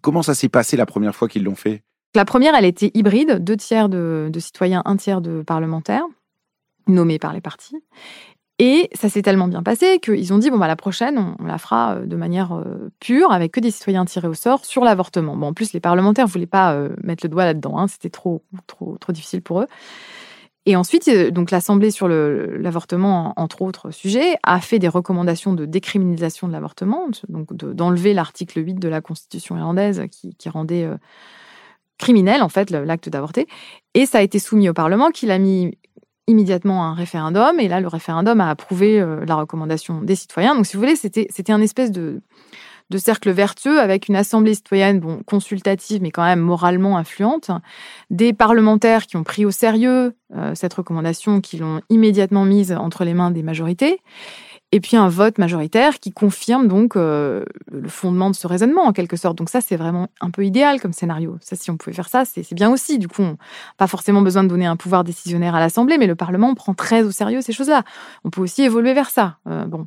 Comment 0.00 0.22
ça 0.22 0.34
s'est 0.34 0.48
passé 0.48 0.76
la 0.76 0.86
première 0.86 1.16
fois 1.16 1.26
qu'ils 1.26 1.42
l'ont 1.42 1.56
fait? 1.56 1.82
La 2.14 2.24
première, 2.24 2.54
elle 2.54 2.64
était 2.64 2.92
hybride, 2.94 3.42
deux 3.42 3.56
tiers 3.56 3.88
de, 3.88 4.30
de 4.32 4.38
citoyens, 4.38 4.82
un 4.84 4.96
tiers 4.96 5.20
de 5.20 5.42
parlementaires 5.42 6.06
nommés 6.86 7.18
par 7.18 7.32
les 7.32 7.40
partis. 7.40 7.76
Et 8.60 8.88
ça 8.94 9.08
s'est 9.08 9.22
tellement 9.22 9.48
bien 9.48 9.64
passé 9.64 9.98
qu'ils 9.98 10.32
ont 10.32 10.38
dit 10.38 10.48
bon 10.48 10.58
bah 10.58 10.68
la 10.68 10.76
prochaine 10.76 11.36
on, 11.40 11.44
la 11.44 11.58
fera 11.58 11.96
euh, 11.96 12.06
de 12.06 12.14
manière 12.14 12.52
euh, 12.52 12.88
pure 13.00 13.32
avec 13.32 13.50
que 13.50 13.58
des 13.58 13.72
citoyens 13.72 14.04
tirés 14.04 14.28
au 14.28 14.34
sort 14.34 14.64
sur 14.64 14.84
l'avortement. 14.84 15.36
Bon 15.36 15.48
en 15.48 15.54
plus 15.54 15.72
les 15.72 15.80
parlementaires 15.80 16.28
voulaient 16.28 16.46
pas 16.46 16.72
euh, 16.74 16.90
mettre 17.02 17.24
le 17.24 17.30
doigt 17.30 17.44
là-dedans, 17.44 17.78
hein, 17.78 17.88
c'était 17.88 18.10
trop 18.10 18.44
trop 18.68 18.96
trop 19.00 19.12
difficile 19.12 19.42
pour 19.42 19.60
eux. 19.60 19.66
Et 20.66 20.76
ensuite 20.76 21.10
donc 21.32 21.50
l'Assemblée 21.50 21.90
sur 21.90 22.08
l'avortement 22.08 23.34
entre 23.36 23.60
autres 23.60 23.90
sujets 23.90 24.36
a 24.44 24.60
fait 24.60 24.78
des 24.78 24.88
recommandations 24.88 25.52
de 25.52 25.66
décriminalisation 25.66 26.46
de 26.46 26.52
l'avortement, 26.52 27.08
donc 27.28 27.52
d'enlever 27.54 28.14
l'article 28.14 28.64
8 28.64 28.74
de 28.74 28.88
la 28.88 29.00
Constitution 29.00 29.58
irlandaise 29.58 30.04
qui, 30.10 30.34
qui 30.36 30.48
rendait 30.48 30.88
criminel 31.98 32.42
en 32.42 32.48
fait 32.48 32.70
l'acte 32.70 33.10
d'avorter. 33.10 33.46
Et 33.92 34.06
ça 34.06 34.18
a 34.18 34.22
été 34.22 34.38
soumis 34.38 34.70
au 34.70 34.72
Parlement 34.72 35.10
qui 35.10 35.26
l'a 35.26 35.38
mis 35.38 35.76
immédiatement 36.26 36.84
un 36.84 36.94
référendum, 36.94 37.60
et 37.60 37.68
là, 37.68 37.80
le 37.80 37.88
référendum 37.88 38.40
a 38.40 38.50
approuvé 38.50 39.00
euh, 39.00 39.24
la 39.26 39.34
recommandation 39.36 40.00
des 40.00 40.16
citoyens. 40.16 40.54
Donc, 40.54 40.66
si 40.66 40.74
vous 40.74 40.82
voulez, 40.82 40.96
c'était 40.96 41.52
un 41.52 41.60
espèce 41.60 41.90
de, 41.90 42.20
de 42.90 42.98
cercles 42.98 43.30
vertueux 43.30 43.80
avec 43.80 44.08
une 44.08 44.16
assemblée 44.16 44.54
citoyenne 44.54 45.00
bon, 45.00 45.22
consultative, 45.24 46.02
mais 46.02 46.10
quand 46.10 46.24
même 46.24 46.40
moralement 46.40 46.96
influente, 46.96 47.50
des 48.10 48.32
parlementaires 48.32 49.06
qui 49.06 49.16
ont 49.16 49.24
pris 49.24 49.44
au 49.44 49.50
sérieux 49.50 50.14
euh, 50.34 50.54
cette 50.54 50.74
recommandation, 50.74 51.40
qui 51.40 51.58
l'ont 51.58 51.80
immédiatement 51.90 52.44
mise 52.44 52.72
entre 52.72 53.04
les 53.04 53.14
mains 53.14 53.30
des 53.30 53.42
majorités, 53.42 54.00
et 54.74 54.80
puis 54.80 54.96
un 54.96 55.08
vote 55.08 55.38
majoritaire 55.38 56.00
qui 56.00 56.10
confirme 56.10 56.66
donc 56.66 56.96
euh, 56.96 57.44
le 57.70 57.88
fondement 57.88 58.28
de 58.28 58.34
ce 58.34 58.48
raisonnement 58.48 58.82
en 58.82 58.92
quelque 58.92 59.16
sorte. 59.16 59.38
Donc 59.38 59.48
ça, 59.48 59.60
c'est 59.60 59.76
vraiment 59.76 60.08
un 60.20 60.30
peu 60.32 60.44
idéal 60.44 60.80
comme 60.80 60.92
scénario. 60.92 61.38
Ça, 61.40 61.54
si 61.54 61.70
on 61.70 61.76
pouvait 61.76 61.94
faire 61.94 62.08
ça, 62.08 62.24
c'est 62.24 62.52
bien 62.54 62.72
aussi. 62.72 62.98
Du 62.98 63.06
coup, 63.06 63.22
on, 63.22 63.36
pas 63.76 63.86
forcément 63.86 64.20
besoin 64.20 64.42
de 64.42 64.48
donner 64.48 64.66
un 64.66 64.74
pouvoir 64.74 65.04
décisionnaire 65.04 65.54
à 65.54 65.60
l'Assemblée, 65.60 65.96
mais 65.96 66.08
le 66.08 66.16
Parlement 66.16 66.52
prend 66.56 66.74
très 66.74 67.04
au 67.04 67.12
sérieux 67.12 67.40
ces 67.40 67.52
choses-là. 67.52 67.84
On 68.24 68.30
peut 68.30 68.40
aussi 68.40 68.64
évoluer 68.64 68.94
vers 68.94 69.10
ça. 69.10 69.38
Euh, 69.48 69.64
bon. 69.64 69.86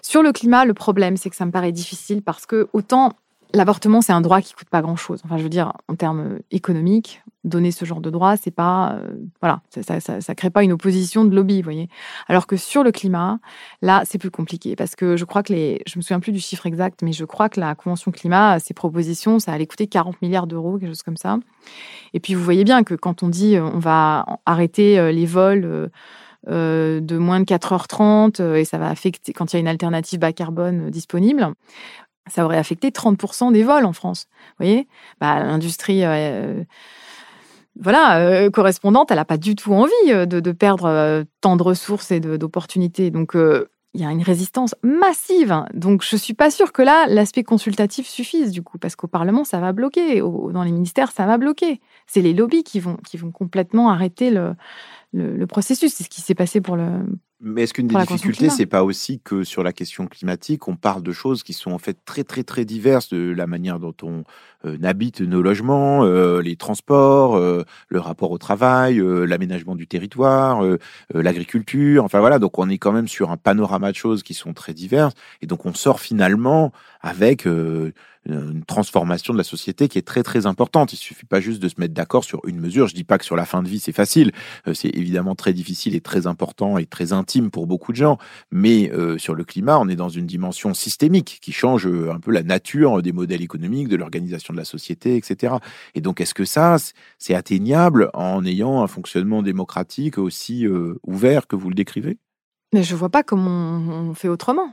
Sur 0.00 0.22
le 0.22 0.32
climat, 0.32 0.64
le 0.64 0.72
problème, 0.72 1.18
c'est 1.18 1.28
que 1.28 1.36
ça 1.36 1.44
me 1.44 1.50
paraît 1.50 1.72
difficile 1.72 2.22
parce 2.22 2.46
que 2.46 2.68
autant 2.72 3.12
L'avortement, 3.54 4.00
c'est 4.00 4.12
un 4.12 4.20
droit 4.20 4.40
qui 4.40 4.52
coûte 4.54 4.68
pas 4.68 4.82
grand-chose. 4.82 5.20
Enfin, 5.24 5.38
je 5.38 5.42
veux 5.42 5.48
dire, 5.48 5.72
en 5.88 5.94
termes 5.94 6.38
économiques, 6.50 7.22
donner 7.46 7.70
ce 7.70 7.84
genre 7.84 8.00
de 8.00 8.10
droit, 8.10 8.36
c'est 8.36 8.50
pas, 8.50 8.94
euh, 8.94 9.14
voilà, 9.40 9.60
ça, 9.70 10.34
crée 10.34 10.50
pas 10.50 10.62
une 10.62 10.72
opposition 10.72 11.24
de 11.24 11.34
lobby, 11.34 11.58
vous 11.58 11.64
voyez. 11.64 11.88
Alors 12.28 12.46
que 12.46 12.56
sur 12.56 12.82
le 12.82 12.90
climat, 12.90 13.38
là, 13.82 14.02
c'est 14.04 14.18
plus 14.18 14.30
compliqué 14.30 14.76
parce 14.76 14.96
que 14.96 15.16
je 15.16 15.24
crois 15.24 15.42
que 15.42 15.52
les, 15.52 15.80
je 15.86 15.98
me 15.98 16.02
souviens 16.02 16.20
plus 16.20 16.32
du 16.32 16.40
chiffre 16.40 16.66
exact, 16.66 17.02
mais 17.02 17.12
je 17.12 17.24
crois 17.24 17.48
que 17.48 17.60
la 17.60 17.74
convention 17.74 18.10
climat, 18.10 18.58
ses 18.58 18.74
propositions, 18.74 19.38
ça 19.38 19.52
allait 19.52 19.66
coûter 19.66 19.86
40 19.86 20.20
milliards 20.22 20.46
d'euros, 20.46 20.78
quelque 20.78 20.88
chose 20.88 21.02
comme 21.02 21.16
ça. 21.16 21.38
Et 22.12 22.20
puis 22.20 22.34
vous 22.34 22.42
voyez 22.42 22.64
bien 22.64 22.82
que 22.82 22.94
quand 22.94 23.22
on 23.22 23.28
dit 23.28 23.56
euh, 23.56 23.64
on 23.64 23.78
va 23.78 24.26
arrêter 24.44 24.98
euh, 24.98 25.12
les 25.12 25.26
vols. 25.26 25.90
de 26.46 27.18
moins 27.18 27.40
de 27.40 27.44
4h30 27.44 28.40
et 28.54 28.64
ça 28.64 28.78
va 28.78 28.88
affecter 28.88 29.32
quand 29.32 29.52
il 29.52 29.56
y 29.56 29.58
a 29.58 29.60
une 29.60 29.66
alternative 29.66 30.20
bas 30.20 30.32
carbone 30.32 30.90
disponible 30.90 31.54
ça 32.26 32.44
aurait 32.44 32.58
affecté 32.58 32.90
30% 32.90 33.52
des 33.52 33.62
vols 33.62 33.84
en 33.84 33.92
France. 33.92 34.26
Vous 34.58 34.64
voyez? 34.64 34.88
Bah, 35.20 35.40
L'industrie 35.40 36.04
euh, 36.04 36.62
voilà, 37.78 38.18
euh, 38.20 38.50
correspondante, 38.50 39.10
elle 39.10 39.18
n'a 39.18 39.24
pas 39.24 39.36
du 39.36 39.54
tout 39.54 39.72
envie 39.72 39.92
euh, 40.08 40.26
de, 40.26 40.52
perdre 40.52 41.24
tant 41.40 41.56
de 41.56 41.62
ressources 41.62 42.10
et 42.10 42.20
d'opportunités. 42.20 43.10
Donc, 43.10 43.32
il 43.34 44.00
y 44.00 44.04
a 44.04 44.10
une 44.10 44.22
résistance 44.22 44.74
massive. 44.82 45.64
Donc, 45.74 46.02
je 46.02 46.16
ne 46.16 46.20
suis 46.20 46.34
pas 46.34 46.50
sûre 46.50 46.72
que 46.72 46.82
là, 46.82 47.06
l'aspect 47.08 47.44
consultatif 47.44 48.06
suffise, 48.06 48.50
du 48.50 48.62
coup, 48.62 48.78
parce 48.78 48.96
qu'au 48.96 49.08
Parlement, 49.08 49.44
ça 49.44 49.60
va 49.60 49.72
bloquer. 49.72 50.20
dans 50.20 50.62
les 50.62 50.72
ministères, 50.72 51.12
ça 51.12 51.26
va 51.26 51.38
bloquer. 51.38 51.80
C'est 52.06 52.22
les 52.22 52.32
lobbies 52.32 52.64
qui 52.64 52.80
vont 52.80 52.96
complètement 53.32 53.90
arrêter 53.90 54.30
le, 54.30 54.54
le 55.12 55.46
processus. 55.46 55.92
C'est 55.94 56.04
ce 56.04 56.08
qui 56.08 56.20
s'est 56.20 56.34
passé 56.34 56.60
pour 56.60 56.76
le, 56.76 57.04
mais 57.40 57.64
est-ce 57.64 57.74
qu'une 57.74 57.86
des 57.86 57.94
difficultés, 57.94 58.48
c'est 58.48 58.64
pas 58.64 58.82
aussi 58.82 59.20
que 59.20 59.44
sur 59.44 59.62
la 59.62 59.74
question 59.74 60.06
climatique, 60.06 60.68
on 60.68 60.76
parle 60.76 61.02
de 61.02 61.12
choses 61.12 61.42
qui 61.42 61.52
sont 61.52 61.70
en 61.70 61.78
fait 61.78 61.98
très 62.06 62.24
très 62.24 62.44
très 62.44 62.64
diverses, 62.64 63.10
de 63.10 63.30
la 63.30 63.46
manière 63.46 63.78
dont 63.78 63.94
on 64.02 64.24
euh, 64.64 64.78
habite 64.82 65.20
nos 65.20 65.42
logements, 65.42 66.02
euh, 66.04 66.40
les 66.40 66.56
transports, 66.56 67.36
euh, 67.36 67.62
le 67.88 68.00
rapport 68.00 68.30
au 68.30 68.38
travail, 68.38 69.02
l'aménagement 69.02 69.76
du 69.76 69.86
territoire, 69.86 70.64
l'agriculture, 71.12 72.04
enfin 72.04 72.20
voilà, 72.20 72.38
donc 72.38 72.58
on 72.58 72.70
est 72.70 72.78
quand 72.78 72.92
même 72.92 73.08
sur 73.08 73.30
un 73.30 73.36
panorama 73.36 73.90
de 73.90 73.96
choses 73.96 74.22
qui 74.22 74.32
sont 74.32 74.54
très 74.54 74.72
diverses, 74.72 75.14
et 75.42 75.46
donc 75.46 75.66
on 75.66 75.74
sort 75.74 76.00
finalement 76.00 76.72
avec 77.02 77.46
une 78.26 78.64
transformation 78.64 79.32
de 79.32 79.38
la 79.38 79.44
société 79.44 79.88
qui 79.88 79.98
est 79.98 80.06
très 80.06 80.22
très 80.22 80.46
importante. 80.46 80.92
Il 80.92 80.96
suffit 80.96 81.26
pas 81.26 81.40
juste 81.40 81.62
de 81.62 81.68
se 81.68 81.74
mettre 81.78 81.94
d'accord 81.94 82.24
sur 82.24 82.40
une 82.46 82.60
mesure. 82.60 82.88
Je 82.88 82.94
dis 82.94 83.04
pas 83.04 83.18
que 83.18 83.24
sur 83.24 83.36
la 83.36 83.44
fin 83.44 83.62
de 83.62 83.68
vie 83.68 83.80
c'est 83.80 83.92
facile. 83.92 84.32
Euh, 84.66 84.74
c'est 84.74 84.88
évidemment 84.88 85.34
très 85.34 85.52
difficile 85.52 85.94
et 85.94 86.00
très 86.00 86.26
important 86.26 86.78
et 86.78 86.86
très 86.86 87.12
intime 87.12 87.50
pour 87.50 87.66
beaucoup 87.66 87.92
de 87.92 87.96
gens. 87.96 88.18
Mais 88.50 88.90
euh, 88.92 89.18
sur 89.18 89.34
le 89.34 89.44
climat, 89.44 89.78
on 89.78 89.88
est 89.88 89.96
dans 89.96 90.08
une 90.08 90.26
dimension 90.26 90.74
systémique 90.74 91.38
qui 91.40 91.52
change 91.52 91.86
euh, 91.86 92.12
un 92.12 92.20
peu 92.20 92.30
la 92.30 92.42
nature 92.42 93.02
des 93.02 93.12
modèles 93.12 93.42
économiques, 93.42 93.88
de 93.88 93.96
l'organisation 93.96 94.52
de 94.52 94.58
la 94.58 94.64
société, 94.64 95.16
etc. 95.16 95.54
Et 95.94 96.00
donc 96.00 96.20
est-ce 96.20 96.34
que 96.34 96.44
ça 96.44 96.76
c'est 97.18 97.34
atteignable 97.34 98.10
en 98.14 98.44
ayant 98.44 98.82
un 98.82 98.86
fonctionnement 98.86 99.42
démocratique 99.42 100.18
aussi 100.18 100.66
ouvert 101.06 101.46
que 101.46 101.56
vous 101.56 101.68
le 101.68 101.74
décrivez? 101.74 102.18
Mais 102.72 102.82
je 102.82 102.94
vois 102.94 103.08
pas 103.08 103.22
comment 103.22 103.78
on 104.10 104.14
fait 104.14 104.28
autrement. 104.28 104.72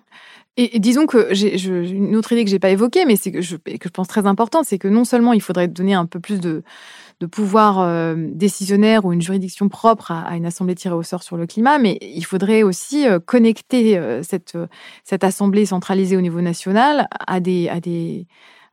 Et, 0.55 0.79
disons 0.79 1.07
que 1.07 1.29
j'ai 1.31 1.57
une 1.89 2.15
autre 2.15 2.31
idée 2.31 2.43
que 2.43 2.49
j'ai 2.49 2.59
pas 2.59 2.69
évoquée, 2.69 3.05
mais 3.05 3.15
c'est 3.15 3.31
que 3.31 3.41
je, 3.41 3.55
que 3.55 3.71
je 3.85 3.89
pense 3.89 4.07
très 4.07 4.27
importante, 4.27 4.65
c'est 4.65 4.77
que 4.77 4.87
non 4.87 5.03
seulement 5.03 5.33
il 5.33 5.41
faudrait 5.41 5.67
donner 5.67 5.95
un 5.95 6.05
peu 6.05 6.19
plus 6.19 6.39
de, 6.39 6.63
pouvoir 7.31 7.79
euh, 7.79 8.15
décisionnaire 8.17 9.05
ou 9.05 9.13
une 9.13 9.21
juridiction 9.21 9.69
propre 9.69 10.11
à, 10.11 10.35
une 10.35 10.45
assemblée 10.45 10.75
tirée 10.75 10.93
au 10.93 11.03
sort 11.03 11.23
sur 11.23 11.37
le 11.37 11.47
climat, 11.47 11.79
mais 11.79 11.97
il 12.01 12.25
faudrait 12.25 12.63
aussi 12.63 13.07
euh, 13.07 13.17
connecter 13.17 13.97
euh, 13.97 14.21
cette, 14.23 14.57
cette 15.05 15.23
assemblée 15.23 15.65
centralisée 15.65 16.17
au 16.17 16.21
niveau 16.21 16.41
national 16.41 17.07
à 17.25 17.39
des, 17.39 17.69
à 17.69 17.79
des, 17.79 18.27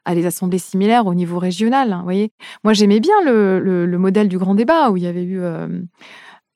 à 0.05 0.17
des 0.17 0.27
assemblées 0.27 0.59
similaires 0.59 1.07
au 1.07 1.15
niveau 1.15 1.39
régional. 1.39 1.93
Hein, 1.93 2.01
voyez 2.03 2.33
Moi, 2.65 2.73
j'aimais 2.73 2.99
bien 2.99 3.15
le, 3.25 3.87
modèle 3.99 4.29
du 4.29 4.37
grand 4.37 4.57
débat 4.57 4.91
où 4.91 4.97
il 4.97 5.05
y 5.05 5.07
avait 5.07 5.23
eu 5.23 5.41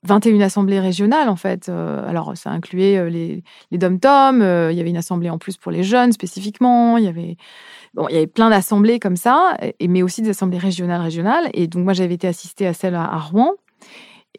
21 0.05 0.41
assemblées 0.41 0.81
régionales, 0.81 1.29
en 1.29 1.37
fait. 1.37 1.69
Euh, 1.69 2.09
alors, 2.09 2.37
ça 2.37 2.51
incluait 2.51 2.99
euh, 2.99 3.09
les, 3.09 3.43
les 3.71 3.79
dom-toms, 3.79 4.43
euh, 4.43 4.71
il 4.71 4.77
y 4.77 4.81
avait 4.81 4.91
une 4.91 4.97
assemblée 4.97 5.31
en 5.31 5.39
plus 5.39 5.57
pour 5.57 5.73
les 5.73 5.83
jeunes 5.83 6.13
spécifiquement, 6.13 6.99
il 6.99 7.05
y 7.05 7.09
avait, 7.09 7.37
bon, 7.95 8.07
il 8.09 8.15
y 8.15 8.17
avait 8.19 8.27
plein 8.27 8.51
d'assemblées 8.51 9.01
comme 9.01 9.17
ça, 9.17 9.57
et, 9.81 9.89
mais 9.89 10.03
aussi 10.03 10.23
des 10.23 10.31
assemblées 10.31 10.59
régionales, 10.59 11.01
régionales. 11.01 11.49
Et 11.55 11.67
donc, 11.67 11.85
moi, 11.85 11.95
j'avais 11.95 12.15
été 12.15 12.29
assistée 12.29 12.67
à 12.67 12.75
celle 12.75 12.95
à, 12.95 13.17
Rouen. 13.19 13.53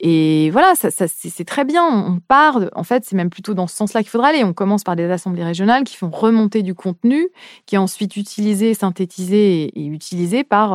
Et 0.02 0.50
voilà, 0.52 0.76
ça, 0.76 0.90
c'est 0.92 1.46
très 1.46 1.64
bien. 1.64 1.88
On 1.88 2.20
part, 2.20 2.60
en 2.76 2.84
fait, 2.84 3.06
c'est 3.06 3.16
même 3.16 3.30
plutôt 3.30 3.54
dans 3.54 3.66
ce 3.66 3.78
sens-là 3.78 4.02
qu'il 4.02 4.10
faudra 4.10 4.28
aller. 4.28 4.44
On 4.44 4.54
commence 4.54 4.84
par 4.84 4.98
des 4.98 5.10
assemblées 5.10 5.46
régionales 5.46 5.86
qui 5.86 5.96
font 5.96 6.10
remonter 6.10 6.64
du 6.64 6.76
contenu, 6.76 7.30
qui 7.66 7.76
est 7.76 7.78
ensuite 7.78 8.18
utilisé, 8.18 8.74
synthétisé 8.74 9.72
et, 9.74 9.86
utilisé 9.86 10.44
par, 10.44 10.74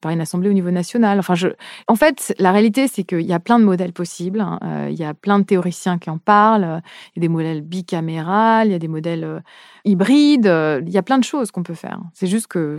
par 0.00 0.12
une 0.12 0.20
assemblée 0.20 0.50
au 0.50 0.52
niveau 0.52 0.70
national. 0.70 1.18
Enfin. 1.18 1.34
En 1.88 1.96
fait, 1.96 2.34
la 2.38 2.52
réalité, 2.52 2.88
c'est 2.88 3.04
qu'il 3.04 3.22
y 3.22 3.32
a 3.32 3.40
plein 3.40 3.58
de 3.58 3.64
modèles 3.64 3.92
possibles. 3.92 4.40
Hein. 4.40 4.58
Euh, 4.64 4.88
il 4.90 4.98
y 4.98 5.04
a 5.04 5.14
plein 5.14 5.38
de 5.38 5.44
théoriciens 5.44 5.98
qui 5.98 6.10
en 6.10 6.18
parlent. 6.18 6.82
Il 7.14 7.20
y 7.20 7.20
a 7.20 7.22
des 7.22 7.28
modèles 7.28 7.62
bicamérales, 7.62 8.68
il 8.68 8.72
y 8.72 8.74
a 8.74 8.78
des 8.78 8.88
modèles 8.88 9.24
euh, 9.24 9.40
hybrides. 9.84 10.52
Il 10.86 10.92
y 10.92 10.98
a 10.98 11.02
plein 11.02 11.18
de 11.18 11.24
choses 11.24 11.50
qu'on 11.50 11.62
peut 11.62 11.74
faire. 11.74 12.00
C'est 12.14 12.26
juste 12.26 12.46
que 12.46 12.78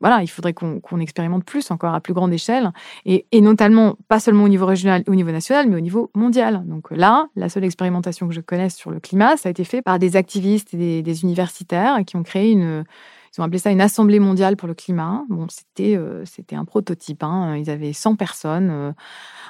voilà, 0.00 0.22
il 0.22 0.28
faudrait 0.28 0.52
qu'on 0.52 1.00
expérimente 1.00 1.44
plus 1.44 1.70
encore 1.70 1.94
à 1.94 2.00
plus 2.00 2.14
grande 2.14 2.32
échelle, 2.32 2.70
et, 3.04 3.26
notamment 3.40 3.96
pas 4.08 4.20
seulement 4.20 4.44
au 4.44 4.48
niveau 4.48 4.66
régional, 4.66 5.02
au 5.08 5.14
niveau 5.14 5.30
national, 5.30 5.68
mais 5.68 5.76
au 5.76 5.80
niveau 5.80 6.10
mondial. 6.14 6.62
Donc 6.66 6.90
là, 6.90 7.26
la 7.36 7.48
seule 7.48 7.64
expérimentation 7.64 8.28
que 8.28 8.34
je 8.34 8.40
connaisse 8.40 8.76
sur 8.76 8.90
le 8.90 9.00
climat, 9.00 9.36
ça 9.36 9.48
a 9.48 9.50
été 9.50 9.64
fait 9.64 9.82
par 9.82 9.98
des 9.98 10.16
activistes 10.16 10.72
et 10.74 11.02
des 11.02 11.22
universitaires 11.22 11.98
qui 12.06 12.16
ont 12.16 12.22
créé 12.22 12.52
une, 12.52 12.84
ils 13.38 13.40
ont 13.40 13.44
appelé 13.44 13.58
ça 13.58 13.70
une 13.70 13.80
assemblée 13.80 14.18
mondiale 14.18 14.56
pour 14.56 14.66
le 14.66 14.74
climat. 14.74 15.24
Bon, 15.28 15.46
c'était 15.48 15.96
euh, 15.96 16.24
un 16.52 16.64
prototype. 16.64 17.22
Hein. 17.22 17.56
Ils 17.56 17.70
avaient 17.70 17.92
100 17.92 18.16
personnes. 18.16 18.68
Euh. 18.70 18.92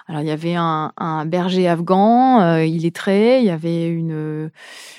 Alors 0.07 0.21
il 0.21 0.29
y 0.29 0.31
avait 0.31 0.55
un, 0.55 0.93
berger 1.27 1.69
afghan, 1.69 2.41
euh, 2.41 2.65
il 2.65 2.87
est 2.87 2.95
très, 2.95 3.43
il 3.43 3.47
y 3.47 3.51
avait 3.51 3.89
une 3.89 4.51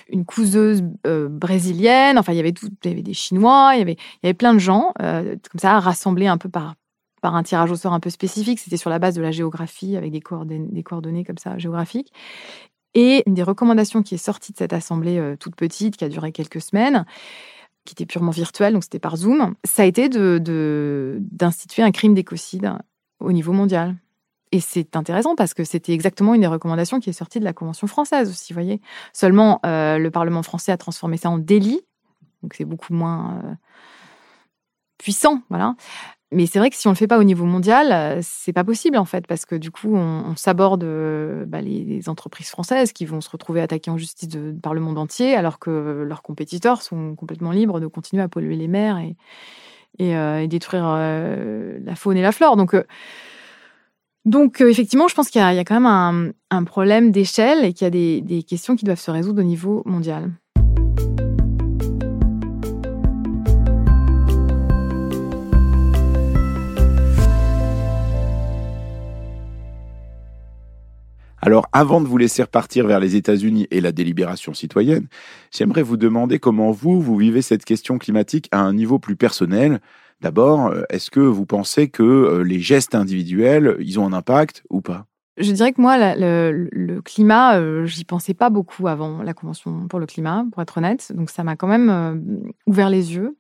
une 0.10 0.26
couseuse 0.26 0.84
brésilienne. 1.04 2.20
Enfin 2.20 2.34
il 2.34 2.36
y 2.36 2.40
avait 2.40 2.52
tout, 2.52 2.70
il 2.84 2.90
y 2.90 2.94
avait 2.94 3.02
des 3.02 3.14
Chinois, 3.14 3.72
il 3.74 3.80
y 3.80 3.82
avait 3.82 3.94
il 3.94 4.26
y 4.26 4.28
avait 4.28 4.36
plein 4.36 4.54
de 4.54 4.60
gens 4.60 4.94
comme 5.00 5.60
ça 5.60 5.80
rassemblés 5.80 6.28
un 6.28 6.38
peu 6.38 6.50
par 6.50 6.76
par 7.22 7.36
un 7.36 7.44
tirage 7.44 7.72
au 7.72 7.76
sort 7.76 7.94
un 7.94 8.00
peu 8.00 8.12
spécifique. 8.12 8.60
C'était 8.60 8.78
sur 8.78 8.92
la 8.92 9.00
base 9.00 9.16
de 9.16 9.22
la 9.22 9.32
géographie 9.32 9.98
avec 9.98 10.12
des 10.12 10.22
coordonnées, 10.22 10.68
des 10.72 10.84
coordonnées 10.84 11.24
comme 11.24 11.40
ça 11.40 11.58
géographiques. 11.58 12.14
Et 12.94 13.24
une 13.26 13.34
des 13.34 13.44
recommandations 13.44 14.04
qui 14.04 14.16
est 14.16 14.20
sortie 14.20 14.52
de 14.52 14.58
cette 14.58 14.74
assemblée 14.74 15.36
toute 15.40 15.56
petite, 15.56 15.98
qui 15.98 16.06
a 16.06 16.10
duré 16.10 16.32
quelques 16.32 16.62
semaines, 16.62 17.06
qui 17.86 17.94
était 17.94 18.06
purement 18.06 18.32
virtuel, 18.32 18.74
donc 18.74 18.84
c'était 18.84 19.00
par 19.00 19.16
Zoom, 19.18 19.56
ça 19.64 19.84
a 19.84 19.86
été 19.86 20.10
d'instituer 20.10 21.82
de, 21.82 21.88
un 21.88 21.92
crime 21.92 22.14
d'écocide 22.14 22.74
au 23.20 23.32
niveau 23.32 23.54
mondial. 23.54 23.96
Et 24.52 24.60
c'est 24.60 24.96
intéressant 24.96 25.36
parce 25.36 25.54
que 25.54 25.64
c'était 25.64 25.94
exactement 25.94 26.34
une 26.34 26.42
des 26.42 26.48
recommandations 26.48 27.00
qui 27.00 27.10
est 27.10 27.14
sortie 27.14 27.40
de 27.40 27.46
la 27.46 27.54
Convention 27.54 27.86
française 27.86 28.30
aussi, 28.30 28.52
vous 28.52 28.60
voyez. 28.60 28.82
Seulement, 29.14 29.60
euh, 29.66 30.00
le 30.00 30.10
Parlement 30.10 30.42
français 30.42 30.72
a 30.72 30.78
transformé 30.78 31.18
ça 31.18 31.30
en 31.30 31.38
délit, 31.38 31.82
donc 32.42 32.54
c'est 32.56 32.66
beaucoup 32.66 32.94
moins 32.94 33.42
euh, 33.44 33.54
puissant, 34.98 35.42
voilà. 35.50 35.76
Mais 36.32 36.46
c'est 36.46 36.60
vrai 36.60 36.70
que 36.70 36.76
si 36.76 36.88
on 36.88 36.92
le 36.92 36.96
fait 36.96 37.08
pas 37.08 37.18
au 37.18 37.24
niveau 37.24 37.46
mondial, 37.46 37.92
euh, 37.92 38.20
c'est 38.22 38.54
pas 38.54 38.64
possible 38.64 38.98
en 38.98 39.06
fait, 39.06 39.26
parce 39.26 39.46
que 39.46 39.56
du 39.56 39.72
coup, 39.72 39.96
on, 39.96 40.36
s'aborde 40.36 40.84
euh, 40.84 41.46
bah, 41.46 41.60
les, 41.62 42.08
entreprises 42.08 42.50
françaises 42.50 42.94
qui 42.94 43.06
vont 43.06 43.20
se 43.20 43.30
retrouver 43.32 43.62
attaquées 43.62 43.90
en 43.90 43.98
justice 43.98 44.30
par 44.62 44.76
le 44.76 44.82
monde 44.82 45.00
entier, 45.00 45.34
alors 45.34 45.58
que 45.58 46.04
leurs 46.08 46.22
compétiteurs 46.22 46.84
sont 46.84 47.16
complètement 47.16 47.52
libres 47.52 47.80
de 47.80 47.88
continuer 47.88 48.22
à 48.22 48.28
polluer 48.28 48.56
les 48.56 48.68
mers 48.68 49.00
et, 49.00 49.16
et, 49.98 50.16
euh, 50.16 50.46
détruire 50.46 50.86
la 50.86 51.96
faune 51.96 52.18
et 52.18 52.22
la 52.22 52.32
flore. 52.32 52.56
Donc, 54.26 54.62
effectivement, 54.62 55.08
je 55.08 55.16
pense 55.16 55.30
qu'il 55.30 55.42
y, 55.42 55.44
a 55.44 55.64
quand 55.64 55.80
même 55.80 56.34
un, 56.52 56.64
problème 56.64 57.12
d'échelle 57.12 57.66
et 57.66 57.74
qu'il 57.74 57.86
y 57.86 57.88
a 57.88 58.22
des 58.22 58.44
questions 58.44 58.76
qui 58.76 58.86
doivent 58.86 59.00
se 59.00 59.10
résoudre 59.10 59.42
au 59.42 59.46
niveau 59.46 59.82
mondial. 59.86 60.32
Alors, 71.42 71.68
avant 71.72 72.02
de 72.02 72.08
vous 72.08 72.18
laisser 72.18 72.44
repartir 72.44 72.86
vers 72.86 73.00
les 73.00 73.16
États-Unis 73.16 73.68
et 73.72 73.80
la 73.80 73.92
délibération 73.92 74.54
citoyenne, 74.54 75.08
j'aimerais 75.52 75.84
vous 75.84 75.96
demander 75.96 76.38
comment 76.38 76.72
vous, 76.72 77.02
vous 77.02 77.16
vivez 77.16 77.42
cette 77.42 77.64
question 77.64 77.98
climatique 77.98 78.50
à 78.52 78.60
un 78.60 78.74
niveau 78.74 79.00
plus 79.00 79.16
personnel. 79.16 79.80
D'abord, 80.22 80.68
euh, 80.68 80.84
est-ce 80.90 81.10
que 81.10 81.22
vous 81.22 81.46
pensez 81.46 81.88
que 81.88 82.04
euh, 82.04 82.44
les 82.44 82.60
gestes 82.60 82.94
individuels, 82.94 83.78
ils 83.80 84.00
ont 84.00 84.06
un 84.06 84.12
impact 84.12 84.64
ou 84.70 84.82
pas? 84.82 85.06
Je 85.38 85.54
dirais 85.54 85.72
que 85.72 85.80
moi, 85.80 85.96
le, 86.18 87.00
climat, 87.06 87.58
euh, 87.58 87.86
j'y 87.86 88.04
pensais 88.04 88.34
pas 88.34 88.50
beaucoup 88.50 88.90
avant 88.90 89.24
la 89.24 89.34
Convention 89.34 89.88
pour 89.88 90.00
le 90.00 90.06
climat, 90.06 90.44
pour 90.52 90.62
être 90.62 90.78
honnête. 90.78 91.14
Donc 91.16 91.30
ça 91.30 91.46
m'a 91.46 91.56
quand 91.56 91.68
même 91.68 92.52
ouvert 92.68 92.90
les 92.90 93.16
yeux. 93.16 93.38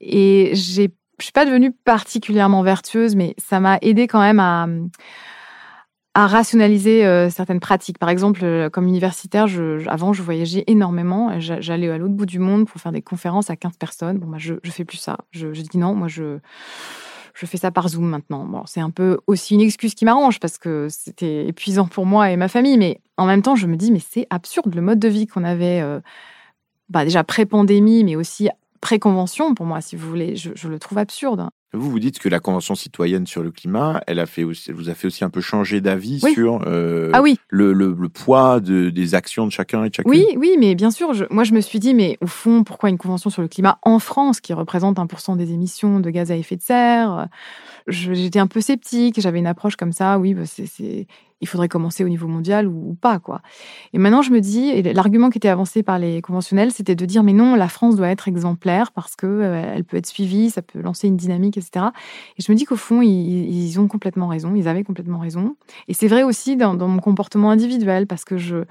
Et 0.00 0.52
je 0.54 0.88
suis 1.24 1.32
pas 1.32 1.44
devenue 1.44 1.72
particulièrement 1.72 2.62
vertueuse, 2.62 3.16
mais 3.16 3.34
ça 3.38 3.58
m'a 3.58 3.78
aidé 3.82 4.06
quand 4.06 4.20
même 4.20 4.38
à, 4.38 4.68
à 6.16 6.26
rationaliser 6.28 7.04
euh, 7.04 7.28
certaines 7.28 7.60
pratiques. 7.60 7.98
Par 7.98 8.08
exemple, 8.08 8.40
euh, 8.42 8.70
comme 8.70 8.86
universitaire, 8.86 9.46
je, 9.48 9.86
avant, 9.86 10.14
je 10.14 10.22
voyageais 10.22 10.64
énormément. 10.66 11.38
J'allais 11.40 11.90
à 11.90 11.98
l'autre 11.98 12.14
bout 12.14 12.24
du 12.24 12.38
monde 12.38 12.66
pour 12.66 12.80
faire 12.80 12.90
des 12.90 13.02
conférences 13.02 13.50
à 13.50 13.56
15 13.56 13.76
personnes. 13.76 14.16
Bon, 14.16 14.26
bah, 14.26 14.38
je 14.40 14.54
ne 14.54 14.70
fais 14.70 14.86
plus 14.86 14.96
ça. 14.96 15.18
Je, 15.30 15.52
je, 15.52 15.60
dis 15.60 15.76
non, 15.76 15.94
moi, 15.94 16.08
je, 16.08 16.38
je 17.34 17.44
fais 17.44 17.58
ça 17.58 17.70
par 17.70 17.90
Zoom 17.90 18.08
maintenant. 18.08 18.46
Bon, 18.46 18.62
c'est 18.64 18.80
un 18.80 18.88
peu 18.88 19.18
aussi 19.26 19.56
une 19.56 19.60
excuse 19.60 19.94
qui 19.94 20.06
m'arrange 20.06 20.40
parce 20.40 20.56
que 20.56 20.86
c'était 20.88 21.48
épuisant 21.48 21.86
pour 21.86 22.06
moi 22.06 22.30
et 22.30 22.38
ma 22.38 22.48
famille. 22.48 22.78
Mais 22.78 23.02
en 23.18 23.26
même 23.26 23.42
temps, 23.42 23.54
je 23.54 23.66
me 23.66 23.76
dis, 23.76 23.92
mais 23.92 24.00
c'est 24.00 24.26
absurde. 24.30 24.74
Le 24.74 24.80
mode 24.80 24.98
de 24.98 25.08
vie 25.08 25.26
qu'on 25.26 25.44
avait 25.44 25.82
euh, 25.82 26.00
bah, 26.88 27.04
déjà 27.04 27.24
pré-pandémie, 27.24 28.04
mais 28.04 28.16
aussi 28.16 28.48
pré-convention, 28.80 29.54
pour 29.54 29.66
moi, 29.66 29.82
si 29.82 29.96
vous 29.96 30.08
voulez, 30.08 30.34
je, 30.34 30.52
je 30.54 30.68
le 30.68 30.78
trouve 30.78 30.96
absurde. 30.96 31.50
Vous, 31.72 31.90
vous 31.90 31.98
dites 31.98 32.18
que 32.18 32.28
la 32.28 32.40
Convention 32.40 32.74
citoyenne 32.74 33.26
sur 33.26 33.42
le 33.42 33.50
climat, 33.50 34.00
elle, 34.06 34.18
a 34.20 34.26
fait 34.26 34.44
aussi, 34.44 34.72
vous 34.72 34.88
a 34.88 34.94
fait 34.94 35.08
aussi 35.08 35.24
un 35.24 35.30
peu 35.30 35.40
changer 35.40 35.80
d'avis 35.80 36.20
sur 36.20 36.62
euh, 36.66 37.10
ah 37.12 37.22
oui. 37.22 37.38
le, 37.48 37.72
le, 37.72 37.92
le, 37.92 38.08
poids 38.08 38.60
de, 38.60 38.88
des 38.88 39.14
actions 39.14 39.46
de 39.46 39.52
chacun 39.52 39.84
et 39.84 39.90
de 39.90 39.94
chacune. 39.94 40.10
Oui, 40.10 40.24
oui, 40.36 40.56
mais 40.58 40.74
bien 40.74 40.90
sûr. 40.90 41.12
Je, 41.12 41.24
moi, 41.30 41.44
je 41.44 41.52
me 41.52 41.60
suis 41.60 41.78
dit, 41.78 41.92
mais 41.92 42.18
au 42.20 42.26
fond, 42.26 42.64
pourquoi 42.64 42.88
une 42.88 42.98
Convention 42.98 43.30
sur 43.30 43.42
le 43.42 43.48
climat 43.48 43.78
en 43.82 43.98
France, 43.98 44.40
qui 44.40 44.52
représente 44.52 44.96
1% 44.96 45.36
des 45.36 45.52
émissions 45.52 46.00
de 46.00 46.10
gaz 46.10 46.30
à 46.30 46.36
effet 46.36 46.56
de 46.56 46.62
serre? 46.62 47.28
J'étais 47.88 48.38
un 48.38 48.46
peu 48.46 48.60
sceptique. 48.60 49.20
J'avais 49.20 49.38
une 49.38 49.46
approche 49.46 49.76
comme 49.76 49.92
ça. 49.92 50.18
Oui, 50.18 50.34
bah, 50.34 50.42
c'est 50.46 51.06
il 51.40 51.48
faudrait 51.48 51.68
commencer 51.68 52.04
au 52.04 52.08
niveau 52.08 52.28
mondial 52.28 52.66
ou, 52.66 52.96
pas 53.00 53.18
quoi. 53.18 53.42
Et 53.92 53.98
maintenant 53.98 54.22
je 54.22 54.30
me 54.30 54.40
dis, 54.40 54.68
et 54.68 54.82
l'argument 54.82 55.30
qui 55.30 55.38
était 55.38 55.48
avancé 55.48 55.82
par 55.82 55.98
les 55.98 56.22
conventionnels, 56.22 56.72
c'était 56.72 56.94
de 56.94 57.04
dire 57.04 57.22
mais 57.22 57.32
non, 57.32 57.54
la 57.54 57.68
France 57.68 57.96
doit 57.96 58.08
être 58.08 58.28
exemplaire 58.28 58.92
parce 58.92 59.16
que 59.16 59.26
euh, 59.26 59.74
elle 59.74 59.84
peut 59.84 59.96
être 59.96 60.06
suivie, 60.06 60.50
ça 60.50 60.62
peut 60.62 60.80
lancer 60.80 61.08
une 61.08 61.16
dynamique, 61.16 61.56
etc. 61.56 61.86
Et 62.38 62.42
je 62.42 62.50
me 62.50 62.56
dis 62.56 62.64
qu'au 62.64 62.76
fond 62.76 63.02
ils, 63.02 63.78
ont 63.78 63.88
complètement 63.88 64.28
raison, 64.28 64.54
ils 64.54 64.68
avaient 64.68 64.84
complètement 64.84 65.18
raison. 65.18 65.56
Et 65.88 65.94
c'est 65.94 66.08
vrai 66.08 66.22
aussi 66.22 66.56
dans, 66.56 66.74
dans, 66.74 66.88
mon 66.88 67.00
comportement 67.00 67.50
individuel 67.50 68.06
parce 68.06 68.24
que 68.24 68.36
je 68.38 68.64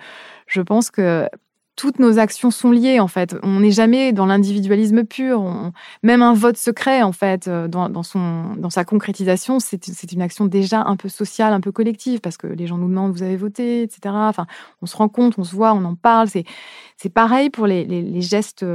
je 0.47 0.61
pense 0.61 0.91
que 0.91 1.27
toutes 1.75 1.99
nos 1.99 2.19
actions 2.19 2.51
sont 2.51 2.71
liées 2.71 2.99
en 2.99 3.07
fait. 3.07 3.35
On 3.43 3.59
n'est 3.59 3.71
jamais 3.71 4.13
dans 4.13 4.25
l'individualisme 4.25 5.03
pur. 5.03 5.71
même 6.03 6.21
un 6.21 6.33
vote 6.33 6.57
secret 6.57 7.01
en 7.03 7.11
fait, 7.11 7.47
euh, 7.47 7.67
dans, 7.67 8.03
son, 8.03 8.55
dans 8.55 8.69
sa 8.69 8.85
concrétisation, 8.85 9.59
c'est 9.59 10.11
une 10.11 10.21
action 10.21 10.45
déjà 10.45 10.81
un 10.81 10.95
peu 10.95 11.09
sociale, 11.09 11.53
un 11.53 11.61
peu 11.61 11.71
collective 11.71 12.21
parce 12.21 12.37
que 12.37 12.47
les 12.47 12.67
gens 12.67 12.77
nous 12.77 12.87
demandent 12.87 13.11
vous 13.11 13.23
avez 13.23 13.35
voté, 13.35 13.83
etc. 13.83 13.99
Enfin, 14.05 14.45
on 14.81 14.85
se 14.85 14.95
rend 14.95 15.09
compte, 15.09 15.37
on 15.37 15.43
se 15.43 15.55
voit, 15.55 15.73
on 15.73 15.83
en 15.83 15.95
parle. 15.95 16.29
C'est 16.29 17.09
pareil 17.09 17.49
pour 17.49 17.67
les, 17.67 17.83
les, 17.83 18.21
gestes. 18.21 18.65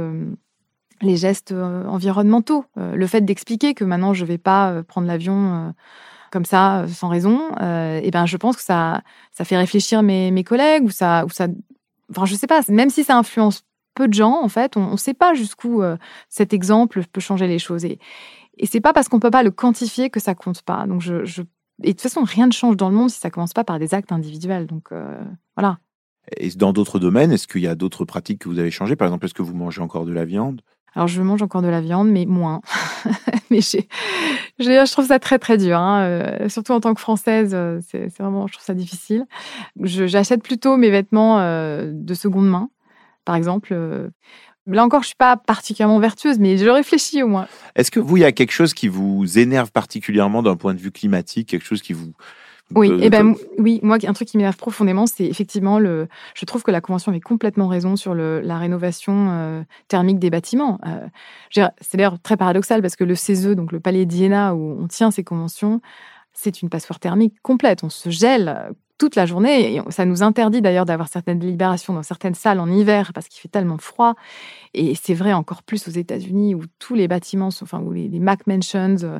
les 1.01 1.17
gestes 1.17 1.51
euh, 1.51 1.83
euh, 1.83 1.87
environnementaux. 1.87 2.65
Le 2.75 3.07
fait 3.07 3.21
d'expliquer 3.21 3.73
que 3.73 3.83
maintenant 3.83 4.13
je 4.13 4.23
ne 4.23 4.27
vais 4.27 4.37
pas 4.37 4.83
prendre 4.83 5.07
l'avion 5.07 5.73
comme 6.31 6.45
ça 6.45 6.85
sans 6.87 7.09
raison, 7.09 7.49
et 7.59 8.09
ben 8.11 8.25
je 8.25 8.37
pense 8.37 8.55
que 8.55 8.63
ça 8.63 9.01
ça 9.31 9.43
fait 9.43 9.57
réfléchir 9.57 10.03
mes, 10.03 10.31
mes 10.31 10.43
collègues 10.43 10.85
ou 10.85 10.89
ça 10.89 11.25
ou 11.25 11.29
ça 11.29 11.47
enfin, 12.11 12.25
je 12.25 12.35
sais 12.35 12.47
pas, 12.47 12.61
même 12.69 12.89
si 12.89 13.03
ça 13.03 13.17
influence 13.17 13.63
peu 13.93 14.07
de 14.07 14.13
gens, 14.13 14.41
en 14.41 14.47
fait, 14.49 14.77
on 14.77 14.91
ne 14.91 14.97
sait 14.97 15.13
pas 15.13 15.33
jusqu'où 15.33 15.81
euh, 15.81 15.97
cet 16.29 16.53
exemple 16.53 17.03
peut 17.11 17.21
changer 17.21 17.47
les 17.47 17.59
choses. 17.59 17.83
Et, 17.85 17.99
et 18.57 18.65
c'est 18.65 18.81
pas 18.81 18.93
parce 18.93 19.09
qu'on 19.09 19.19
peut 19.19 19.31
pas 19.31 19.43
le 19.43 19.51
quantifier 19.51 20.09
que 20.09 20.19
ça 20.19 20.35
compte 20.35 20.61
pas. 20.61 20.85
Donc, 20.87 21.01
je, 21.01 21.41
Et 21.83 21.87
de 21.87 21.91
toute 21.91 22.01
façon, 22.01 22.23
rien 22.23 22.47
ne 22.47 22.53
change 22.53 22.77
dans 22.77 22.89
le 22.89 22.95
monde 22.95 23.09
si 23.09 23.19
ça 23.19 23.29
commence 23.29 23.53
pas 23.53 23.63
par 23.63 23.79
des 23.79 23.93
actes 23.93 24.11
individuels. 24.11 24.67
Donc, 24.67 24.91
euh, 24.91 25.19
voilà. 25.55 25.79
Et 26.37 26.49
dans 26.51 26.71
d'autres 26.71 26.99
domaines, 26.99 27.31
est-ce 27.31 27.47
qu'il 27.47 27.61
y 27.61 27.67
a 27.67 27.75
d'autres 27.75 28.05
pratiques 28.05 28.39
que 28.39 28.49
vous 28.49 28.59
avez 28.59 28.71
changées? 28.71 28.95
Par 28.95 29.07
exemple, 29.07 29.25
est-ce 29.25 29.33
que 29.33 29.41
vous 29.41 29.55
mangez 29.55 29.81
encore 29.81 30.05
de 30.05 30.13
la 30.13 30.25
viande? 30.25 30.61
Alors, 30.93 31.07
je 31.07 31.21
mange 31.21 31.41
encore 31.41 31.61
de 31.61 31.69
la 31.69 31.79
viande, 31.79 32.09
mais 32.09 32.25
moins. 32.25 32.61
mais 33.49 33.61
je 33.61 34.91
trouve 34.91 35.07
ça 35.07 35.19
très, 35.19 35.39
très 35.39 35.57
dur. 35.57 35.77
Hein. 35.77 36.01
Euh, 36.01 36.49
surtout 36.49 36.73
en 36.73 36.81
tant 36.81 36.93
que 36.93 36.99
Française, 36.99 37.55
c'est 37.87 38.07
vraiment, 38.19 38.47
je 38.47 38.53
trouve 38.53 38.65
ça 38.65 38.73
difficile. 38.73 39.25
J'achète 39.81 40.43
plutôt 40.43 40.75
mes 40.75 40.89
vêtements 40.89 41.39
de 41.39 42.13
seconde 42.13 42.49
main, 42.49 42.69
par 43.23 43.35
exemple. 43.35 43.73
Là 44.67 44.83
encore, 44.83 45.01
je 45.01 45.07
suis 45.07 45.15
pas 45.15 45.37
particulièrement 45.37 45.99
vertueuse, 45.99 46.39
mais 46.39 46.57
je 46.57 46.67
réfléchis 46.67 47.23
au 47.23 47.27
moins. 47.27 47.47
Est-ce 47.75 47.89
que 47.89 47.99
vous, 47.99 48.17
il 48.17 48.21
y 48.21 48.25
a 48.25 48.31
quelque 48.31 48.51
chose 48.51 48.73
qui 48.73 48.87
vous 48.87 49.39
énerve 49.39 49.71
particulièrement 49.71 50.43
d'un 50.43 50.55
point 50.55 50.73
de 50.73 50.79
vue 50.79 50.91
climatique, 50.91 51.49
quelque 51.49 51.65
chose 51.65 51.81
qui 51.81 51.93
vous 51.93 52.13
oui, 52.75 52.89
et 52.91 53.05
eh 53.05 53.09
ben, 53.09 53.35
oui, 53.57 53.79
moi, 53.83 53.97
un 54.03 54.13
truc 54.13 54.27
qui 54.27 54.37
m'énerve 54.37 54.57
profondément, 54.57 55.05
c'est 55.07 55.25
effectivement 55.25 55.79
le. 55.79 56.07
Je 56.33 56.45
trouve 56.45 56.63
que 56.63 56.71
la 56.71 56.81
Convention 56.81 57.11
avait 57.11 57.21
complètement 57.21 57.67
raison 57.67 57.95
sur 57.95 58.13
le, 58.13 58.41
la 58.41 58.57
rénovation 58.57 59.29
euh, 59.31 59.63
thermique 59.87 60.19
des 60.19 60.29
bâtiments. 60.29 60.79
Euh, 60.87 61.07
c'est 61.51 61.97
d'ailleurs 61.97 62.19
très 62.21 62.37
paradoxal 62.37 62.81
parce 62.81 62.95
que 62.95 63.03
le 63.03 63.15
CESE, 63.15 63.55
donc 63.55 63.71
le 63.71 63.79
palais 63.79 64.05
d'Iéna 64.05 64.55
où 64.55 64.77
on 64.81 64.87
tient 64.87 65.11
ces 65.11 65.23
conventions, 65.23 65.81
c'est 66.33 66.61
une 66.61 66.69
passoire 66.69 66.99
thermique 66.99 67.35
complète. 67.41 67.83
On 67.83 67.89
se 67.89 68.09
gèle 68.09 68.73
toute 69.01 69.15
la 69.15 69.25
journée. 69.25 69.75
Et 69.75 69.81
ça 69.89 70.05
nous 70.05 70.21
interdit 70.21 70.61
d'ailleurs 70.61 70.85
d'avoir 70.85 71.07
certaines 71.07 71.39
délibérations 71.39 71.91
dans 71.93 72.03
certaines 72.03 72.35
salles 72.35 72.59
en 72.59 72.69
hiver 72.69 73.13
parce 73.13 73.27
qu'il 73.27 73.41
fait 73.41 73.47
tellement 73.47 73.79
froid. 73.79 74.13
Et 74.75 74.93
c'est 74.93 75.15
vrai 75.15 75.33
encore 75.33 75.63
plus 75.63 75.87
aux 75.87 75.91
États-Unis 75.91 76.53
où 76.53 76.61
tous 76.77 76.93
les 76.93 77.07
bâtiments, 77.07 77.49
sont, 77.49 77.63
enfin, 77.63 77.79
où 77.79 77.91
les, 77.91 78.07
les 78.07 78.19
Mac 78.19 78.45
Mansions. 78.45 78.97
Euh, 79.03 79.19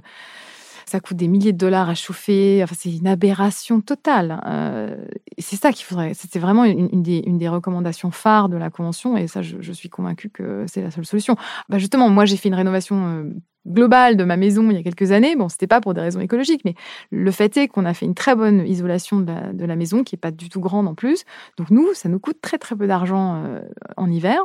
ça 0.92 1.00
coûte 1.00 1.16
des 1.16 1.30
milliers 1.30 1.54
de 1.54 1.58
dollars 1.58 1.90
à 1.90 1.96
chauffer. 1.96 2.62
Enfin, 2.64 2.76
c'est 2.78 2.94
une 2.94 3.08
aberration 3.08 3.80
totale. 3.80 4.42
Euh, 4.46 4.98
c'est 5.38 5.56
ça 5.56 5.72
qu'il 5.72 5.86
faudrait. 5.86 6.14
C'était 6.14 6.38
vraiment 6.38 6.66
une, 6.66 7.02
des, 7.02 7.48
recommandations 7.48 8.12
phares 8.12 8.50
de 8.50 8.58
la 8.58 8.70
convention, 8.70 9.16
et 9.16 9.28
ça, 9.28 9.42
je, 9.42 9.72
suis 9.72 9.90
convaincue 9.90 10.30
que 10.30 10.66
c'est 10.68 10.82
la 10.82 10.92
seule 10.92 11.06
solution. 11.06 11.38
Bah 11.70 11.78
justement, 11.78 12.10
moi, 12.10 12.26
j'ai 12.26 12.36
fait 12.36 12.50
une 12.50 12.56
rénovation 12.56 13.08
euh, 13.08 13.24
globale 13.66 14.18
de 14.18 14.26
ma 14.26 14.36
maison 14.36 14.70
il 14.70 14.76
y 14.76 14.80
a 14.80 14.84
quelques 14.84 15.14
années. 15.14 15.38
Bon, 15.38 15.48
c'était 15.48 15.68
pas 15.68 15.80
pour 15.80 15.94
des 15.94 16.02
raisons 16.02 16.20
écologiques, 16.20 16.64
mais 16.66 16.76
le 17.10 17.32
fait 17.32 17.56
est 17.56 17.70
qu'on 17.70 17.86
a 17.86 17.94
fait 17.94 18.06
une 18.06 18.16
très 18.16 18.36
bonne 18.36 18.68
isolation 18.68 19.22
de 19.22 19.66
la, 19.66 19.76
maison, 19.78 20.04
qui 20.04 20.16
est 20.16 20.20
pas 20.20 20.32
du 20.32 20.50
tout 20.50 20.60
grande 20.60 20.90
en 20.90 20.94
plus. 20.94 21.24
Donc 21.58 21.70
nous, 21.72 21.94
ça 21.94 22.10
nous 22.10 22.20
coûte 22.20 22.42
très 22.42 22.58
très 22.58 22.76
peu 22.76 22.86
d'argent 22.86 23.42
euh, 23.46 23.62
en 23.96 24.12
hiver. 24.12 24.42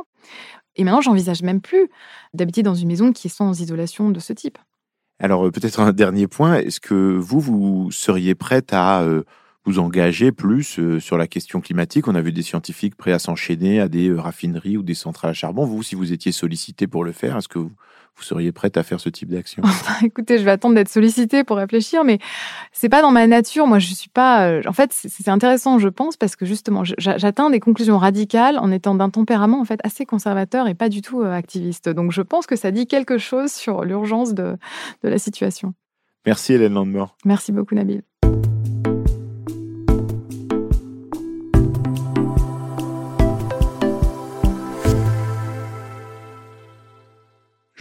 Et 0.77 0.85
maintenant, 0.85 1.01
j'envisage 1.01 1.41
même 1.41 1.59
plus 1.59 1.89
d'habiter 2.33 2.63
dans 2.63 2.75
une 2.75 2.87
maison 2.87 3.11
qui 3.11 3.27
est 3.27 3.31
sans 3.31 3.59
isolation 3.59 4.11
de 4.11 4.19
ce 4.19 4.31
type. 4.31 4.57
Alors 5.19 5.47
euh, 5.47 5.51
peut-être 5.51 5.79
un 5.79 5.93
dernier 5.93 6.27
point, 6.27 6.55
est-ce 6.55 6.79
que 6.79 7.17
vous, 7.17 7.39
vous 7.39 7.91
seriez 7.91 8.35
prête 8.35 8.71
à 8.73 9.01
euh, 9.01 9.23
vous 9.65 9.79
engager 9.79 10.31
plus 10.31 10.79
euh, 10.79 10.99
sur 10.99 11.17
la 11.17 11.27
question 11.27 11.59
climatique? 11.59 12.07
On 12.07 12.15
a 12.15 12.21
vu 12.21 12.31
des 12.31 12.43
scientifiques 12.43 12.95
prêts 12.95 13.13
à 13.13 13.19
s'enchaîner 13.19 13.79
à 13.79 13.87
des 13.87 14.13
raffineries 14.13 14.77
ou 14.77 14.83
des 14.83 14.93
centrales 14.93 15.31
à 15.31 15.33
charbon. 15.33 15.65
Vous, 15.65 15.81
si 15.81 15.95
vous 15.95 16.13
étiez 16.13 16.31
sollicité 16.31 16.85
pour 16.85 17.03
le 17.03 17.11
faire, 17.11 17.37
est-ce 17.37 17.47
que 17.47 17.59
vous, 17.59 17.71
vous 18.17 18.23
seriez 18.23 18.51
prête 18.51 18.77
à 18.77 18.83
faire 18.83 18.99
ce 18.99 19.09
type 19.09 19.29
d'action? 19.29 19.61
Écoutez, 20.03 20.39
je 20.39 20.43
vais 20.43 20.51
attendre 20.51 20.75
d'être 20.75 20.89
sollicitée 20.89 21.43
pour 21.43 21.57
réfléchir, 21.57 22.03
mais 22.03 22.17
c'est 22.71 22.89
pas 22.89 23.01
dans 23.01 23.11
ma 23.11 23.27
nature. 23.27 23.67
Moi, 23.67 23.79
je 23.79 23.93
suis 23.93 24.09
pas. 24.09 24.47
Euh, 24.47 24.61
en 24.67 24.73
fait, 24.73 24.91
c'est 24.91 25.29
intéressant, 25.29 25.77
je 25.77 25.89
pense, 25.89 26.17
parce 26.17 26.35
que 26.35 26.45
justement, 26.45 26.83
j'atteins 26.83 27.49
des 27.49 27.59
conclusions 27.59 27.97
radicales 27.97 28.57
en 28.57 28.71
étant 28.71 28.95
d'un 28.95 29.09
tempérament 29.09 29.61
en 29.61 29.65
fait 29.65 29.79
assez 29.83 30.05
conservateur 30.05 30.67
et 30.67 30.73
pas 30.73 30.89
du 30.89 31.01
tout 31.01 31.21
euh, 31.21 31.31
activiste. 31.31 31.89
Donc, 31.89 32.11
je 32.11 32.21
pense 32.21 32.47
que 32.47 32.55
ça 32.55 32.71
dit 32.71 32.87
quelque 32.87 33.17
chose 33.17 33.51
sur 33.51 33.83
l'urgence 33.83 34.33
de, 34.33 34.57
de 35.03 35.09
la 35.09 35.19
situation. 35.19 35.73
Merci 36.25 36.53
Hélène 36.53 36.73
Landemort. 36.73 37.15
Merci 37.23 37.51
beaucoup 37.51 37.75
Nabil. 37.75 38.01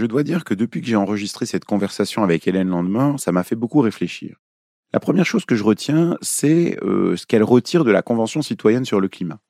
Je 0.06 0.08
dois 0.08 0.22
dire 0.22 0.44
que 0.44 0.54
depuis 0.54 0.82
que 0.82 0.86
j'ai 0.86 0.94
enregistré 0.94 1.46
cette 1.46 1.64
conversation 1.64 2.22
avec 2.22 2.46
Hélène 2.46 2.68
Landemort, 2.68 3.18
ça 3.18 3.32
m'a 3.32 3.42
fait 3.42 3.56
beaucoup 3.56 3.80
réfléchir. 3.80 4.36
La 4.92 5.00
première 5.00 5.26
chose 5.26 5.44
que 5.44 5.56
je 5.56 5.64
retiens, 5.64 6.16
c'est 6.22 6.78
euh, 6.84 7.16
ce 7.16 7.26
qu'elle 7.26 7.42
retire 7.42 7.82
de 7.82 7.90
la 7.90 8.02
Convention 8.02 8.40
citoyenne 8.40 8.84
sur 8.84 9.00
le 9.00 9.08
climat. 9.08 9.40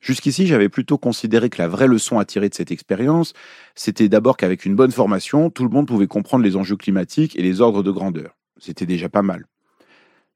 Jusqu'ici, 0.00 0.48
j'avais 0.48 0.68
plutôt 0.68 0.98
considéré 0.98 1.50
que 1.50 1.62
la 1.62 1.68
vraie 1.68 1.86
leçon 1.86 2.18
à 2.18 2.24
tirer 2.24 2.48
de 2.48 2.54
cette 2.56 2.72
expérience, 2.72 3.32
c'était 3.76 4.08
d'abord 4.08 4.36
qu'avec 4.36 4.64
une 4.64 4.74
bonne 4.74 4.90
formation, 4.90 5.50
tout 5.50 5.62
le 5.62 5.70
monde 5.70 5.86
pouvait 5.86 6.08
comprendre 6.08 6.42
les 6.42 6.56
enjeux 6.56 6.74
climatiques 6.74 7.38
et 7.38 7.42
les 7.42 7.60
ordres 7.60 7.84
de 7.84 7.92
grandeur. 7.92 8.36
C'était 8.58 8.86
déjà 8.86 9.08
pas 9.08 9.22
mal. 9.22 9.46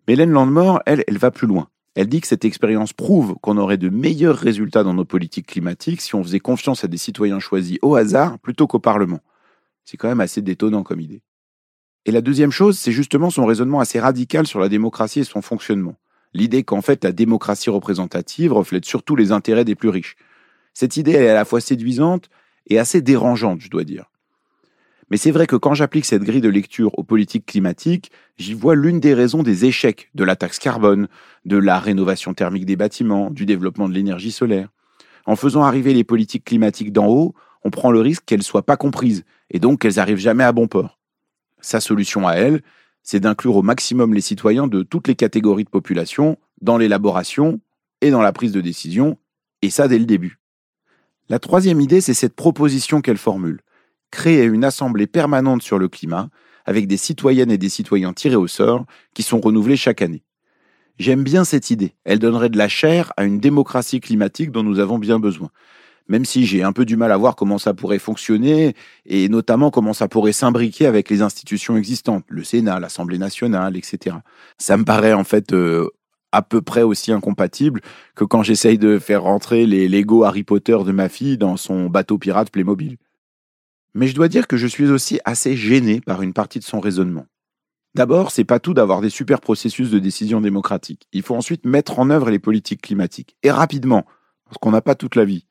Mais 0.07 0.13
Hélène 0.13 0.31
Landemort, 0.31 0.81
elle, 0.87 1.03
elle 1.09 1.19
va 1.19 1.33
plus 1.33 1.49
loin. 1.49 1.67
Elle 1.97 2.07
dit 2.07 2.21
que 2.21 2.29
cette 2.29 2.45
expérience 2.45 2.93
prouve 2.93 3.35
qu'on 3.43 3.59
aurait 3.59 3.79
de 3.79 3.89
meilleurs 3.89 4.37
résultats 4.37 4.85
dans 4.85 4.95
nos 4.95 5.05
politiques 5.05 5.49
climatiques 5.49 6.03
si 6.03 6.15
on 6.15 6.23
faisait 6.23 6.39
confiance 6.39 6.85
à 6.85 6.87
des 6.87 6.99
citoyens 6.99 7.41
choisis 7.41 7.79
au 7.83 7.97
hasard 7.97 8.39
plutôt 8.39 8.69
qu'au 8.69 8.79
Parlement. 8.79 9.19
C'est 9.85 9.97
quand 9.97 10.09
même 10.09 10.21
assez 10.21 10.43
détonnant 10.43 10.83
comme 10.83 11.01
idée. 11.01 11.23
Et 12.07 12.13
la 12.13 12.21
deuxième 12.21 12.51
chose, 12.51 12.79
c'est 12.79 12.93
justement 12.93 13.31
son 13.31 13.45
raisonnement 13.45 13.81
assez 13.81 14.01
radical 14.01 14.47
sur 14.47 14.61
la 14.61 14.69
démocratie 14.69 15.21
et 15.21 15.25
son 15.25 15.43
fonctionnement. 15.43 15.97
l'idée 16.33 16.63
qu'en 16.63 16.81
fait 16.81 17.03
la 17.03 17.11
démocratie 17.11 17.71
représentative 17.71 18.53
reflète 18.53 18.85
surtout 18.85 19.17
les 19.17 19.33
intérêts 19.33 19.65
des 19.65 19.75
plus 19.75 19.89
riches. 19.89 20.17
Cette 20.75 20.97
idée 20.97 21.13
est 21.13 21.29
à 21.29 21.35
la 21.35 21.45
fois 21.45 21.61
séduisante 21.61 22.31
et 22.69 22.79
assez 22.79 23.03
dérangeante, 23.03 23.61
je 23.61 23.69
dois 23.69 23.83
dire. 23.83 24.11
Mais 25.11 25.17
c'est 25.17 25.33
vrai 25.33 25.49
que 25.49 25.57
quand 25.57 25.75
j'applique 25.75 26.05
cette 26.05 26.23
grille 26.23 26.41
de 26.41 26.49
lecture 26.49 26.97
aux 26.97 27.03
politiques 27.03 27.47
climatiques, 27.47 28.13
j'y 28.39 28.55
vois 28.55 28.77
l'une 28.77 29.01
des 29.01 29.13
raisons 29.13 29.43
des 29.43 29.65
échecs 29.65 30.09
de 30.15 30.23
la 30.23 30.37
taxe 30.37 30.61
carbone, 30.61 31.09
de 31.45 31.57
la 31.57 31.81
rénovation 31.81 32.33
thermique 32.33 32.65
des 32.65 32.77
bâtiments, 32.77 33.31
du 33.31 33.45
développement 33.45 33.89
de 33.89 33.95
l'énergie 33.95 34.31
solaire. 34.31 34.69
En 35.27 35.35
faisant 35.35 35.65
arriver 35.65 35.95
les 35.95 36.05
politiques 36.05 36.45
climatiques 36.45 36.93
d'en 36.93 37.09
haut, 37.09 37.35
on 37.65 37.71
prend 37.71 37.91
le 37.91 38.01
risque 38.01 38.25
qu'elles 38.25 38.41
ne 38.41 38.45
soient 38.45 38.65
pas 38.65 38.77
comprises, 38.77 39.25
et 39.51 39.59
donc 39.59 39.81
qu'elles 39.81 39.97
n'arrivent 39.97 40.19
jamais 40.19 40.45
à 40.45 40.53
bon 40.53 40.69
port. 40.69 40.99
Sa 41.61 41.81
solution 41.81 42.27
à 42.27 42.35
elle, 42.35 42.63
c'est 43.03 43.21
d'inclure 43.21 43.57
au 43.57 43.63
maximum 43.63 44.15
les 44.15 44.21
citoyens 44.21 44.67
de 44.67 44.83
toutes 44.83 45.09
les 45.09 45.15
catégories 45.15 45.65
de 45.65 45.71
population 45.71 46.39
dans 46.61 46.79
l'élaboration 46.79 47.61
et 48.01 48.11
dans 48.11 48.23
la 48.23 48.33
prise 48.33 48.53
de 48.53 48.61
décision, 48.61 49.19
et 49.63 49.71
ça 49.71 49.89
dès 49.89 49.99
le 49.99 50.07
début. 50.07 50.39
La 51.29 51.39
troisième 51.39 51.81
idée, 51.81 52.01
c'est 52.01 52.15
cette 52.15 52.35
proposition 52.35 53.01
qu'elle 53.01 53.19
formule. 53.19 53.61
Créer 54.11 54.45
une 54.45 54.65
assemblée 54.65 55.07
permanente 55.07 55.63
sur 55.63 55.79
le 55.79 55.89
climat, 55.89 56.29
avec 56.65 56.87
des 56.87 56.97
citoyennes 56.97 57.51
et 57.51 57.59
des 57.59 57.69
citoyens 57.69 58.13
tirés 58.13 58.37
au 58.37 58.49
sort, 58.49 58.85
qui 59.15 59.23
sont 59.23 59.41
renouvelés 59.41 59.77
chaque 59.77 60.03
année. 60.03 60.23
J'aime 60.99 61.23
bien 61.23 61.45
cette 61.45 61.71
idée. 61.71 61.95
Elle 62.05 62.19
donnerait 62.19 62.51
de 62.51 62.59
la 62.59 62.69
chair 62.69 63.13
à 63.17 63.25
une 63.25 63.41
démocratie 63.41 64.01
climatique 64.01 64.51
dont 64.51 64.63
nous 64.63 64.81
avons 64.81 64.99
bien 64.99 65.19
besoin 65.19 65.51
même 66.11 66.25
si 66.25 66.45
j'ai 66.45 66.65
un 66.65 66.73
peu 66.73 66.85
du 66.85 66.97
mal 66.97 67.13
à 67.13 67.17
voir 67.17 67.37
comment 67.37 67.57
ça 67.57 67.73
pourrait 67.73 68.01
fonctionner, 68.01 68.75
et 69.07 69.29
notamment 69.29 69.71
comment 69.71 69.93
ça 69.93 70.09
pourrait 70.09 70.33
s'imbriquer 70.33 70.87
avec 70.87 71.09
les 71.09 71.23
institutions 71.23 71.77
existantes, 71.77 72.25
le 72.29 72.43
Sénat, 72.43 72.81
l'Assemblée 72.81 73.17
nationale, 73.17 73.77
etc. 73.77 74.17
Ça 74.59 74.77
me 74.77 74.85
paraît 74.85 75.13
en 75.13 75.23
fait 75.23 75.53
euh, 75.53 75.89
à 76.33 76.43
peu 76.43 76.63
près 76.63 76.83
aussi 76.83 77.13
incompatible 77.13 77.81
que 78.17 78.25
quand 78.25 78.43
j'essaye 78.43 78.77
de 78.77 78.99
faire 78.99 79.23
rentrer 79.23 79.67
les 79.67 79.89
Lego 79.89 80.25
Harry 80.25 80.43
Potter 80.43 80.77
de 80.85 80.91
ma 80.91 81.09
fille 81.09 81.39
dans 81.39 81.57
son 81.57 81.89
bateau 81.89 82.19
pirate 82.19 82.51
Playmobil. 82.51 82.97
Mais 83.95 84.09
je 84.09 84.15
dois 84.17 84.29
dire 84.29 84.49
que 84.49 84.57
je 84.57 84.67
suis 84.67 84.91
aussi 84.91 85.21
assez 85.25 85.57
gêné 85.57 86.01
par 86.01 86.23
une 86.23 86.33
partie 86.33 86.59
de 86.59 86.65
son 86.65 86.81
raisonnement. 86.81 87.27
D'abord, 87.95 88.33
c'est 88.33 88.45
pas 88.45 88.59
tout 88.59 88.75
d'avoir 88.75 89.01
des 89.01 89.11
super 89.11 89.41
processus 89.41 89.91
de 89.91 90.01
décision 90.01 90.41
démocratique. 90.41 91.07
Il 91.13 91.23
faut 91.23 91.37
ensuite 91.37 91.65
mettre 91.65 92.01
en 92.01 92.11
œuvre 92.11 92.31
les 92.31 92.39
politiques 92.41 92.83
climatiques. 92.83 93.37
Et 93.45 93.51
rapidement, 93.53 94.05
parce 94.45 94.59
qu'on 94.59 94.73
n'a 94.73 94.83
pas 94.83 94.97
toute 94.97 95.15
la 95.15 95.25
vie. 95.25 95.47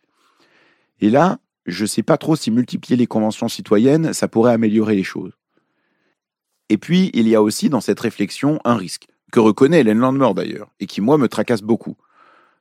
Et 1.02 1.10
là, 1.10 1.40
je 1.66 1.84
ne 1.84 1.88
sais 1.88 2.04
pas 2.04 2.18
trop 2.18 2.36
si 2.36 2.52
multiplier 2.52 2.98
les 2.98 3.08
conventions 3.08 3.48
citoyennes, 3.48 4.14
ça 4.14 4.28
pourrait 4.28 4.54
améliorer 4.54 4.96
les 4.96 5.04
choses. 5.04 5.34
Et 6.70 6.78
puis, 6.78 7.10
il 7.14 7.28
y 7.28 7.36
a 7.36 7.42
aussi 7.42 7.70
dans 7.70 7.82
cette 7.82 8.00
réflexion 8.00 8.60
un 8.64 8.76
risque, 8.76 9.08
que 9.32 9.40
reconnaît 9.40 9.82
Hélène 9.82 10.00
Landmer 10.00 10.34
d'ailleurs, 10.36 10.70
et 10.80 10.86
qui, 10.86 11.02
moi, 11.02 11.18
me 11.18 11.28
tracasse 11.28 11.62
beaucoup. 11.62 11.98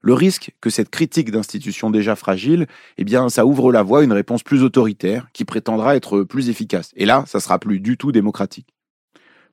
Le 0.01 0.14
risque 0.14 0.53
que 0.61 0.70
cette 0.70 0.91
critique 0.91 1.30
d'institutions 1.30 1.91
déjà 1.91 2.14
fragiles, 2.16 2.66
eh 2.97 3.05
bien, 3.05 3.28
ça 3.28 3.45
ouvre 3.45 3.72
la 3.72 3.82
voie 3.82 4.01
à 4.01 4.03
une 4.05 4.12
réponse 4.12 4.43
plus 4.43 4.62
autoritaire, 4.62 5.28
qui 5.32 5.45
prétendra 5.45 5.97
être 5.97 6.22
plus 6.22 6.49
efficace. 6.49 6.93
Et 6.97 7.05
là, 7.05 7.24
ça 7.26 7.41
sera 7.41 7.59
plus 7.59 7.80
du 7.80 7.97
tout 7.97 8.12
démocratique. 8.12 8.74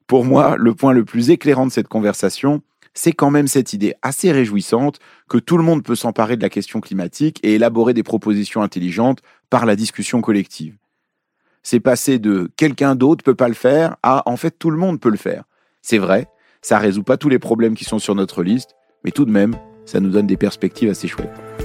Pour 0.07 0.23
moi, 0.23 0.55
le 0.57 0.75
point 0.75 0.93
le 0.93 1.03
plus 1.03 1.31
éclairant 1.31 1.65
de 1.65 1.71
cette 1.71 1.87
conversation, 1.87 2.61
c'est 2.95 3.11
quand 3.11 3.29
même 3.29 3.47
cette 3.47 3.73
idée 3.73 3.93
assez 4.01 4.31
réjouissante 4.31 4.99
que 5.29 5.37
tout 5.37 5.57
le 5.57 5.63
monde 5.63 5.83
peut 5.83 5.95
s'emparer 5.95 6.37
de 6.37 6.41
la 6.41 6.49
question 6.49 6.81
climatique 6.81 7.39
et 7.43 7.55
élaborer 7.55 7.93
des 7.93 8.03
propositions 8.03 8.63
intelligentes 8.63 9.19
par 9.49 9.65
la 9.65 9.75
discussion 9.75 10.21
collective. 10.21 10.75
C'est 11.61 11.79
passé 11.79 12.17
de 12.19 12.49
quelqu'un 12.55 12.95
d'autre 12.95 13.23
peut 13.23 13.35
pas 13.35 13.49
le 13.49 13.53
faire 13.53 13.97
à 14.01 14.27
en 14.29 14.37
fait 14.37 14.57
tout 14.57 14.71
le 14.71 14.77
monde 14.77 14.99
peut 14.99 15.09
le 15.09 15.17
faire. 15.17 15.43
C'est 15.81 15.97
vrai, 15.97 16.27
ça 16.61 16.79
résout 16.79 17.03
pas 17.03 17.17
tous 17.17 17.29
les 17.29 17.39
problèmes 17.39 17.75
qui 17.75 17.83
sont 17.83 17.99
sur 17.99 18.15
notre 18.15 18.41
liste, 18.41 18.71
mais 19.03 19.11
tout 19.11 19.25
de 19.25 19.31
même, 19.31 19.55
ça 19.85 19.99
nous 19.99 20.09
donne 20.09 20.27
des 20.27 20.37
perspectives 20.37 20.89
assez 20.89 21.07
chouettes. 21.07 21.64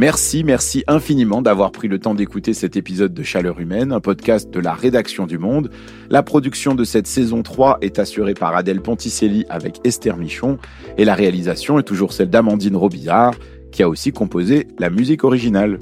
Merci, 0.00 0.44
merci 0.44 0.82
infiniment 0.86 1.42
d'avoir 1.42 1.72
pris 1.72 1.86
le 1.86 1.98
temps 1.98 2.14
d'écouter 2.14 2.54
cet 2.54 2.74
épisode 2.74 3.12
de 3.12 3.22
Chaleur 3.22 3.60
Humaine, 3.60 3.92
un 3.92 4.00
podcast 4.00 4.48
de 4.48 4.58
la 4.58 4.72
rédaction 4.72 5.26
du 5.26 5.36
Monde. 5.36 5.70
La 6.08 6.22
production 6.22 6.74
de 6.74 6.84
cette 6.84 7.06
saison 7.06 7.42
3 7.42 7.76
est 7.82 7.98
assurée 7.98 8.32
par 8.32 8.56
Adèle 8.56 8.80
Ponticelli 8.80 9.44
avec 9.50 9.78
Esther 9.84 10.16
Michon 10.16 10.56
et 10.96 11.04
la 11.04 11.14
réalisation 11.14 11.78
est 11.78 11.82
toujours 11.82 12.14
celle 12.14 12.30
d'Amandine 12.30 12.76
Robillard 12.76 13.34
qui 13.72 13.82
a 13.82 13.90
aussi 13.90 14.10
composé 14.10 14.68
la 14.78 14.88
musique 14.88 15.22
originale. 15.22 15.78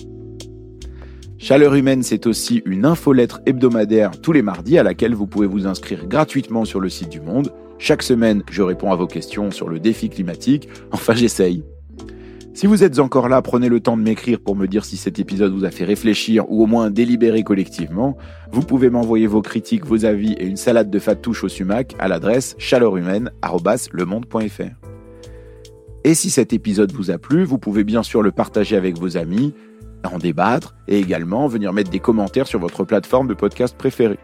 Chaleur 1.39 1.77
Humaine, 1.77 2.03
c'est 2.03 2.27
aussi 2.27 2.61
une 2.67 2.87
infolettre 2.87 3.41
hebdomadaire 3.47 4.21
tous 4.21 4.33
les 4.33 4.43
mardis 4.43 4.79
à 4.79 4.83
laquelle 4.83 5.15
vous 5.15 5.29
pouvez 5.29 5.47
vous 5.47 5.69
inscrire 5.69 6.09
gratuitement 6.09 6.65
sur 6.65 6.81
le 6.81 6.89
site 6.89 7.11
du 7.11 7.21
Monde. 7.21 7.53
Chaque 7.79 8.03
semaine, 8.03 8.43
je 8.51 8.63
réponds 8.63 8.91
à 8.91 8.97
vos 8.97 9.07
questions 9.07 9.53
sur 9.53 9.69
le 9.69 9.79
défi 9.79 10.09
climatique. 10.11 10.69
Enfin, 10.91 11.15
j'essaye. 11.15 11.63
Si 12.59 12.67
vous 12.67 12.83
êtes 12.83 12.99
encore 12.99 13.29
là, 13.29 13.41
prenez 13.41 13.69
le 13.69 13.79
temps 13.79 13.97
de 13.97 14.03
m'écrire 14.03 14.41
pour 14.41 14.57
me 14.57 14.67
dire 14.67 14.85
si 14.85 14.97
cet 14.97 15.21
épisode 15.21 15.53
vous 15.53 15.65
a 15.65 15.71
fait 15.71 15.85
réfléchir 15.85 16.51
ou 16.51 16.65
au 16.65 16.67
moins 16.67 16.91
délibérer 16.91 17.45
collectivement. 17.45 18.19
Vous 18.51 18.63
pouvez 18.63 18.91
m'envoyer 18.91 19.29
vos 19.29 19.43
critiques, 19.43 19.87
vos 19.87 20.05
avis 20.05 20.33
et 20.33 20.45
une 20.45 20.57
salade 20.57 20.91
de 20.91 20.99
fatouche 20.99 21.45
au 21.45 21.49
sumac 21.49 21.95
à 22.01 22.09
l'adresse 22.09 22.57
chaleurumaine.lemonde.fr. 22.59 24.89
Et 26.03 26.15
si 26.15 26.31
cet 26.31 26.53
épisode 26.53 26.91
vous 26.91 27.13
a 27.13 27.19
plu, 27.19 27.45
vous 27.45 27.59
pouvez 27.59 27.85
bien 27.85 28.03
sûr 28.03 28.23
le 28.23 28.33
partager 28.33 28.75
avec 28.75 28.99
vos 28.99 29.17
amis, 29.17 29.55
en 30.03 30.19
débattre 30.19 30.75
et 30.89 30.99
également 30.99 31.47
venir 31.47 31.73
mettre 31.73 31.91
des 31.91 32.01
commentaires 32.01 32.49
sur 32.49 32.59
votre 32.59 32.83
plateforme 32.83 33.29
de 33.29 33.35
podcast 33.35 33.77
préférée. 33.79 34.19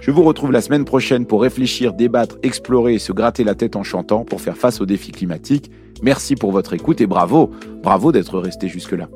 Je 0.00 0.10
vous 0.10 0.22
retrouve 0.22 0.52
la 0.52 0.60
semaine 0.60 0.84
prochaine 0.84 1.26
pour 1.26 1.42
réfléchir, 1.42 1.92
débattre, 1.92 2.36
explorer 2.42 2.94
et 2.94 2.98
se 2.98 3.12
gratter 3.12 3.44
la 3.44 3.54
tête 3.54 3.76
en 3.76 3.82
chantant 3.82 4.24
pour 4.24 4.40
faire 4.40 4.56
face 4.56 4.80
aux 4.80 4.86
défis 4.86 5.12
climatiques 5.12 5.70
Merci 6.02 6.36
pour 6.36 6.52
votre 6.52 6.74
écoute 6.74 7.00
et 7.00 7.06
bravo, 7.06 7.50
bravo 7.82 8.12
d'être 8.12 8.38
resté 8.38 8.68
jusque-là. 8.68 9.08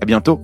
À 0.00 0.06
bientôt! 0.06 0.40